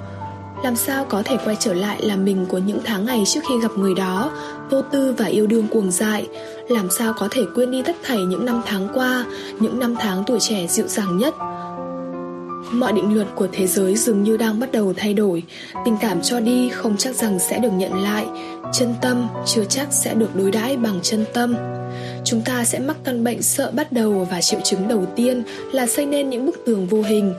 Làm 0.64 0.76
sao 0.76 1.06
có 1.06 1.24
thể 1.26 1.38
quay 1.46 1.56
trở 1.60 1.74
lại 1.74 2.02
là 2.02 2.16
mình 2.16 2.46
của 2.50 2.58
những 2.58 2.80
tháng 2.86 3.06
ngày 3.06 3.24
trước 3.26 3.40
khi 3.50 3.60
gặp 3.62 3.72
người 3.78 3.94
đó, 3.96 4.32
vô 4.70 4.82
tư 4.82 5.16
và 5.18 5.26
yêu 5.26 5.48
đương 5.48 5.68
cuồng 5.68 5.92
dại? 5.92 6.28
Làm 6.70 6.90
sao 6.90 7.14
có 7.18 7.28
thể 7.32 7.42
quên 7.56 7.72
đi 7.72 7.82
tất 7.82 7.96
thảy 8.04 8.18
những 8.18 8.46
năm 8.46 8.62
tháng 8.66 8.88
qua, 8.94 9.26
những 9.60 9.80
năm 9.80 9.96
tháng 10.00 10.24
tuổi 10.28 10.40
trẻ 10.40 10.68
dịu 10.68 10.88
dàng 10.88 11.18
nhất? 11.18 11.36
Mọi 12.72 12.94
định 12.94 13.16
luật 13.16 13.28
của 13.36 13.48
thế 13.52 13.68
giới 13.68 13.96
dường 13.96 14.24
như 14.24 14.38
đang 14.38 14.60
bắt 14.60 14.72
đầu 14.72 14.94
thay 14.98 15.14
đổi. 15.14 15.44
Tình 15.86 15.98
cảm 16.02 16.22
cho 16.22 16.40
đi 16.40 16.70
không 16.70 16.98
chắc 16.98 17.16
rằng 17.16 17.40
sẽ 17.40 17.60
được 17.60 17.74
nhận 17.74 18.04
lại. 18.04 18.26
Chân 18.74 18.94
tâm 19.02 19.28
chưa 19.46 19.64
chắc 19.64 19.88
sẽ 19.92 20.14
được 20.14 20.36
đối 20.36 20.52
đãi 20.52 20.78
bằng 20.78 21.00
chân 21.02 21.26
tâm 21.34 21.56
chúng 22.30 22.42
ta 22.42 22.66
sẽ 22.66 22.80
mắc 22.80 22.98
căn 23.04 23.24
bệnh 23.24 23.42
sợ 23.42 23.72
bắt 23.72 23.92
đầu 23.92 24.28
và 24.32 24.42
triệu 24.42 24.60
chứng 24.64 24.88
đầu 24.88 25.06
tiên 25.16 25.44
là 25.72 25.88
xây 25.88 26.06
nên 26.06 26.30
những 26.30 26.46
bức 26.46 26.66
tường 26.66 26.88
vô 26.88 27.02
hình. 27.02 27.34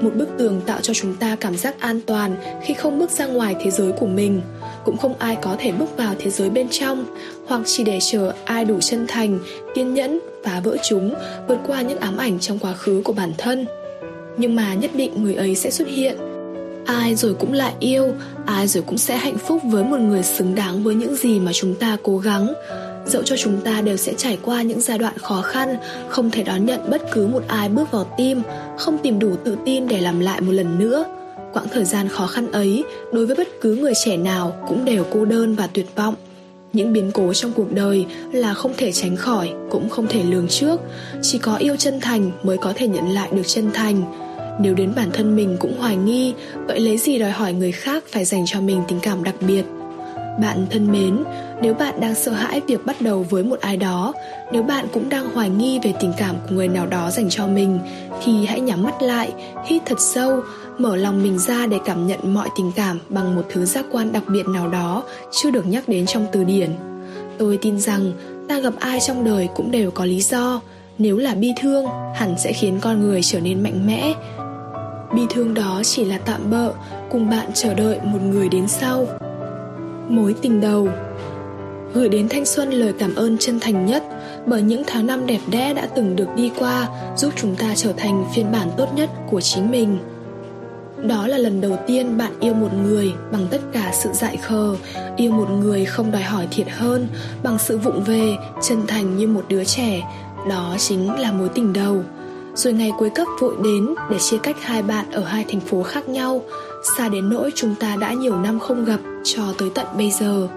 Một 0.00 0.10
bức 0.14 0.28
tường 0.38 0.60
tạo 0.66 0.78
cho 0.82 0.94
chúng 0.94 1.16
ta 1.16 1.36
cảm 1.40 1.56
giác 1.56 1.80
an 1.80 2.00
toàn 2.06 2.36
khi 2.62 2.74
không 2.74 2.98
bước 2.98 3.10
ra 3.10 3.26
ngoài 3.26 3.56
thế 3.60 3.70
giới 3.70 3.92
của 3.92 4.06
mình. 4.06 4.40
Cũng 4.84 4.96
không 4.96 5.14
ai 5.18 5.36
có 5.42 5.56
thể 5.58 5.72
bước 5.72 5.96
vào 5.96 6.14
thế 6.18 6.30
giới 6.30 6.50
bên 6.50 6.68
trong, 6.70 7.04
hoặc 7.46 7.60
chỉ 7.66 7.84
để 7.84 7.98
chờ 8.00 8.32
ai 8.44 8.64
đủ 8.64 8.80
chân 8.80 9.06
thành, 9.08 9.38
kiên 9.74 9.94
nhẫn 9.94 10.20
phá 10.44 10.60
vỡ 10.60 10.76
chúng 10.82 11.14
vượt 11.48 11.58
qua 11.66 11.82
những 11.82 11.98
ám 11.98 12.16
ảnh 12.16 12.38
trong 12.40 12.58
quá 12.58 12.72
khứ 12.72 13.02
của 13.04 13.12
bản 13.12 13.32
thân. 13.38 13.66
Nhưng 14.36 14.56
mà 14.56 14.74
nhất 14.74 14.90
định 14.94 15.24
người 15.24 15.34
ấy 15.34 15.54
sẽ 15.54 15.70
xuất 15.70 15.88
hiện. 15.88 16.16
Ai 16.86 17.14
rồi 17.14 17.34
cũng 17.34 17.52
lại 17.52 17.72
yêu, 17.80 18.12
ai 18.46 18.66
rồi 18.66 18.82
cũng 18.86 18.98
sẽ 18.98 19.16
hạnh 19.16 19.38
phúc 19.38 19.62
với 19.64 19.84
một 19.84 19.98
người 20.00 20.22
xứng 20.22 20.54
đáng 20.54 20.82
với 20.82 20.94
những 20.94 21.16
gì 21.16 21.40
mà 21.40 21.52
chúng 21.52 21.74
ta 21.74 21.96
cố 22.02 22.18
gắng 22.18 22.52
dẫu 23.06 23.22
cho 23.22 23.36
chúng 23.36 23.60
ta 23.60 23.80
đều 23.80 23.96
sẽ 23.96 24.14
trải 24.16 24.38
qua 24.42 24.62
những 24.62 24.80
giai 24.80 24.98
đoạn 24.98 25.18
khó 25.18 25.42
khăn, 25.42 25.76
không 26.08 26.30
thể 26.30 26.42
đón 26.42 26.66
nhận 26.66 26.90
bất 26.90 27.02
cứ 27.12 27.26
một 27.26 27.42
ai 27.48 27.68
bước 27.68 27.90
vào 27.90 28.14
tim 28.16 28.42
không 28.78 28.98
tìm 28.98 29.18
đủ 29.18 29.36
tự 29.44 29.56
tin 29.64 29.88
để 29.88 30.00
làm 30.00 30.20
lại 30.20 30.40
một 30.40 30.52
lần 30.52 30.78
nữa. 30.78 31.04
Quãng 31.52 31.66
thời 31.72 31.84
gian 31.84 32.08
khó 32.08 32.26
khăn 32.26 32.52
ấy, 32.52 32.84
đối 33.12 33.26
với 33.26 33.36
bất 33.36 33.48
cứ 33.60 33.76
người 33.76 33.92
trẻ 34.04 34.16
nào 34.16 34.56
cũng 34.68 34.84
đều 34.84 35.04
cô 35.12 35.24
đơn 35.24 35.54
và 35.54 35.66
tuyệt 35.66 35.86
vọng. 35.96 36.14
Những 36.72 36.92
biến 36.92 37.10
cố 37.14 37.32
trong 37.32 37.52
cuộc 37.52 37.72
đời 37.72 38.06
là 38.32 38.54
không 38.54 38.72
thể 38.76 38.92
tránh 38.92 39.16
khỏi, 39.16 39.52
Cũng 39.70 39.88
không 39.88 40.06
thể 40.06 40.22
lường 40.22 40.48
trước. 40.48 40.80
Chỉ 41.22 41.38
có 41.38 41.56
yêu 41.56 41.76
chân 41.76 42.00
thành 42.00 42.30
mới 42.42 42.58
có 42.58 42.72
thể 42.76 42.88
nhận 42.88 43.08
lại 43.08 43.28
được 43.32 43.46
chân 43.46 43.70
thành. 43.74 44.02
Nếu 44.60 44.74
đến 44.74 44.92
bản 44.96 45.10
thân 45.12 45.36
mình 45.36 45.56
cũng 45.60 45.78
hoài 45.78 45.96
nghi, 45.96 46.34
Vậy 46.66 46.80
lấy 46.80 46.98
gì 46.98 47.18
đòi 47.18 47.30
hỏi 47.30 47.52
người 47.52 47.72
khác 47.72 48.04
phải 48.08 48.24
dành 48.24 48.44
cho 48.46 48.60
mình 48.60 48.82
tình 48.88 49.00
cảm 49.02 49.24
đặc 49.24 49.34
biệt? 49.40 49.64
Bạn 50.40 50.66
thân 50.70 50.92
mến, 50.92 51.24
nếu 51.62 51.74
bạn 51.74 52.00
đang 52.00 52.14
sợ 52.14 52.32
hãi 52.32 52.60
việc 52.66 52.86
bắt 52.86 53.00
đầu 53.00 53.26
với 53.30 53.42
một 53.42 53.60
ai 53.60 53.76
đó, 53.76 54.12
nếu 54.52 54.62
bạn 54.62 54.86
cũng 54.92 55.08
đang 55.08 55.34
hoài 55.34 55.48
nghi 55.48 55.80
về 55.82 55.92
tình 56.00 56.12
cảm 56.18 56.36
của 56.48 56.54
người 56.54 56.68
nào 56.68 56.86
đó 56.86 57.10
dành 57.10 57.30
cho 57.30 57.46
mình, 57.46 57.78
thì 58.24 58.46
hãy 58.46 58.60
nhắm 58.60 58.82
mắt 58.82 59.02
lại, 59.02 59.32
hít 59.66 59.82
thật 59.86 60.00
sâu, 60.00 60.40
mở 60.78 60.96
lòng 60.96 61.22
mình 61.22 61.38
ra 61.38 61.66
để 61.66 61.78
cảm 61.84 62.06
nhận 62.06 62.34
mọi 62.34 62.48
tình 62.56 62.72
cảm 62.76 63.00
bằng 63.08 63.36
một 63.36 63.42
thứ 63.52 63.64
giác 63.64 63.84
quan 63.92 64.12
đặc 64.12 64.22
biệt 64.28 64.46
nào 64.48 64.68
đó 64.68 65.02
chưa 65.32 65.50
được 65.50 65.66
nhắc 65.66 65.88
đến 65.88 66.06
trong 66.06 66.26
từ 66.32 66.44
điển. 66.44 66.70
Tôi 67.38 67.58
tin 67.62 67.80
rằng 67.80 68.12
ta 68.48 68.58
gặp 68.58 68.74
ai 68.80 69.00
trong 69.00 69.24
đời 69.24 69.48
cũng 69.54 69.70
đều 69.70 69.90
có 69.90 70.04
lý 70.04 70.20
do, 70.20 70.60
nếu 70.98 71.16
là 71.16 71.34
bi 71.34 71.52
thương, 71.60 71.84
hẳn 72.14 72.34
sẽ 72.38 72.52
khiến 72.52 72.78
con 72.80 73.00
người 73.00 73.22
trở 73.22 73.40
nên 73.40 73.62
mạnh 73.62 73.86
mẽ. 73.86 74.14
Bi 75.14 75.22
thương 75.30 75.54
đó 75.54 75.82
chỉ 75.84 76.04
là 76.04 76.18
tạm 76.18 76.50
bợ, 76.50 76.72
cùng 77.10 77.30
bạn 77.30 77.46
chờ 77.54 77.74
đợi 77.74 77.98
một 78.04 78.18
người 78.22 78.48
đến 78.48 78.68
sau 78.68 79.06
mối 80.08 80.34
tình 80.42 80.60
đầu. 80.60 80.88
Gửi 81.94 82.08
đến 82.08 82.28
thanh 82.28 82.44
xuân 82.44 82.70
lời 82.70 82.92
cảm 82.98 83.14
ơn 83.14 83.38
chân 83.38 83.60
thành 83.60 83.86
nhất 83.86 84.04
bởi 84.46 84.62
những 84.62 84.82
tháng 84.86 85.06
năm 85.06 85.26
đẹp 85.26 85.40
đẽ 85.50 85.74
đã 85.74 85.88
từng 85.96 86.16
được 86.16 86.28
đi 86.36 86.50
qua 86.58 86.88
giúp 87.16 87.32
chúng 87.36 87.56
ta 87.56 87.74
trở 87.76 87.92
thành 87.92 88.24
phiên 88.34 88.52
bản 88.52 88.70
tốt 88.76 88.88
nhất 88.94 89.10
của 89.30 89.40
chính 89.40 89.70
mình. 89.70 89.98
Đó 91.08 91.26
là 91.26 91.38
lần 91.38 91.60
đầu 91.60 91.78
tiên 91.86 92.18
bạn 92.18 92.32
yêu 92.40 92.54
một 92.54 92.68
người 92.84 93.12
bằng 93.32 93.46
tất 93.50 93.60
cả 93.72 93.90
sự 93.92 94.10
dại 94.12 94.36
khờ, 94.36 94.76
yêu 95.16 95.32
một 95.32 95.50
người 95.50 95.84
không 95.84 96.10
đòi 96.10 96.22
hỏi 96.22 96.48
thiệt 96.50 96.66
hơn, 96.70 97.08
bằng 97.42 97.58
sự 97.58 97.78
vụng 97.78 98.04
về, 98.04 98.36
chân 98.62 98.86
thành 98.86 99.16
như 99.16 99.26
một 99.26 99.44
đứa 99.48 99.64
trẻ. 99.64 100.02
Đó 100.48 100.76
chính 100.78 101.20
là 101.20 101.32
mối 101.32 101.48
tình 101.54 101.72
đầu. 101.72 102.02
Rồi 102.54 102.72
ngày 102.72 102.90
cuối 102.98 103.10
cấp 103.10 103.26
vội 103.40 103.54
đến 103.64 103.94
để 104.10 104.18
chia 104.18 104.38
cách 104.38 104.56
hai 104.60 104.82
bạn 104.82 105.10
ở 105.12 105.24
hai 105.24 105.44
thành 105.48 105.60
phố 105.60 105.82
khác 105.82 106.08
nhau 106.08 106.42
xa 106.98 107.08
đến 107.08 107.30
nỗi 107.30 107.50
chúng 107.54 107.74
ta 107.74 107.96
đã 107.96 108.12
nhiều 108.12 108.36
năm 108.36 108.60
không 108.60 108.84
gặp 108.84 109.00
cho 109.24 109.42
tới 109.58 109.70
tận 109.74 109.86
bây 109.96 110.10
giờ. 110.10 110.48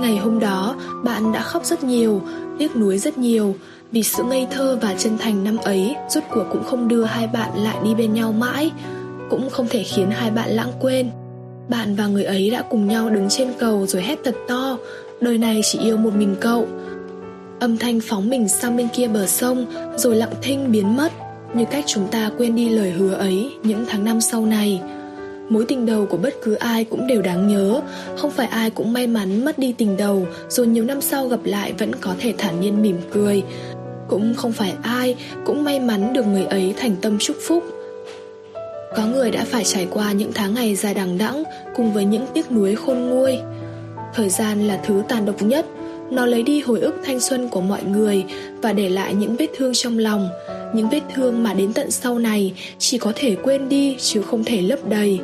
Ngày 0.00 0.16
hôm 0.16 0.40
đó, 0.40 0.76
bạn 1.04 1.32
đã 1.32 1.40
khóc 1.42 1.64
rất 1.64 1.84
nhiều, 1.84 2.22
tiếc 2.58 2.76
nuối 2.76 2.98
rất 2.98 3.18
nhiều 3.18 3.54
vì 3.92 4.02
sự 4.02 4.22
ngây 4.22 4.46
thơ 4.50 4.78
và 4.82 4.94
chân 4.98 5.18
thành 5.18 5.44
năm 5.44 5.56
ấy 5.56 5.96
rốt 6.10 6.24
cuộc 6.30 6.44
cũng 6.52 6.64
không 6.64 6.88
đưa 6.88 7.04
hai 7.04 7.26
bạn 7.26 7.50
lại 7.64 7.76
đi 7.84 7.94
bên 7.94 8.14
nhau 8.14 8.32
mãi, 8.32 8.70
cũng 9.30 9.50
không 9.50 9.66
thể 9.70 9.82
khiến 9.82 10.10
hai 10.10 10.30
bạn 10.30 10.50
lãng 10.50 10.72
quên. 10.80 11.10
Bạn 11.68 11.94
và 11.94 12.06
người 12.06 12.24
ấy 12.24 12.50
đã 12.50 12.62
cùng 12.70 12.88
nhau 12.88 13.10
đứng 13.10 13.28
trên 13.28 13.52
cầu 13.58 13.86
rồi 13.86 14.02
hét 14.02 14.18
thật 14.24 14.34
to, 14.48 14.76
đời 15.20 15.38
này 15.38 15.60
chỉ 15.64 15.78
yêu 15.78 15.96
một 15.96 16.14
mình 16.14 16.36
cậu. 16.40 16.66
Âm 17.60 17.78
thanh 17.78 18.00
phóng 18.00 18.30
mình 18.30 18.48
sang 18.48 18.76
bên 18.76 18.88
kia 18.88 19.08
bờ 19.08 19.26
sông 19.26 19.66
rồi 19.96 20.16
lặng 20.16 20.32
thinh 20.42 20.72
biến 20.72 20.96
mất, 20.96 21.12
như 21.54 21.64
cách 21.70 21.84
chúng 21.86 22.08
ta 22.08 22.30
quên 22.38 22.54
đi 22.56 22.68
lời 22.68 22.90
hứa 22.90 23.14
ấy 23.14 23.52
những 23.62 23.84
tháng 23.88 24.04
năm 24.04 24.20
sau 24.20 24.46
này 24.46 24.82
mối 25.52 25.64
tình 25.68 25.86
đầu 25.86 26.06
của 26.06 26.16
bất 26.16 26.34
cứ 26.42 26.54
ai 26.54 26.84
cũng 26.84 27.06
đều 27.06 27.22
đáng 27.22 27.48
nhớ. 27.48 27.80
Không 28.16 28.30
phải 28.30 28.46
ai 28.46 28.70
cũng 28.70 28.92
may 28.92 29.06
mắn 29.06 29.44
mất 29.44 29.58
đi 29.58 29.74
tình 29.78 29.96
đầu 29.96 30.26
rồi 30.48 30.66
nhiều 30.66 30.84
năm 30.84 31.00
sau 31.00 31.28
gặp 31.28 31.40
lại 31.44 31.72
vẫn 31.78 31.94
có 32.00 32.14
thể 32.20 32.34
thản 32.38 32.60
nhiên 32.60 32.82
mỉm 32.82 32.96
cười. 33.12 33.42
Cũng 34.08 34.34
không 34.34 34.52
phải 34.52 34.74
ai 34.82 35.16
cũng 35.46 35.64
may 35.64 35.80
mắn 35.80 36.12
được 36.12 36.26
người 36.26 36.44
ấy 36.44 36.74
thành 36.76 36.96
tâm 37.00 37.18
chúc 37.18 37.36
phúc. 37.46 37.64
Có 38.96 39.06
người 39.06 39.30
đã 39.30 39.44
phải 39.44 39.64
trải 39.64 39.86
qua 39.90 40.12
những 40.12 40.32
tháng 40.34 40.54
ngày 40.54 40.74
dài 40.74 40.94
đằng 40.94 41.18
đẵng 41.18 41.42
cùng 41.76 41.92
với 41.92 42.04
những 42.04 42.26
tiếc 42.34 42.52
nuối 42.52 42.74
khôn 42.74 42.98
nguôi. 42.98 43.38
Thời 44.14 44.28
gian 44.28 44.68
là 44.68 44.80
thứ 44.84 45.02
tàn 45.08 45.26
độc 45.26 45.42
nhất. 45.42 45.66
Nó 46.10 46.26
lấy 46.26 46.42
đi 46.42 46.60
hồi 46.60 46.80
ức 46.80 46.94
thanh 47.04 47.20
xuân 47.20 47.48
của 47.48 47.60
mọi 47.60 47.84
người 47.84 48.24
và 48.62 48.72
để 48.72 48.88
lại 48.88 49.14
những 49.14 49.36
vết 49.36 49.46
thương 49.56 49.72
trong 49.74 49.98
lòng. 49.98 50.28
Những 50.74 50.88
vết 50.88 51.00
thương 51.14 51.42
mà 51.42 51.54
đến 51.54 51.72
tận 51.72 51.90
sau 51.90 52.18
này 52.18 52.52
chỉ 52.78 52.98
có 52.98 53.12
thể 53.16 53.36
quên 53.42 53.68
đi 53.68 53.96
chứ 54.00 54.22
không 54.22 54.44
thể 54.44 54.62
lấp 54.62 54.78
đầy 54.88 55.20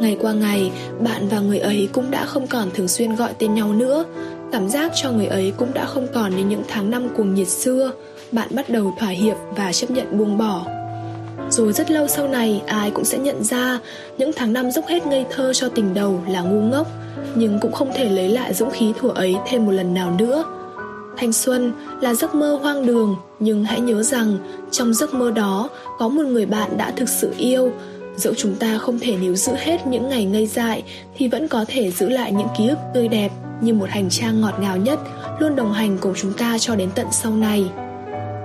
ngày 0.00 0.16
qua 0.20 0.32
ngày, 0.32 0.70
bạn 1.00 1.28
và 1.28 1.40
người 1.40 1.58
ấy 1.58 1.88
cũng 1.92 2.10
đã 2.10 2.26
không 2.26 2.46
còn 2.46 2.70
thường 2.74 2.88
xuyên 2.88 3.16
gọi 3.16 3.32
tên 3.38 3.54
nhau 3.54 3.72
nữa. 3.72 4.04
Cảm 4.52 4.68
giác 4.68 4.92
cho 5.02 5.10
người 5.10 5.26
ấy 5.26 5.52
cũng 5.56 5.74
đã 5.74 5.86
không 5.86 6.06
còn 6.14 6.36
như 6.36 6.44
những 6.44 6.62
tháng 6.68 6.90
năm 6.90 7.08
cuồng 7.16 7.34
nhiệt 7.34 7.48
xưa. 7.48 7.92
Bạn 8.32 8.48
bắt 8.50 8.68
đầu 8.68 8.94
thỏa 8.98 9.08
hiệp 9.08 9.36
và 9.56 9.72
chấp 9.72 9.90
nhận 9.90 10.18
buông 10.18 10.38
bỏ. 10.38 10.66
Rồi 11.50 11.72
rất 11.72 11.90
lâu 11.90 12.08
sau 12.08 12.28
này, 12.28 12.62
ai 12.66 12.90
cũng 12.90 13.04
sẽ 13.04 13.18
nhận 13.18 13.44
ra 13.44 13.78
những 14.18 14.30
tháng 14.36 14.52
năm 14.52 14.70
dốc 14.70 14.86
hết 14.86 15.06
ngây 15.06 15.26
thơ 15.30 15.52
cho 15.52 15.68
tình 15.68 15.94
đầu 15.94 16.20
là 16.28 16.40
ngu 16.40 16.60
ngốc, 16.60 16.86
nhưng 17.34 17.58
cũng 17.60 17.72
không 17.72 17.90
thể 17.94 18.08
lấy 18.08 18.28
lại 18.28 18.54
dũng 18.54 18.70
khí 18.70 18.92
thủa 18.98 19.10
ấy 19.10 19.36
thêm 19.46 19.66
một 19.66 19.72
lần 19.72 19.94
nào 19.94 20.14
nữa. 20.18 20.44
Thanh 21.16 21.32
xuân 21.32 21.72
là 22.00 22.14
giấc 22.14 22.34
mơ 22.34 22.58
hoang 22.62 22.86
đường, 22.86 23.16
nhưng 23.38 23.64
hãy 23.64 23.80
nhớ 23.80 24.02
rằng 24.02 24.38
trong 24.70 24.94
giấc 24.94 25.14
mơ 25.14 25.30
đó 25.30 25.68
có 25.98 26.08
một 26.08 26.26
người 26.26 26.46
bạn 26.46 26.76
đã 26.76 26.90
thực 26.90 27.08
sự 27.08 27.34
yêu 27.38 27.72
dẫu 28.20 28.34
chúng 28.36 28.54
ta 28.54 28.78
không 28.78 28.98
thể 28.98 29.16
níu 29.16 29.34
giữ 29.34 29.52
hết 29.56 29.86
những 29.86 30.08
ngày 30.08 30.24
ngây 30.24 30.46
dại 30.46 30.82
thì 31.16 31.28
vẫn 31.28 31.48
có 31.48 31.64
thể 31.68 31.90
giữ 31.90 32.08
lại 32.08 32.32
những 32.32 32.48
ký 32.58 32.68
ức 32.68 32.78
tươi 32.94 33.08
đẹp 33.08 33.30
như 33.60 33.74
một 33.74 33.88
hành 33.90 34.10
trang 34.10 34.40
ngọt 34.40 34.54
ngào 34.60 34.76
nhất 34.76 35.00
luôn 35.38 35.56
đồng 35.56 35.72
hành 35.72 35.98
cùng 36.00 36.14
chúng 36.16 36.32
ta 36.32 36.58
cho 36.58 36.74
đến 36.74 36.90
tận 36.94 37.06
sau 37.12 37.32
này. 37.36 37.70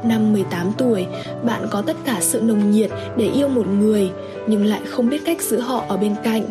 Năm 0.03 0.34
18 0.34 0.71
tuổi, 0.78 1.05
bạn 1.45 1.67
có 1.71 1.82
tất 1.82 1.95
cả 2.05 2.17
sự 2.21 2.41
nồng 2.41 2.71
nhiệt 2.71 2.91
để 3.17 3.30
yêu 3.30 3.47
một 3.47 3.67
người 3.67 4.09
nhưng 4.47 4.65
lại 4.65 4.82
không 4.86 5.09
biết 5.09 5.21
cách 5.26 5.41
giữ 5.41 5.59
họ 5.59 5.86
ở 5.88 5.97
bên 5.97 6.15
cạnh. 6.23 6.43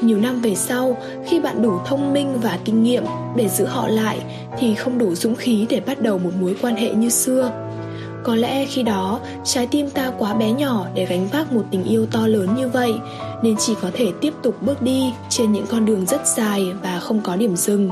Nhiều 0.00 0.20
năm 0.20 0.40
về 0.40 0.54
sau 0.54 0.96
khi 1.26 1.40
bạn 1.40 1.62
đủ 1.62 1.72
thông 1.86 2.12
minh 2.12 2.40
và 2.42 2.58
kinh 2.64 2.82
nghiệm 2.82 3.04
để 3.36 3.48
giữ 3.48 3.64
họ 3.64 3.88
lại 3.88 4.18
thì 4.58 4.74
không 4.74 4.98
đủ 4.98 5.14
dũng 5.14 5.36
khí 5.36 5.66
để 5.68 5.80
bắt 5.80 6.02
đầu 6.02 6.18
một 6.18 6.30
mối 6.40 6.56
quan 6.62 6.76
hệ 6.76 6.90
như 6.90 7.08
xưa 7.08 7.69
có 8.24 8.34
lẽ 8.34 8.66
khi 8.66 8.82
đó 8.82 9.20
trái 9.44 9.66
tim 9.66 9.90
ta 9.90 10.12
quá 10.18 10.34
bé 10.34 10.52
nhỏ 10.52 10.86
để 10.94 11.06
gánh 11.06 11.28
vác 11.32 11.52
một 11.52 11.62
tình 11.70 11.84
yêu 11.84 12.06
to 12.06 12.26
lớn 12.26 12.54
như 12.56 12.68
vậy 12.68 12.94
nên 13.42 13.56
chỉ 13.58 13.74
có 13.82 13.90
thể 13.94 14.12
tiếp 14.20 14.34
tục 14.42 14.62
bước 14.62 14.82
đi 14.82 15.12
trên 15.28 15.52
những 15.52 15.66
con 15.66 15.84
đường 15.84 16.06
rất 16.06 16.26
dài 16.26 16.66
và 16.82 17.00
không 17.00 17.20
có 17.20 17.36
điểm 17.36 17.56
dừng 17.56 17.88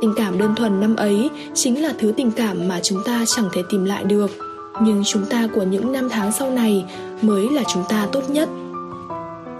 tình 0.00 0.14
cảm 0.16 0.38
đơn 0.38 0.54
thuần 0.54 0.80
năm 0.80 0.96
ấy 0.96 1.30
chính 1.54 1.82
là 1.82 1.92
thứ 1.98 2.12
tình 2.16 2.30
cảm 2.30 2.68
mà 2.68 2.80
chúng 2.82 2.98
ta 3.04 3.24
chẳng 3.26 3.48
thể 3.52 3.62
tìm 3.70 3.84
lại 3.84 4.04
được 4.04 4.30
nhưng 4.82 5.02
chúng 5.04 5.26
ta 5.26 5.48
của 5.54 5.62
những 5.62 5.92
năm 5.92 6.08
tháng 6.10 6.32
sau 6.32 6.50
này 6.50 6.84
mới 7.22 7.48
là 7.50 7.62
chúng 7.72 7.82
ta 7.88 8.08
tốt 8.12 8.30
nhất 8.30 8.48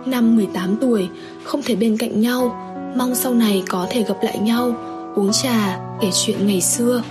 Năm 0.06 0.36
18 0.36 0.76
tuổi, 0.80 1.08
không 1.44 1.62
thể 1.62 1.76
bên 1.76 1.96
cạnh 1.98 2.20
nhau, 2.20 2.56
mong 2.96 3.14
sau 3.14 3.34
này 3.34 3.62
có 3.68 3.86
thể 3.90 4.02
gặp 4.02 4.16
lại 4.22 4.38
nhau, 4.38 4.74
uống 5.14 5.32
trà, 5.32 5.78
kể 6.00 6.10
chuyện 6.12 6.46
ngày 6.46 6.60
xưa. 6.60 7.02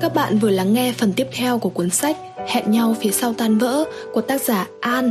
Các 0.00 0.14
bạn 0.14 0.38
vừa 0.38 0.50
lắng 0.50 0.72
nghe 0.74 0.92
phần 0.92 1.12
tiếp 1.12 1.26
theo 1.32 1.58
của 1.58 1.70
cuốn 1.70 1.90
sách 1.90 2.16
Hẹn 2.48 2.70
nhau 2.70 2.94
phía 3.00 3.10
sau 3.10 3.34
tan 3.34 3.58
vỡ 3.58 3.84
của 4.12 4.20
tác 4.20 4.40
giả 4.40 4.66
An. 4.80 5.10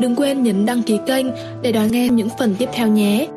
Đừng 0.00 0.16
quên 0.16 0.42
nhấn 0.42 0.66
đăng 0.66 0.82
ký 0.82 0.98
kênh 1.06 1.26
để 1.62 1.72
đón 1.72 1.86
nghe 1.92 2.08
những 2.08 2.28
phần 2.38 2.54
tiếp 2.58 2.68
theo 2.72 2.88
nhé. 2.88 3.28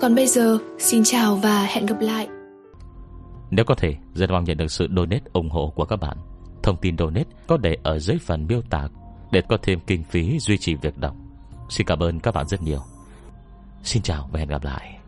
Còn 0.00 0.14
bây 0.14 0.26
giờ, 0.26 0.58
xin 0.78 1.02
chào 1.04 1.36
và 1.36 1.62
hẹn 1.62 1.86
gặp 1.86 2.00
lại. 2.00 2.28
Nếu 3.50 3.64
có 3.64 3.74
thể, 3.74 3.94
rất 4.14 4.30
mong 4.30 4.44
nhận 4.44 4.56
được 4.56 4.70
sự 4.70 4.88
donate 4.96 5.24
ủng 5.32 5.50
hộ 5.50 5.72
của 5.76 5.84
các 5.84 5.96
bạn. 5.96 6.16
Thông 6.62 6.76
tin 6.76 6.98
donate 6.98 7.28
có 7.46 7.56
để 7.56 7.76
ở 7.82 7.98
dưới 7.98 8.18
phần 8.18 8.46
miêu 8.46 8.62
tả 8.70 8.88
để 9.32 9.42
có 9.48 9.58
thêm 9.62 9.80
kinh 9.86 10.04
phí 10.04 10.38
duy 10.38 10.58
trì 10.58 10.74
việc 10.74 10.98
đọc. 10.98 11.16
Xin 11.70 11.86
cảm 11.86 12.02
ơn 12.02 12.20
các 12.20 12.34
bạn 12.34 12.48
rất 12.48 12.62
nhiều. 12.62 12.80
Xin 13.82 14.02
chào 14.02 14.28
và 14.32 14.38
hẹn 14.38 14.48
gặp 14.48 14.64
lại. 14.64 14.99